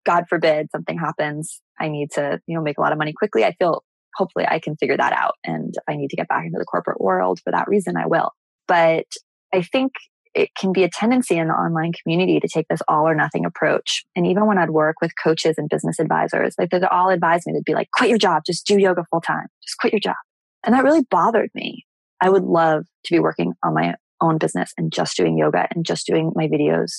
God 0.06 0.24
forbid 0.28 0.68
something 0.70 0.98
happens, 0.98 1.60
I 1.80 1.88
need 1.88 2.10
to 2.12 2.40
you 2.46 2.56
know 2.56 2.62
make 2.62 2.78
a 2.78 2.80
lot 2.80 2.92
of 2.92 2.98
money 2.98 3.12
quickly. 3.12 3.44
I 3.44 3.54
feel 3.58 3.82
hopefully 4.14 4.46
I 4.48 4.58
can 4.58 4.76
figure 4.76 4.96
that 4.96 5.12
out. 5.12 5.34
And 5.44 5.74
I 5.88 5.96
need 5.96 6.08
to 6.08 6.16
get 6.16 6.28
back 6.28 6.44
into 6.44 6.58
the 6.58 6.64
corporate 6.64 7.00
world 7.00 7.40
for 7.42 7.52
that 7.52 7.68
reason, 7.68 7.96
I 7.96 8.06
will. 8.06 8.30
But 8.66 9.06
I 9.52 9.62
think 9.62 9.92
it 10.34 10.50
can 10.56 10.72
be 10.72 10.84
a 10.84 10.90
tendency 10.90 11.36
in 11.36 11.48
the 11.48 11.54
online 11.54 11.92
community 11.92 12.38
to 12.38 12.48
take 12.48 12.68
this 12.68 12.80
all 12.86 13.06
or 13.06 13.14
nothing 13.14 13.44
approach. 13.44 14.04
And 14.14 14.26
even 14.26 14.46
when 14.46 14.58
I'd 14.58 14.70
work 14.70 14.96
with 15.00 15.12
coaches 15.22 15.56
and 15.58 15.68
business 15.68 15.98
advisors, 15.98 16.54
like 16.58 16.70
they'd 16.70 16.84
all 16.84 17.10
advise 17.10 17.46
me 17.46 17.52
to 17.54 17.62
be 17.64 17.74
like, 17.74 17.90
quit 17.92 18.08
your 18.08 18.18
job, 18.18 18.42
just 18.46 18.66
do 18.66 18.78
yoga 18.78 19.04
full 19.10 19.20
time, 19.20 19.46
just 19.62 19.78
quit 19.78 19.92
your 19.92 20.00
job. 20.00 20.16
And 20.64 20.74
that 20.74 20.84
really 20.84 21.04
bothered 21.10 21.50
me. 21.54 21.84
I 22.20 22.28
would 22.28 22.44
love 22.44 22.84
to 23.04 23.14
be 23.14 23.18
working 23.18 23.54
on 23.64 23.74
my 23.74 23.94
own 24.20 24.38
business 24.38 24.72
and 24.76 24.92
just 24.92 25.16
doing 25.16 25.38
yoga 25.38 25.66
and 25.74 25.84
just 25.84 26.06
doing 26.06 26.32
my 26.34 26.46
videos 26.46 26.92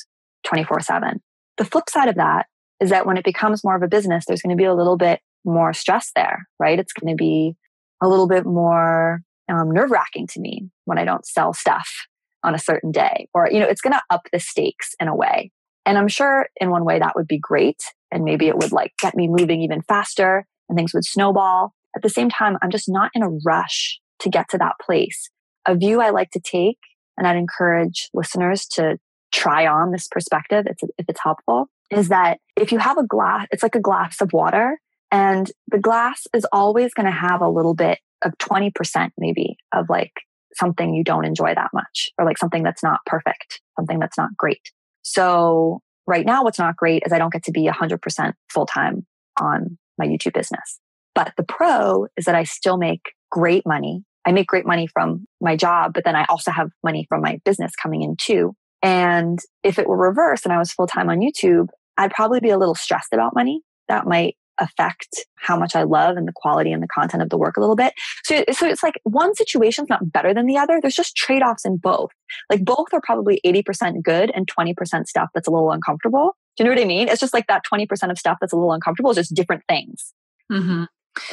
24 0.44 0.82
7. 0.82 1.22
The 1.58 1.66
flip 1.66 1.90
side 1.90 2.10
of 2.10 2.16
that 2.16 2.48
is 2.82 2.90
that 2.90 3.06
when 3.06 3.18
it 3.18 3.24
becomes 3.24 3.64
more 3.64 3.76
of 3.76 3.84
a 3.84 3.88
business, 3.88 4.26
there's 4.28 4.42
going 4.42 4.56
to 4.56 4.62
be 4.62 4.66
a 4.66 4.74
little 4.74 4.98
bit 4.98 5.22
more 5.46 5.74
stress 5.74 6.12
there, 6.16 6.48
right? 6.60 6.80
It's 6.80 6.94
going 6.94 7.16
to 7.16 7.18
be 7.18 7.56
a 8.02 8.08
little 8.08 8.28
bit 8.28 8.46
more 8.46 9.22
um, 9.48 9.72
nerve 9.72 9.92
wracking 9.92 10.28
to 10.28 10.40
me 10.40 10.70
when 10.86 10.98
I 10.98 11.06
don't 11.06 11.26
sell 11.26 11.54
stuff 11.54 12.08
on 12.44 12.56
a 12.56 12.60
certain 12.60 12.92
day, 12.92 13.28
or, 13.34 13.50
you 13.52 13.60
know, 13.60 13.68
it's 13.68 13.82
going 13.82 13.94
to 13.94 14.02
up 14.10 14.28
the 14.32 14.40
stakes 14.40 14.96
in 15.00 15.08
a 15.08 15.16
way. 15.16 15.52
And 15.86 15.98
I'm 15.98 16.08
sure 16.08 16.48
in 16.60 16.70
one 16.70 16.86
way 16.86 17.00
that 17.00 17.16
would 17.16 17.28
be 17.28 17.40
great. 17.40 17.82
And 18.12 18.24
maybe 18.24 18.48
it 18.48 18.58
would 18.58 18.72
like 18.72 18.94
get 19.00 19.16
me 19.16 19.28
moving 19.28 19.62
even 19.62 19.82
faster 19.82 20.46
and 20.70 20.78
things 20.78 20.94
would 20.94 21.06
snowball. 21.06 21.74
At 21.96 22.02
the 22.02 22.10
same 22.10 22.30
time, 22.30 22.58
I'm 22.62 22.72
just 22.72 22.88
not 22.88 23.12
in 23.14 23.24
a 23.24 23.30
rush 23.46 24.00
to 24.20 24.30
get 24.30 24.50
to 24.50 24.58
that 24.60 24.76
place. 24.82 25.30
A 25.66 25.76
view 25.76 26.02
I 26.02 26.10
like 26.10 26.32
to 26.32 26.40
take, 26.40 26.78
and 27.18 27.28
I'd 27.28 27.36
encourage 27.36 28.10
listeners 28.14 28.66
to 28.74 28.98
try 29.32 29.66
on 29.66 29.92
this 29.92 30.08
perspective 30.10 30.66
if 30.68 30.78
it's 30.98 31.22
helpful, 31.22 31.68
is 31.90 32.10
that 32.10 32.40
if 32.56 32.72
you 32.72 32.80
have 32.80 32.98
a 32.98 33.06
glass, 33.06 33.48
it's 33.52 33.64
like 33.64 33.76
a 33.76 33.82
glass 33.82 34.22
of 34.22 34.34
water 34.34 34.80
and 35.12 35.52
the 35.68 35.78
glass 35.78 36.26
is 36.34 36.46
always 36.52 36.94
going 36.94 37.06
to 37.06 37.12
have 37.12 37.42
a 37.42 37.50
little 37.50 37.74
bit 37.74 38.00
of 38.24 38.32
20% 38.38 38.72
maybe 39.18 39.58
of 39.74 39.90
like 39.90 40.14
something 40.56 40.94
you 40.94 41.04
don't 41.04 41.26
enjoy 41.26 41.54
that 41.56 41.72
much 41.74 42.10
or 42.18 42.26
like 42.26 42.38
something 42.38 42.64
that's 42.64 42.84
not 42.84 43.00
perfect, 43.06 43.62
something 43.78 44.00
that's 44.00 44.18
not 44.18 44.36
great. 44.38 44.72
So 45.02 45.82
right 46.08 46.26
now, 46.26 46.44
what's 46.44 46.60
not 46.60 46.76
great 46.76 47.04
is 47.06 47.14
I 47.14 47.18
don't 47.18 47.34
get 47.34 47.44
to 47.44 47.52
be 47.52 47.68
100% 47.68 48.34
full 48.50 48.66
time 48.66 49.06
on 49.40 49.78
my 49.98 50.06
YouTube 50.06 50.34
business. 50.34 50.80
But 51.16 51.34
the 51.38 51.44
pro 51.44 52.08
is 52.18 52.26
that 52.26 52.36
I 52.36 52.44
still 52.44 52.78
make 52.78 53.02
great 53.32 53.66
money 53.66 54.04
I 54.26 54.32
make 54.32 54.48
great 54.48 54.66
money 54.66 54.88
from 54.88 55.26
my 55.40 55.56
job, 55.56 55.94
but 55.94 56.04
then 56.04 56.16
I 56.16 56.26
also 56.30 56.52
have 56.52 56.70
money 56.84 57.06
from 57.10 57.22
my 57.22 57.40
business 57.44 57.72
coming 57.76 58.04
in 58.04 58.16
too. 58.18 58.56
And 58.84 59.40
if 59.64 59.80
it 59.80 59.88
were 59.88 59.98
reversed 59.98 60.46
and 60.46 60.54
I 60.54 60.58
was 60.58 60.72
full 60.72 60.88
time 60.88 61.10
on 61.10 61.20
YouTube, 61.20 61.68
I'd 61.98 62.12
probably 62.12 62.40
be 62.40 62.50
a 62.50 62.58
little 62.58 62.76
stressed 62.76 63.14
about 63.14 63.36
money. 63.36 63.62
That 63.88 64.08
might 64.08 64.36
affect 64.62 65.26
how 65.36 65.58
much 65.58 65.76
I 65.76 65.84
love 65.84 66.16
and 66.16 66.28
the 66.28 66.34
quality 66.34 66.72
and 66.72 66.82
the 66.82 66.88
content 66.88 67.24
of 67.24 67.30
the 67.30 67.38
work 67.38 67.58
a 67.58 67.60
little 67.60 67.76
bit. 67.76 67.94
So, 68.24 68.44
so 68.52 68.68
it's 68.68 68.84
like 68.84 68.96
one 69.04 69.36
situation's 69.36 69.90
not 69.90 70.12
better 70.12 70.34
than 70.34 70.46
the 70.46 70.58
other. 70.58 70.80
There's 70.80 70.96
just 70.96 71.16
trade 71.16 71.42
offs 71.42 71.66
in 71.66 71.78
both. 71.78 72.12
Like 72.50 72.64
both 72.64 72.88
are 72.94 73.02
probably 73.02 73.42
80% 73.46 74.04
good 74.04 74.32
and 74.34 74.48
20% 74.48 75.08
stuff 75.08 75.30
that's 75.34 75.48
a 75.48 75.52
little 75.52 75.72
uncomfortable. 75.72 76.36
Do 76.56 76.64
you 76.64 76.70
know 76.70 76.76
what 76.76 76.82
I 76.82 76.88
mean? 76.88 77.10
It's 77.10 77.20
just 77.20 77.34
like 77.34 77.48
that 77.48 77.64
20% 77.72 78.12
of 78.12 78.18
stuff 78.18 78.38
that's 78.40 78.54
a 78.54 78.56
little 78.56 78.74
uncomfortable 78.74 79.12
is 79.12 79.18
just 79.18 79.34
different 79.34 79.64
things. 79.68 80.14
Mm-hmm. 80.52 80.84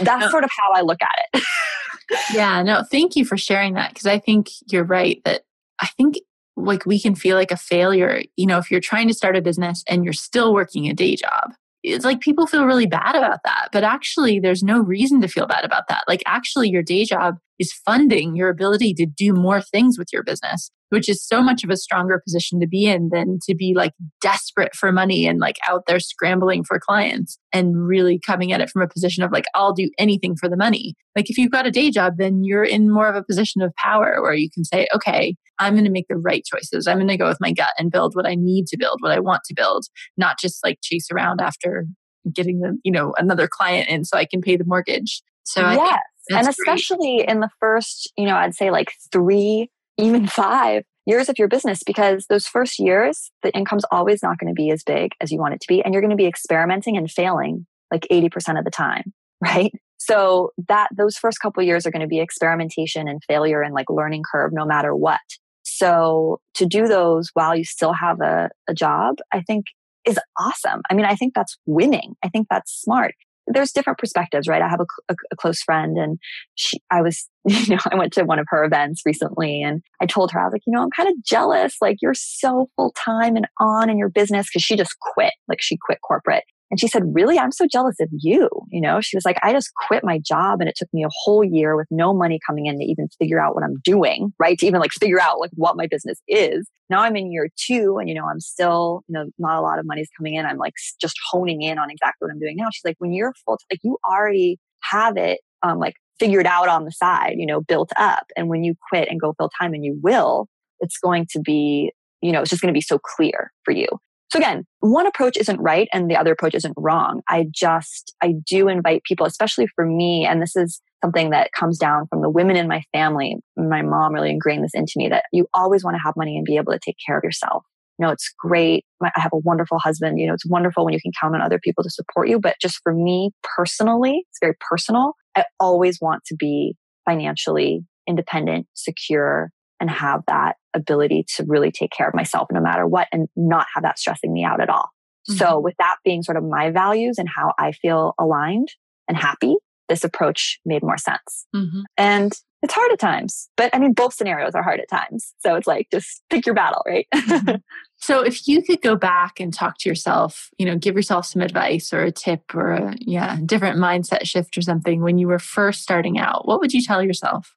That's 0.05 0.25
no. 0.25 0.31
sort 0.31 0.45
of 0.45 0.51
how 0.57 0.73
I 0.73 0.81
look 0.81 1.01
at 1.03 1.15
it. 1.35 1.45
yeah, 2.35 2.63
no, 2.63 2.83
thank 2.91 3.15
you 3.15 3.25
for 3.25 3.37
sharing 3.37 3.75
that 3.75 3.91
because 3.91 4.07
I 4.07 4.19
think 4.19 4.49
you're 4.67 4.85
right 4.85 5.21
that 5.25 5.43
I 5.81 5.87
think 5.87 6.17
like 6.57 6.87
we 6.87 6.99
can 6.99 7.15
feel 7.15 7.37
like 7.37 7.53
a 7.53 7.57
failure, 7.57 8.23
you 8.37 8.47
know, 8.47 8.59
if 8.59 8.71
you're 8.71 8.81
trying 8.81 9.07
to 9.09 9.15
start 9.15 9.37
a 9.37 9.43
business 9.43 9.85
and 9.87 10.03
you're 10.03 10.13
still 10.13 10.53
working 10.53 10.89
a 10.89 10.95
day 10.95 11.15
job 11.15 11.53
it's 11.83 12.05
like 12.05 12.21
people 12.21 12.47
feel 12.47 12.65
really 12.65 12.87
bad 12.87 13.15
about 13.15 13.41
that. 13.45 13.69
But 13.73 13.85
actually, 13.85 14.41
there's 14.41 14.63
no 14.63 14.81
reason 14.81 15.21
to 15.21 15.29
feel 15.29 15.47
bad 15.47 15.65
about 15.65 15.89
that. 15.89 16.05
Like, 16.09 16.23
actually, 16.27 16.69
your 16.69 16.83
day 16.83 17.05
job 17.05 17.39
is 17.59 17.73
funding 17.85 18.37
your 18.37 18.49
ability 18.49 18.95
to 18.95 19.07
do 19.07 19.33
more 19.33 19.61
things 19.61 19.99
with 19.99 20.09
your 20.13 20.23
business, 20.23 20.71
which 20.91 21.09
is 21.09 21.27
so 21.27 21.43
much 21.43 21.65
of 21.65 21.71
a 21.71 21.77
stronger 21.77 22.21
position 22.25 22.61
to 22.61 22.67
be 22.67 22.87
in 22.87 23.11
than 23.13 23.39
to 23.43 23.55
be 23.55 23.75
like 23.75 23.93
desperate 24.21 24.75
for 24.75 24.93
money 24.93 25.27
and 25.27 25.39
like 25.39 25.57
out 25.69 25.85
there 25.87 26.01
scrambling 26.01 26.65
for 26.65 26.79
clients 26.79 27.39
and 27.53 27.87
really 27.87 28.19
coming 28.19 28.53
at 28.53 28.61
it 28.61 28.71
from 28.71 28.83
a 28.83 28.89
position 28.89 29.23
of 29.23 29.33
like, 29.33 29.45
I'll 29.55 29.73
do 29.73 29.91
anything 29.99 30.37
for 30.37 30.49
the 30.49 30.57
money. 30.57 30.95
Like, 31.17 31.31
if 31.31 31.37
you've 31.37 31.51
got 31.51 31.67
a 31.67 31.71
day 31.71 31.91
job, 31.91 32.15
then 32.17 32.45
you're 32.45 32.65
in 32.65 32.91
more 32.91 33.09
of 33.09 33.17
a 33.17 33.25
position 33.25 33.61
of 33.61 33.75
power 33.75 34.23
where 34.23 34.35
you 34.35 34.49
can 34.51 34.65
say, 34.65 34.87
okay, 34.95 35.35
I'm 35.59 35.75
going 35.75 35.85
to 35.85 35.91
make 35.91 36.07
the 36.09 36.17
right 36.17 36.45
choices. 36.45 36.87
I'm 36.87 36.99
going 36.99 37.09
to 37.09 37.17
go 37.17 37.29
with 37.29 37.41
my 37.41 37.53
gut 37.53 37.73
and 37.79 37.91
build 37.91 38.15
what 38.15 38.27
I 38.27 38.37
need 38.37 38.67
to 38.69 38.77
build, 38.79 38.99
what 39.01 39.13
I 39.13 39.19
want 39.19 39.43
to 39.47 39.55
build, 39.55 39.87
not 40.17 40.39
just 40.39 40.63
like 40.65 40.79
chase 40.83 41.09
around 41.11 41.41
after 41.41 41.87
getting 42.33 42.61
the, 42.61 42.79
you 42.85 42.93
know, 42.93 43.15
another 43.19 43.49
client 43.49 43.89
in 43.89 44.05
so 44.05 44.17
I 44.17 44.25
can 44.25 44.41
pay 44.41 44.57
the 44.57 44.65
mortgage. 44.65 45.23
So 45.45 45.61
yes. 45.71 45.99
And 46.31 46.49
especially 46.49 47.17
great. 47.19 47.29
in 47.29 47.41
the 47.41 47.51
first, 47.61 48.13
you 48.17 48.27
know, 48.27 48.37
I'd 48.37 48.55
say 48.55 48.71
like 48.71 48.93
three, 49.13 49.71
even 49.97 50.27
five 50.27 50.85
years 51.07 51.29
of 51.29 51.39
your 51.39 51.49
business, 51.49 51.83
because 51.85 52.27
those 52.29 52.47
first 52.47 52.79
years, 52.79 53.31
the 53.43 53.51
income's 53.53 53.85
always 53.91 54.23
not 54.23 54.39
going 54.39 54.53
to 54.53 54.57
be 54.57 54.71
as 54.71 54.83
big 54.83 55.13
as 55.21 55.33
you 55.33 55.39
want 55.39 55.55
it 55.55 55.61
to 55.61 55.67
be. 55.69 55.83
And 55.83 55.95
you're 55.95 56.03
going 56.03 56.11
to 56.11 56.17
be 56.17 56.27
experimenting 56.27 56.97
and 56.97 57.11
failing 57.11 57.67
like 57.91 58.07
80% 58.11 58.59
of 58.59 58.65
the 58.65 58.71
time, 58.71 59.13
right? 59.43 59.73
So 59.97 60.53
that 60.69 60.89
those 60.97 61.17
first 61.17 61.41
couple 61.41 61.63
years 61.63 61.87
are 61.87 61.91
going 61.91 62.03
to 62.03 62.09
be 62.09 62.21
experimentation 62.21 63.09
and 63.09 63.23
failure 63.25 63.63
and 63.63 63.75
like 63.75 63.91
learning 63.91 64.23
curve 64.31 64.53
no 64.53 64.65
matter 64.65 64.95
what. 64.95 65.21
So 65.65 66.41
to 66.55 66.67
do 66.67 66.87
those 66.87 67.31
while 67.35 67.55
you 67.55 67.65
still 67.65 67.93
have 67.93 68.21
a, 68.21 68.51
a 68.69 68.75
job, 68.75 69.17
I 69.33 69.43
think 69.43 69.67
is 70.07 70.19
awesome. 70.39 70.83
I 70.91 70.95
mean, 70.95 71.05
I 71.05 71.15
think 71.15 71.35
that's 71.35 71.57
winning. 71.67 72.15
I 72.25 72.29
think 72.29 72.47
that's 72.51 72.73
smart. 72.73 73.15
There's 73.53 73.73
different 73.73 73.99
perspectives, 73.99 74.49
right? 74.49 74.63
I 74.63 74.69
have 74.69 74.81
a, 74.81 75.13
a, 75.13 75.17
a 75.33 75.37
close 75.37 75.63
friend 75.63 75.97
and 75.97 76.19
she, 76.55 76.81
I 76.91 77.03
was, 77.03 77.29
you 77.45 77.77
know, 77.77 77.81
I 77.91 77.97
went 77.97 78.13
to 78.15 78.25
one 78.25 78.39
of 78.39 78.47
her 78.49 78.65
events 78.65 79.03
recently 79.05 79.63
and 79.63 79.83
I 80.01 80.07
told 80.07 80.31
her, 80.33 80.41
I 80.41 80.45
was 80.45 80.53
like, 80.53 80.63
you 80.67 80.73
know, 80.73 80.83
I'm 80.83 80.91
kind 80.91 81.09
of 81.09 81.23
jealous. 81.25 81.77
Like 81.81 81.99
you're 82.01 82.15
so 82.15 82.69
full 82.77 82.93
time 82.93 83.37
and 83.37 83.47
on 83.61 83.91
in 83.91 83.99
your 83.99 84.11
business 84.11 84.49
because 84.49 84.63
she 84.63 84.77
just 84.77 84.97
quit. 85.01 85.33
Like 85.49 85.61
she 85.61 85.79
quit 85.85 85.99
corporate 86.07 86.45
and 86.71 86.79
she 86.79 86.89
said, 86.89 87.03
really? 87.15 87.39
I'm 87.39 87.53
so 87.53 87.67
jealous 87.67 87.97
of 88.01 88.09
you. 88.13 88.49
You 88.71 88.81
know, 88.81 89.01
she 89.01 89.17
was 89.17 89.25
like, 89.25 89.39
I 89.43 89.53
just 89.53 89.73
quit 89.87 90.05
my 90.05 90.19
job 90.19 90.61
and 90.61 90.69
it 90.69 90.77
took 90.77 90.93
me 90.93 91.03
a 91.03 91.09
whole 91.11 91.43
year 91.43 91.77
with 91.77 91.87
no 91.91 92.13
money 92.13 92.39
coming 92.47 92.67
in 92.67 92.79
to 92.79 92.85
even 92.85 93.09
figure 93.19 93.41
out 93.41 93.55
what 93.55 93.65
I'm 93.65 93.77
doing, 93.83 94.33
right? 94.39 94.59
To 94.59 94.67
even 94.67 94.81
like 94.81 94.91
figure 94.93 95.21
out 95.21 95.41
like 95.41 95.51
what 95.55 95.77
my 95.77 95.87
business 95.87 96.21
is. 96.29 96.69
Now 96.91 97.01
I'm 97.03 97.17
in 97.17 97.33
year 97.33 97.49
two 97.57 97.99
and, 97.99 98.09
you 98.09 98.15
know, 98.15 98.27
I'm 98.27 98.41
still, 98.41 99.03
you 99.09 99.15
know, 99.15 99.27
not 99.39 99.59
a 99.59 99.63
lot 99.63 99.79
of 99.79 99.87
money's 99.87 100.11
coming 100.17 100.35
in. 100.35 100.45
I'm 100.45 100.59
like 100.59 100.75
just 101.01 101.17
honing 101.31 101.63
in 101.63 101.79
on 101.79 101.91
exactly 101.91 102.27
what 102.27 102.33
I'm 102.33 102.39
doing 102.39 102.57
now. 102.57 102.69
She's 102.71 102.85
like, 102.85 102.97
when 102.99 103.13
you're 103.13 103.33
full, 103.45 103.59
like 103.73 103.81
you 103.83 103.99
already 104.07 104.59
have 104.83 105.17
it, 105.17 105.41
um, 105.63 105.79
like 105.79 105.95
figured 106.19 106.47
out 106.47 106.69
on 106.69 106.85
the 106.85 106.93
side, 106.93 107.35
you 107.37 107.47
know, 107.47 107.61
built 107.63 107.93
up. 107.97 108.27
And 108.37 108.49
when 108.49 108.63
you 108.63 108.75
quit 108.91 109.09
and 109.09 109.21
go 109.21 109.35
full 109.39 109.51
time 109.59 109.73
and 109.73 109.85
you 109.85 109.99
will, 110.03 110.49
it's 110.81 110.99
going 110.99 111.27
to 111.31 111.41
be, 111.41 111.93
you 112.21 112.33
know, 112.33 112.43
it's 112.43 112.51
just 112.51 112.61
going 112.61 112.73
to 112.73 112.77
be 112.77 112.83
so 112.83 112.99
clear 112.99 113.53
for 113.65 113.73
you. 113.73 113.87
So 114.31 114.39
again, 114.39 114.65
one 114.81 115.07
approach 115.07 115.37
isn't 115.39 115.59
right 115.59 115.89
and 115.93 116.11
the 116.11 116.17
other 116.17 116.33
approach 116.33 116.55
isn't 116.55 116.75
wrong. 116.77 117.23
I 117.29 117.47
just, 117.51 118.15
I 118.23 118.35
do 118.47 118.69
invite 118.69 119.03
people, 119.05 119.25
especially 119.27 119.67
for 119.75 119.87
me, 119.87 120.27
and 120.27 120.43
this 120.43 120.55
is 120.55 120.83
something 121.03 121.31
that 121.31 121.53
comes 121.53 121.79
down 121.79 122.07
from 122.09 122.21
the 122.21 122.29
women 122.29 122.57
in 122.57 122.69
my 122.69 122.83
family. 122.93 123.37
My 123.57 123.83
mom 123.83 124.13
really 124.13 124.31
ingrained 124.31 124.65
this 124.65 124.75
into 124.75 124.95
me 124.97 125.09
that 125.09 125.25
you 125.33 125.47
always 125.55 125.83
want 125.83 125.95
to 125.95 126.03
have 126.05 126.15
money 126.17 126.37
and 126.37 126.45
be 126.45 126.57
able 126.57 126.73
to 126.73 126.79
take 126.79 126.97
care 127.07 127.17
of 127.17 127.25
yourself. 127.25 127.65
You 127.99 128.07
know, 128.07 128.13
it's 128.13 128.33
great. 128.39 128.85
I 129.03 129.11
have 129.15 129.33
a 129.33 129.39
wonderful 129.39 129.79
husband. 129.79 130.21
You 130.21 130.27
know, 130.29 130.35
it's 130.35 130.47
wonderful 130.47 130.85
when 130.85 130.95
you 130.95 131.01
can 131.01 131.13
count 131.21 131.35
on 131.35 131.41
other 131.41 131.59
people 131.59 131.83
to 131.83 131.91
support 131.91 132.29
you. 132.29 132.39
But 132.39 132.57
just 132.61 132.81
for 132.83 132.93
me 132.93 133.31
personally, 133.57 134.25
it's 134.29 134.39
very 134.41 134.55
personal. 134.69 135.15
I 135.37 135.45
always 135.59 135.99
want 136.01 136.23
to 136.27 136.37
be 136.37 136.77
financially 137.09 137.81
independent, 138.07 138.67
secure, 138.75 139.51
and 139.81 139.91
have 139.91 140.23
that 140.27 140.57
ability 140.75 141.25
to 141.37 141.45
really 141.45 141.71
take 141.71 141.91
care 141.91 142.09
of 142.09 142.15
myself 142.15 142.49
no 142.53 142.61
matter 142.61 142.87
what 142.87 143.09
and 143.13 143.29
not 143.37 143.67
have 143.75 143.83
that 143.83 143.99
stressing 143.99 144.33
me 144.33 144.45
out 144.45 144.61
at 144.61 144.69
all. 144.69 144.91
Mm-hmm. 145.29 145.37
So 145.37 145.59
with 145.59 145.77
that 145.79 145.97
being 146.05 146.23
sort 146.23 146.37
of 146.37 146.45
my 146.45 146.71
values 146.71 147.19
and 147.19 147.29
how 147.29 147.53
I 147.59 147.73
feel 147.73 148.15
aligned 148.19 148.73
and 149.09 149.17
happy, 149.17 149.57
this 149.89 150.05
approach 150.05 150.61
made 150.65 150.83
more 150.83 150.99
sense. 150.99 151.47
Mm-hmm. 151.55 151.81
And 151.97 152.33
it's 152.63 152.75
hard 152.75 152.93
at 152.93 152.99
times, 152.99 153.49
but 153.57 153.75
I 153.75 153.79
mean, 153.79 153.93
both 153.93 154.15
scenarios 154.15 154.55
are 154.55 154.63
hard 154.63 154.81
at 154.81 154.89
times. 154.89 155.33
So 155.39 155.55
it's 155.55 155.67
like, 155.67 155.89
just 155.93 156.23
pick 156.29 156.45
your 156.45 156.55
battle, 156.55 156.83
right? 156.87 157.07
mm-hmm. 157.15 157.57
So 158.01 158.21
if 158.21 158.47
you 158.47 158.63
could 158.63 158.81
go 158.81 158.95
back 158.95 159.41
and 159.41 159.53
talk 159.53 159.79
to 159.79 159.89
yourself, 159.89 160.51
you 160.57 160.65
know, 160.65 160.77
give 160.77 160.95
yourself 160.95 161.27
some 161.27 161.43
advice 161.43 161.93
or 161.93 162.03
a 162.03 162.13
tip 162.13 162.55
or 162.55 162.71
a 162.71 162.95
yeah, 163.01 163.39
different 163.45 163.79
mindset 163.79 164.25
shift 164.25 164.57
or 164.57 164.63
something 164.63 165.03
when 165.03 165.19
you 165.19 165.27
were 165.27 165.41
first 165.41 165.83
starting 165.83 166.17
out, 166.17 166.47
what 166.47 166.61
would 166.61 166.73
you 166.73 166.81
tell 166.81 167.03
yourself? 167.03 167.57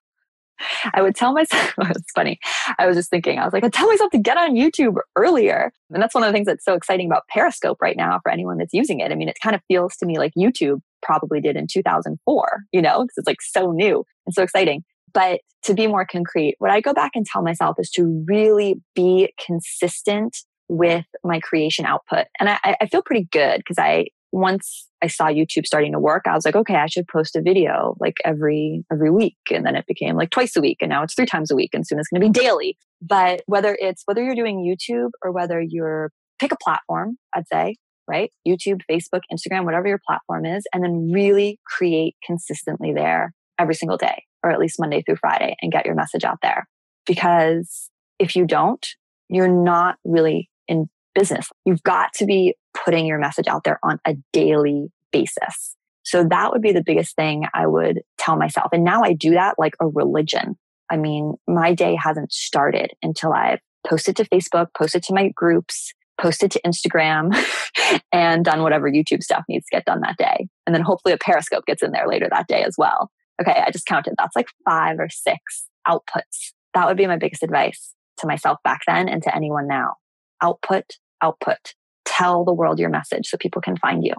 I 0.94 1.02
would 1.02 1.16
tell 1.16 1.34
myself, 1.34 1.74
it's 1.80 2.12
funny. 2.14 2.40
I 2.78 2.88
was 2.88 2.96
just 2.96 3.10
thinking, 3.10 3.40
I 3.40 3.46
was 3.46 3.54
like, 3.54 3.64
I 3.64 3.70
tell 3.70 3.88
myself 3.88 4.12
to 4.12 4.18
get 4.18 4.38
on 4.38 4.56
YouTube 4.56 4.98
earlier. 5.16 5.72
And 5.92 6.02
that's 6.02 6.14
one 6.14 6.24
of 6.24 6.28
the 6.28 6.34
things 6.34 6.48
that's 6.48 6.66
so 6.66 6.74
exciting 6.74 7.08
about 7.08 7.28
Periscope 7.30 7.78
right 7.82 7.98
now 7.98 8.20
for 8.24 8.32
anyone 8.32 8.58
that's 8.58 8.74
using 8.74 9.00
it. 9.00 9.12
I 9.12 9.16
mean, 9.16 9.30
it 9.30 9.38
kind 9.42 9.56
of 9.56 9.62
feels 9.68 9.96
to 9.98 10.06
me 10.06 10.18
like 10.18 10.34
YouTube 10.38 10.82
probably 11.02 11.42
did 11.42 11.56
in 11.56 11.68
2004, 11.68 12.64
you 12.72 12.82
know, 12.82 13.02
because 13.04 13.18
it's 13.18 13.28
like 13.28 13.42
so 13.42 13.72
new 13.72 14.04
and 14.26 14.34
so 14.34 14.44
exciting. 14.44 14.84
But 15.14 15.42
to 15.64 15.74
be 15.74 15.88
more 15.88 16.06
concrete, 16.06 16.56
what 16.60 16.72
I 16.72 16.82
go 16.82 16.94
back 16.94 17.12
and 17.16 17.26
tell 17.26 17.42
myself 17.42 17.76
is 17.80 17.90
to 17.92 18.24
really 18.28 18.82
be 18.96 19.34
consistent 19.44 20.38
with 20.70 21.06
my 21.24 21.40
creation 21.40 21.86
output. 21.86 22.28
And 22.40 22.50
I, 22.50 22.78
I 22.80 22.86
feel 22.88 23.02
pretty 23.02 23.28
good 23.32 23.58
because 23.58 23.78
I 23.78 24.08
once 24.32 24.88
I 25.02 25.08
saw 25.08 25.28
YouTube 25.28 25.66
starting 25.66 25.92
to 25.94 26.00
work, 26.00 26.24
I 26.28 26.34
was 26.34 26.46
like, 26.46 26.56
okay, 26.56 26.76
I 26.76 26.88
should 26.88 27.08
post 27.08 27.36
a 27.36 27.42
video 27.42 27.96
like 28.00 28.16
every 28.24 28.84
every 28.92 29.12
week. 29.12 29.38
And 29.52 29.66
then 29.66 29.76
it 29.76 29.86
became 29.88 30.16
like 30.16 30.30
twice 30.30 30.56
a 30.56 30.62
week. 30.62 30.78
And 30.82 30.90
now 30.90 31.04
it's 31.04 31.14
three 31.14 31.26
times 31.26 31.52
a 31.52 31.56
week. 31.56 31.72
And 31.74 31.86
soon 31.86 32.00
it's 32.00 32.08
going 32.08 32.22
to 32.22 32.28
be 32.28 32.40
daily. 32.40 32.78
But 33.02 33.42
whether 33.46 33.78
it's 33.80 34.04
whether 34.06 34.24
you're 34.24 34.36
doing 34.36 34.60
YouTube 34.60 35.12
or 35.24 35.32
whether 35.32 35.62
you're 35.62 36.12
pick 36.40 36.52
a 36.52 36.58
platform, 36.58 37.18
I'd 37.36 37.48
say, 37.48 37.76
right? 38.08 38.32
YouTube, 38.48 38.82
Facebook, 38.90 39.22
Instagram, 39.32 39.66
whatever 39.66 39.88
your 39.88 40.02
platform 40.06 40.46
is, 40.46 40.64
and 40.74 40.84
then 40.84 41.12
really 41.12 41.60
create 41.66 42.16
consistently 42.26 42.94
there 42.94 43.34
every 43.60 43.76
single 43.76 43.98
day, 43.98 44.24
or 44.44 44.52
at 44.52 44.60
least 44.60 44.80
Monday 44.80 45.02
through 45.02 45.18
Friday, 45.18 45.56
and 45.62 45.72
get 45.72 45.86
your 45.86 45.96
message 45.96 46.24
out 46.24 46.40
there. 46.42 46.68
Because 47.06 47.90
if 48.18 48.36
you 48.36 48.46
don't, 48.46 48.86
you're 49.30 49.48
not 49.48 49.98
really 50.04 50.50
in 50.68 50.90
business. 51.14 51.50
You've 51.66 51.84
got 51.84 52.14
to 52.14 52.26
be 52.26 52.56
putting 52.74 53.06
your 53.06 53.20
message 53.20 53.48
out 53.48 53.64
there 53.64 53.80
on 53.84 54.00
a 54.06 54.16
daily 54.34 54.92
basis. 55.12 55.76
So 56.04 56.24
that 56.30 56.52
would 56.52 56.62
be 56.62 56.72
the 56.72 56.84
biggest 56.84 57.16
thing 57.16 57.46
I 57.54 57.68
would 57.68 58.02
tell 58.18 58.36
myself. 58.36 58.70
And 58.72 58.84
now 58.84 59.04
I 59.04 59.14
do 59.14 59.32
that 59.32 59.56
like 59.58 59.76
a 59.80 59.88
religion. 59.88 60.58
I 60.90 60.98
mean, 60.98 61.36
my 61.48 61.74
day 61.74 61.96
hasn't 61.96 62.34
started 62.34 62.92
until 63.02 63.34
I've 63.34 63.60
posted 63.88 64.16
to 64.18 64.26
Facebook, 64.26 64.68
posted 64.78 65.04
to 65.04 65.14
my 65.14 65.30
groups, 65.30 65.94
posted 66.20 66.52
to 66.52 66.62
Instagram, 66.66 67.36
and 68.12 68.44
done 68.44 68.62
whatever 68.62 68.90
YouTube 68.90 69.24
stuff 69.24 69.44
needs 69.48 69.66
to 69.68 69.76
get 69.78 69.86
done 69.86 70.02
that 70.02 70.18
day. 70.18 70.48
And 70.66 70.76
then 70.76 70.82
hopefully 70.82 71.14
a 71.14 71.18
Periscope 71.18 71.66
gets 71.66 71.84
in 71.84 71.92
there 71.92 72.08
later 72.08 72.28
that 72.30 72.48
day 72.48 72.64
as 72.64 72.76
well. 72.78 73.10
Okay, 73.42 73.64
I 73.66 73.72
just 73.72 73.86
counted. 73.86 74.16
That's 74.18 74.36
like 74.36 74.50
five 74.66 75.00
or 75.00 75.10
six 75.10 75.68
outputs. 75.88 76.54
That 76.74 76.88
would 76.88 76.98
be 76.98 77.08
my 77.08 77.18
biggest 77.18 77.44
advice 77.44 77.94
to 78.18 78.28
myself 78.28 78.60
back 78.64 78.82
then 78.88 79.10
and 79.10 79.24
to 79.24 79.36
anyone 79.36 79.68
now. 79.68 79.96
Output, 80.42 80.98
output. 81.22 81.74
Tell 82.06 82.44
the 82.44 82.54
world 82.54 82.80
your 82.80 82.90
message 82.90 83.28
so 83.28 83.38
people 83.38 83.62
can 83.62 83.78
find 83.78 84.04
you. 84.04 84.14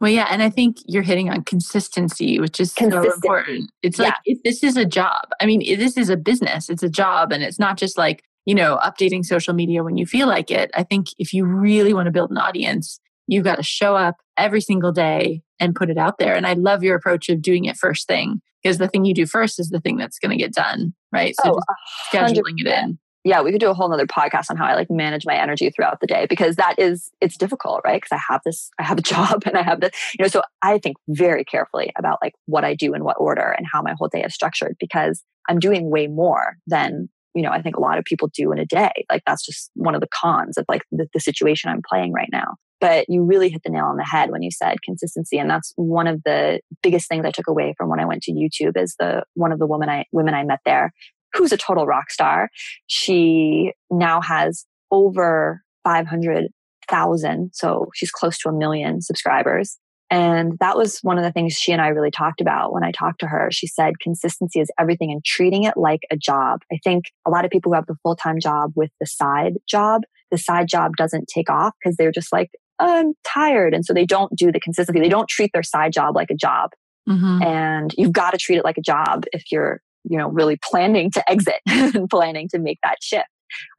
Well, 0.00 0.10
yeah. 0.10 0.26
And 0.30 0.42
I 0.42 0.50
think 0.50 0.78
you're 0.86 1.02
hitting 1.02 1.30
on 1.30 1.44
consistency, 1.44 2.38
which 2.40 2.60
is 2.60 2.72
so 2.72 3.02
important. 3.10 3.70
It's 3.82 3.98
yeah. 3.98 4.06
like 4.06 4.14
if 4.24 4.38
this 4.42 4.62
is 4.62 4.76
a 4.76 4.84
job, 4.84 5.28
I 5.40 5.46
mean, 5.46 5.60
this 5.78 5.96
is 5.96 6.10
a 6.10 6.16
business, 6.16 6.68
it's 6.68 6.82
a 6.82 6.90
job, 6.90 7.32
and 7.32 7.42
it's 7.42 7.58
not 7.58 7.78
just 7.78 7.96
like, 7.96 8.22
you 8.44 8.54
know, 8.54 8.78
updating 8.82 9.24
social 9.24 9.54
media 9.54 9.82
when 9.82 9.96
you 9.96 10.04
feel 10.04 10.26
like 10.26 10.50
it. 10.50 10.70
I 10.74 10.82
think 10.82 11.06
if 11.18 11.32
you 11.32 11.44
really 11.46 11.94
want 11.94 12.06
to 12.06 12.12
build 12.12 12.30
an 12.30 12.38
audience, 12.38 13.00
you've 13.26 13.44
got 13.44 13.56
to 13.56 13.62
show 13.62 13.96
up 13.96 14.16
every 14.36 14.60
single 14.60 14.92
day 14.92 15.42
and 15.60 15.74
put 15.74 15.90
it 15.90 15.96
out 15.96 16.18
there. 16.18 16.34
And 16.34 16.46
I 16.46 16.54
love 16.54 16.82
your 16.82 16.96
approach 16.96 17.28
of 17.28 17.40
doing 17.40 17.64
it 17.64 17.76
first 17.76 18.06
thing 18.06 18.42
because 18.62 18.78
the 18.78 18.88
thing 18.88 19.04
you 19.04 19.14
do 19.14 19.26
first 19.26 19.58
is 19.58 19.70
the 19.70 19.80
thing 19.80 19.96
that's 19.96 20.18
going 20.18 20.36
to 20.36 20.42
get 20.42 20.52
done. 20.52 20.92
Right. 21.12 21.34
So 21.42 21.56
Oh, 21.56 21.74
scheduling 22.12 22.58
it 22.58 22.66
in. 22.66 22.98
Yeah, 23.24 23.40
we 23.40 23.50
could 23.50 23.60
do 23.60 23.70
a 23.70 23.74
whole 23.74 23.88
nother 23.88 24.06
podcast 24.06 24.50
on 24.50 24.56
how 24.58 24.66
I 24.66 24.74
like 24.74 24.90
manage 24.90 25.24
my 25.24 25.34
energy 25.34 25.70
throughout 25.70 26.00
the 26.00 26.06
day 26.06 26.26
because 26.28 26.56
that 26.56 26.74
is 26.78 27.10
it's 27.22 27.38
difficult, 27.38 27.80
right? 27.82 28.00
Because 28.00 28.12
I 28.12 28.20
have 28.32 28.42
this, 28.44 28.70
I 28.78 28.82
have 28.82 28.98
a 28.98 29.02
job 29.14 29.42
and 29.46 29.56
I 29.56 29.62
have 29.62 29.80
this, 29.80 29.92
you 30.18 30.22
know, 30.22 30.28
so 30.28 30.42
I 30.62 30.78
think 30.78 30.98
very 31.08 31.44
carefully 31.44 31.90
about 31.96 32.18
like 32.22 32.34
what 32.44 32.64
I 32.64 32.74
do 32.74 32.92
in 32.92 33.02
what 33.02 33.16
order 33.18 33.50
and 33.50 33.66
how 33.70 33.80
my 33.80 33.94
whole 33.98 34.08
day 34.08 34.22
is 34.22 34.34
structured 34.34 34.76
because 34.78 35.22
I'm 35.48 35.58
doing 35.58 35.90
way 35.90 36.06
more 36.06 36.56
than, 36.66 37.08
you 37.34 37.42
know, 37.42 37.50
I 37.50 37.62
think 37.62 37.76
a 37.76 37.80
lot 37.80 37.98
of 37.98 38.04
people 38.04 38.28
do 38.32 38.52
in 38.52 38.58
a 38.58 38.66
day. 38.66 38.92
Like 39.10 39.22
that's 39.26 39.44
just 39.44 39.70
one 39.74 39.94
of 39.94 40.02
the 40.02 40.08
cons 40.08 40.58
of 40.58 40.66
like 40.68 40.82
the, 40.92 41.08
the 41.14 41.20
situation 41.20 41.70
I'm 41.70 41.82
playing 41.88 42.12
right 42.12 42.28
now. 42.30 42.56
But 42.78 43.06
you 43.08 43.22
really 43.22 43.48
hit 43.48 43.62
the 43.64 43.70
nail 43.70 43.86
on 43.86 43.96
the 43.96 44.04
head 44.04 44.30
when 44.30 44.42
you 44.42 44.50
said 44.50 44.82
consistency. 44.82 45.38
And 45.38 45.48
that's 45.48 45.72
one 45.76 46.06
of 46.06 46.22
the 46.24 46.60
biggest 46.82 47.08
things 47.08 47.24
I 47.24 47.30
took 47.30 47.46
away 47.46 47.74
from 47.78 47.88
when 47.88 48.00
I 48.00 48.04
went 48.04 48.22
to 48.24 48.32
YouTube 48.32 48.76
is 48.76 48.94
the 48.98 49.22
one 49.32 49.52
of 49.52 49.58
the 49.58 49.66
women 49.66 49.88
I 49.88 50.04
women 50.12 50.34
I 50.34 50.44
met 50.44 50.60
there 50.66 50.92
who's 51.34 51.52
a 51.52 51.56
total 51.56 51.86
rock 51.86 52.10
star. 52.10 52.48
She 52.86 53.72
now 53.90 54.20
has 54.20 54.64
over 54.90 55.62
500,000. 55.84 57.50
So 57.52 57.88
she's 57.94 58.10
close 58.10 58.38
to 58.38 58.48
a 58.48 58.52
million 58.52 59.00
subscribers. 59.00 59.78
And 60.10 60.58
that 60.60 60.76
was 60.76 61.00
one 61.00 61.18
of 61.18 61.24
the 61.24 61.32
things 61.32 61.54
she 61.54 61.72
and 61.72 61.80
I 61.80 61.88
really 61.88 62.10
talked 62.10 62.40
about 62.40 62.72
when 62.72 62.84
I 62.84 62.92
talked 62.92 63.20
to 63.20 63.26
her. 63.26 63.48
She 63.50 63.66
said 63.66 63.98
consistency 64.00 64.60
is 64.60 64.70
everything 64.78 65.10
and 65.10 65.24
treating 65.24 65.64
it 65.64 65.76
like 65.76 66.00
a 66.10 66.16
job. 66.16 66.60
I 66.72 66.78
think 66.84 67.06
a 67.26 67.30
lot 67.30 67.44
of 67.44 67.50
people 67.50 67.70
who 67.70 67.76
have 67.76 67.86
the 67.86 67.96
full 68.02 68.14
time 68.14 68.38
job 68.38 68.72
with 68.76 68.90
the 69.00 69.06
side 69.06 69.54
job, 69.66 70.02
the 70.30 70.38
side 70.38 70.68
job 70.68 70.92
doesn't 70.96 71.26
take 71.26 71.50
off 71.50 71.72
because 71.82 71.96
they're 71.96 72.12
just 72.12 72.32
like, 72.32 72.50
oh, 72.78 73.00
I'm 73.00 73.14
tired. 73.24 73.74
And 73.74 73.84
so 73.84 73.92
they 73.92 74.06
don't 74.06 74.34
do 74.36 74.52
the 74.52 74.60
consistency. 74.60 75.00
They 75.00 75.08
don't 75.08 75.28
treat 75.28 75.50
their 75.52 75.62
side 75.62 75.92
job 75.92 76.14
like 76.14 76.30
a 76.30 76.36
job. 76.36 76.70
Mm-hmm. 77.08 77.42
And 77.42 77.94
you've 77.96 78.12
got 78.12 78.32
to 78.32 78.38
treat 78.38 78.58
it 78.58 78.64
like 78.64 78.78
a 78.78 78.82
job 78.82 79.24
if 79.32 79.50
you're, 79.50 79.80
you 80.04 80.18
know, 80.18 80.28
really 80.28 80.58
planning 80.62 81.10
to 81.12 81.30
exit 81.30 81.60
and 81.66 82.08
planning 82.08 82.48
to 82.48 82.58
make 82.58 82.78
that 82.82 82.98
shift. 83.02 83.28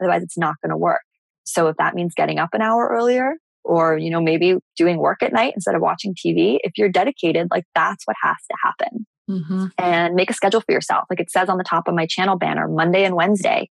Otherwise, 0.01 0.23
it's 0.23 0.37
not 0.37 0.55
going 0.61 0.71
to 0.71 0.77
work. 0.77 1.01
So 1.45 1.67
if 1.67 1.77
that 1.77 1.95
means 1.95 2.13
getting 2.15 2.39
up 2.39 2.49
an 2.53 2.61
hour 2.61 2.89
earlier 2.91 3.35
or, 3.63 3.97
you 3.97 4.09
know, 4.09 4.21
maybe 4.21 4.55
doing 4.77 4.97
work 4.97 5.21
at 5.21 5.33
night 5.33 5.53
instead 5.55 5.75
of 5.75 5.81
watching 5.81 6.15
TV, 6.15 6.57
if 6.63 6.73
you're 6.77 6.89
dedicated, 6.89 7.47
like 7.51 7.65
that's 7.75 8.05
what 8.05 8.15
has 8.21 8.37
to 8.49 8.57
happen. 8.63 9.05
Mm-hmm. 9.29 9.65
And 9.77 10.13
make 10.13 10.29
a 10.29 10.33
schedule 10.33 10.61
for 10.61 10.71
yourself. 10.71 11.05
Like 11.09 11.19
it 11.19 11.31
says 11.31 11.49
on 11.49 11.57
the 11.57 11.63
top 11.63 11.87
of 11.87 11.95
my 11.95 12.05
channel 12.05 12.37
banner, 12.37 12.67
Monday 12.67 13.05
and 13.05 13.15
Wednesday, 13.15 13.69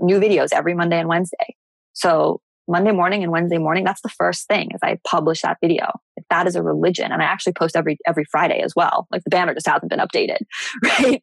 new 0.00 0.18
videos 0.18 0.48
every 0.52 0.74
Monday 0.74 0.98
and 0.98 1.08
Wednesday. 1.08 1.54
So 1.92 2.40
Monday 2.68 2.92
morning 2.92 3.22
and 3.22 3.32
Wednesday 3.32 3.58
morning, 3.58 3.84
that's 3.84 4.02
the 4.02 4.10
first 4.10 4.46
thing 4.46 4.68
is 4.74 4.80
I 4.82 4.98
publish 5.06 5.40
that 5.40 5.56
video. 5.60 5.90
That 6.30 6.46
is 6.46 6.54
a 6.54 6.62
religion. 6.62 7.10
And 7.10 7.22
I 7.22 7.24
actually 7.24 7.54
post 7.54 7.74
every 7.74 7.98
every 8.06 8.24
Friday 8.30 8.60
as 8.60 8.74
well. 8.76 9.06
Like 9.10 9.24
the 9.24 9.30
banner 9.30 9.54
just 9.54 9.66
hasn't 9.66 9.90
been 9.90 10.00
updated. 10.00 10.38
Right. 10.82 11.22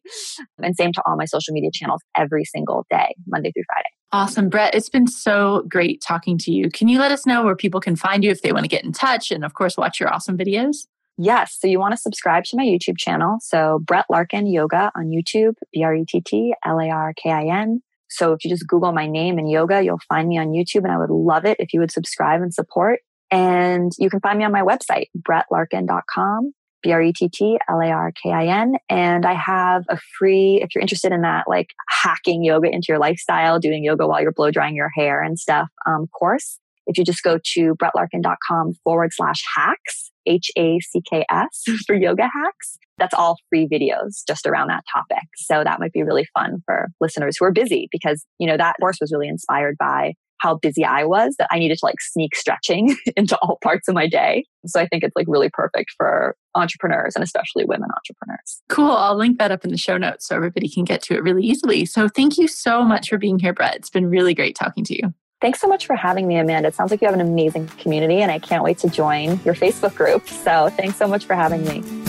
And 0.58 0.74
same 0.76 0.92
to 0.92 1.02
all 1.06 1.16
my 1.16 1.24
social 1.24 1.52
media 1.52 1.70
channels 1.72 2.00
every 2.16 2.44
single 2.44 2.86
day, 2.90 3.14
Monday 3.26 3.52
through 3.52 3.64
Friday. 3.66 3.88
Awesome. 4.12 4.48
Brett, 4.48 4.74
it's 4.74 4.88
been 4.88 5.06
so 5.06 5.64
great 5.68 6.00
talking 6.00 6.38
to 6.38 6.50
you. 6.50 6.70
Can 6.70 6.88
you 6.88 6.98
let 6.98 7.12
us 7.12 7.26
know 7.26 7.44
where 7.44 7.56
people 7.56 7.80
can 7.80 7.96
find 7.96 8.24
you 8.24 8.30
if 8.30 8.42
they 8.42 8.52
want 8.52 8.64
to 8.64 8.68
get 8.68 8.84
in 8.84 8.92
touch 8.92 9.30
and, 9.30 9.44
of 9.44 9.54
course, 9.54 9.76
watch 9.76 10.00
your 10.00 10.12
awesome 10.12 10.38
videos? 10.38 10.86
Yes. 11.18 11.56
So 11.58 11.66
you 11.66 11.78
want 11.78 11.92
to 11.92 11.96
subscribe 11.96 12.44
to 12.44 12.56
my 12.56 12.64
YouTube 12.64 12.98
channel. 12.98 13.38
So 13.40 13.80
Brett 13.84 14.06
Larkin 14.10 14.46
Yoga 14.46 14.90
on 14.94 15.06
YouTube, 15.06 15.54
B 15.72 15.82
R 15.82 15.94
E 15.94 16.04
T 16.06 16.20
T 16.20 16.54
L 16.64 16.78
A 16.78 16.88
R 16.88 17.14
K 17.14 17.30
I 17.30 17.44
N. 17.44 17.82
So 18.08 18.32
if 18.32 18.44
you 18.44 18.50
just 18.50 18.66
Google 18.66 18.92
my 18.92 19.06
name 19.06 19.38
and 19.38 19.50
yoga, 19.50 19.82
you'll 19.82 20.00
find 20.08 20.28
me 20.28 20.38
on 20.38 20.48
YouTube. 20.48 20.84
And 20.84 20.92
I 20.92 20.98
would 20.98 21.10
love 21.10 21.44
it 21.44 21.56
if 21.60 21.72
you 21.72 21.80
would 21.80 21.90
subscribe 21.90 22.42
and 22.42 22.52
support. 22.52 23.00
And 23.30 23.92
you 23.98 24.08
can 24.08 24.20
find 24.20 24.38
me 24.38 24.44
on 24.44 24.52
my 24.52 24.62
website, 24.62 25.06
brettlarkin.com, 25.18 26.52
B 26.82 26.92
R 26.92 27.02
E 27.02 27.12
T 27.12 27.28
T 27.28 27.58
L 27.68 27.80
A 27.80 27.88
R 27.88 28.12
K 28.12 28.30
I 28.30 28.46
N. 28.46 28.76
And 28.88 29.26
I 29.26 29.34
have 29.34 29.84
a 29.88 29.98
free, 30.18 30.60
if 30.62 30.74
you're 30.74 30.82
interested 30.82 31.12
in 31.12 31.22
that, 31.22 31.46
like 31.48 31.70
hacking 31.88 32.44
yoga 32.44 32.70
into 32.70 32.86
your 32.88 32.98
lifestyle, 32.98 33.58
doing 33.58 33.84
yoga 33.84 34.06
while 34.06 34.22
you're 34.22 34.32
blow 34.32 34.50
drying 34.50 34.76
your 34.76 34.90
hair 34.94 35.22
and 35.22 35.38
stuff, 35.38 35.68
um, 35.86 36.06
course. 36.06 36.58
If 36.86 36.98
you 36.98 37.04
just 37.04 37.24
go 37.24 37.38
to 37.54 37.74
brettlarkin.com 37.74 38.74
forward 38.84 39.10
slash 39.12 39.42
hacks, 39.56 40.12
H 40.26 40.50
A 40.56 40.78
C 40.80 41.00
K 41.08 41.24
S 41.30 41.64
for 41.86 41.94
yoga 41.94 42.22
hacks, 42.22 42.78
that's 42.98 43.14
all 43.14 43.36
free 43.48 43.68
videos 43.68 44.22
just 44.26 44.46
around 44.46 44.68
that 44.68 44.84
topic. 44.92 45.24
So 45.36 45.62
that 45.64 45.80
might 45.80 45.92
be 45.92 46.02
really 46.02 46.26
fun 46.34 46.62
for 46.64 46.88
listeners 47.00 47.36
who 47.38 47.44
are 47.44 47.52
busy 47.52 47.88
because, 47.90 48.24
you 48.38 48.46
know, 48.46 48.56
that 48.56 48.76
course 48.80 48.98
was 49.00 49.12
really 49.12 49.28
inspired 49.28 49.76
by 49.78 50.14
how 50.38 50.56
busy 50.56 50.84
I 50.84 51.04
was 51.04 51.34
that 51.38 51.48
I 51.50 51.58
needed 51.58 51.78
to 51.78 51.84
like 51.84 52.00
sneak 52.00 52.36
stretching 52.36 52.96
into 53.16 53.36
all 53.38 53.58
parts 53.62 53.88
of 53.88 53.94
my 53.94 54.06
day. 54.06 54.44
So 54.66 54.80
I 54.80 54.86
think 54.86 55.02
it's 55.02 55.16
like 55.16 55.26
really 55.28 55.50
perfect 55.50 55.92
for 55.96 56.36
entrepreneurs 56.54 57.14
and 57.14 57.24
especially 57.24 57.64
women 57.64 57.88
entrepreneurs. 57.96 58.62
Cool. 58.68 58.90
I'll 58.90 59.16
link 59.16 59.38
that 59.38 59.50
up 59.50 59.64
in 59.64 59.70
the 59.70 59.78
show 59.78 59.96
notes 59.96 60.26
so 60.26 60.36
everybody 60.36 60.68
can 60.68 60.84
get 60.84 61.02
to 61.02 61.14
it 61.14 61.22
really 61.22 61.44
easily. 61.44 61.86
So 61.86 62.08
thank 62.08 62.38
you 62.38 62.48
so 62.48 62.84
much 62.84 63.08
for 63.08 63.18
being 63.18 63.38
here, 63.38 63.52
Brett. 63.52 63.76
It's 63.76 63.90
been 63.90 64.06
really 64.06 64.34
great 64.34 64.56
talking 64.56 64.84
to 64.84 64.94
you. 64.94 65.14
Thanks 65.40 65.60
so 65.60 65.68
much 65.68 65.86
for 65.86 65.94
having 65.94 66.26
me, 66.26 66.36
Amanda. 66.38 66.68
It 66.68 66.74
sounds 66.74 66.90
like 66.90 67.02
you 67.02 67.08
have 67.08 67.14
an 67.14 67.20
amazing 67.20 67.68
community 67.78 68.22
and 68.22 68.30
I 68.30 68.38
can't 68.38 68.64
wait 68.64 68.78
to 68.78 68.88
join 68.88 69.38
your 69.44 69.54
Facebook 69.54 69.94
group. 69.94 70.28
So 70.28 70.70
thanks 70.70 70.96
so 70.96 71.06
much 71.06 71.26
for 71.26 71.34
having 71.34 71.64
me. 71.64 72.05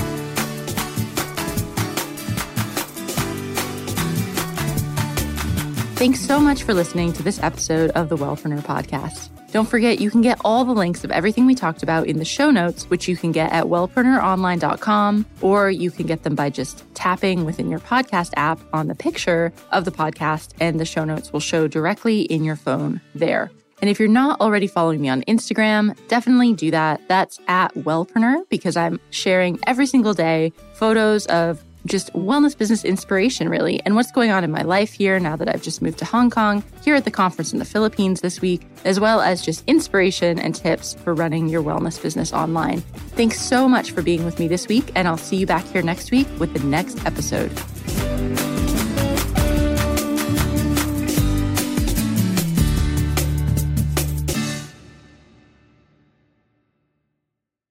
Thanks 5.97 6.19
so 6.21 6.39
much 6.39 6.61
for 6.61 6.75
listening 6.75 7.11
to 7.13 7.23
this 7.23 7.41
episode 7.41 7.89
of 7.91 8.07
the 8.07 8.15
Wellpreneur 8.15 8.61
podcast. 8.61 9.29
Don't 9.51 9.67
forget, 9.67 9.99
you 9.99 10.11
can 10.11 10.21
get 10.21 10.39
all 10.45 10.63
the 10.63 10.71
links 10.71 11.03
of 11.03 11.09
everything 11.09 11.47
we 11.47 11.55
talked 11.55 11.81
about 11.81 12.05
in 12.05 12.19
the 12.19 12.23
show 12.23 12.51
notes, 12.51 12.87
which 12.91 13.07
you 13.07 13.17
can 13.17 13.31
get 13.31 13.51
at 13.51 13.63
wellpreneuronline.com, 13.63 15.25
or 15.41 15.71
you 15.71 15.89
can 15.89 16.05
get 16.05 16.21
them 16.21 16.35
by 16.35 16.51
just 16.51 16.85
tapping 16.93 17.45
within 17.45 17.67
your 17.67 17.79
podcast 17.79 18.29
app 18.35 18.59
on 18.73 18.89
the 18.89 18.93
picture 18.93 19.51
of 19.71 19.85
the 19.85 19.91
podcast, 19.91 20.53
and 20.59 20.79
the 20.79 20.85
show 20.85 21.03
notes 21.03 21.33
will 21.33 21.39
show 21.39 21.67
directly 21.67 22.21
in 22.21 22.43
your 22.43 22.57
phone 22.57 23.01
there. 23.15 23.49
And 23.81 23.89
if 23.89 23.99
you're 23.99 24.07
not 24.07 24.39
already 24.39 24.67
following 24.67 25.01
me 25.01 25.09
on 25.09 25.23
Instagram, 25.23 25.97
definitely 26.07 26.53
do 26.53 26.69
that. 26.71 27.01
That's 27.07 27.39
at 27.47 27.73
Wellpreneur 27.73 28.47
because 28.49 28.77
I'm 28.77 28.99
sharing 29.09 29.59
every 29.65 29.87
single 29.87 30.13
day 30.13 30.53
photos 30.73 31.25
of 31.25 31.63
just 31.88 32.13
wellness 32.13 32.57
business 32.57 32.83
inspiration, 32.83 33.49
really, 33.49 33.81
and 33.85 33.95
what's 33.95 34.11
going 34.11 34.31
on 34.31 34.43
in 34.43 34.51
my 34.51 34.61
life 34.61 34.93
here 34.93 35.19
now 35.19 35.35
that 35.35 35.49
I've 35.49 35.61
just 35.61 35.81
moved 35.81 35.99
to 35.99 36.05
Hong 36.05 36.29
Kong, 36.29 36.63
here 36.83 36.95
at 36.95 37.05
the 37.05 37.11
conference 37.11 37.53
in 37.53 37.59
the 37.59 37.65
Philippines 37.65 38.21
this 38.21 38.41
week, 38.41 38.61
as 38.85 38.99
well 38.99 39.21
as 39.21 39.41
just 39.41 39.63
inspiration 39.67 40.39
and 40.39 40.53
tips 40.53 40.93
for 40.93 41.13
running 41.13 41.49
your 41.49 41.63
wellness 41.63 42.01
business 42.01 42.33
online. 42.33 42.81
Thanks 43.15 43.41
so 43.41 43.67
much 43.67 43.91
for 43.91 44.01
being 44.01 44.25
with 44.25 44.39
me 44.39 44.47
this 44.47 44.67
week, 44.67 44.91
and 44.95 45.07
I'll 45.07 45.17
see 45.17 45.38
you 45.38 45.47
back 45.47 45.65
here 45.65 45.81
next 45.81 46.11
week 46.11 46.27
with 46.39 46.53
the 46.53 46.63
next 46.67 47.05
episode. 47.05 47.51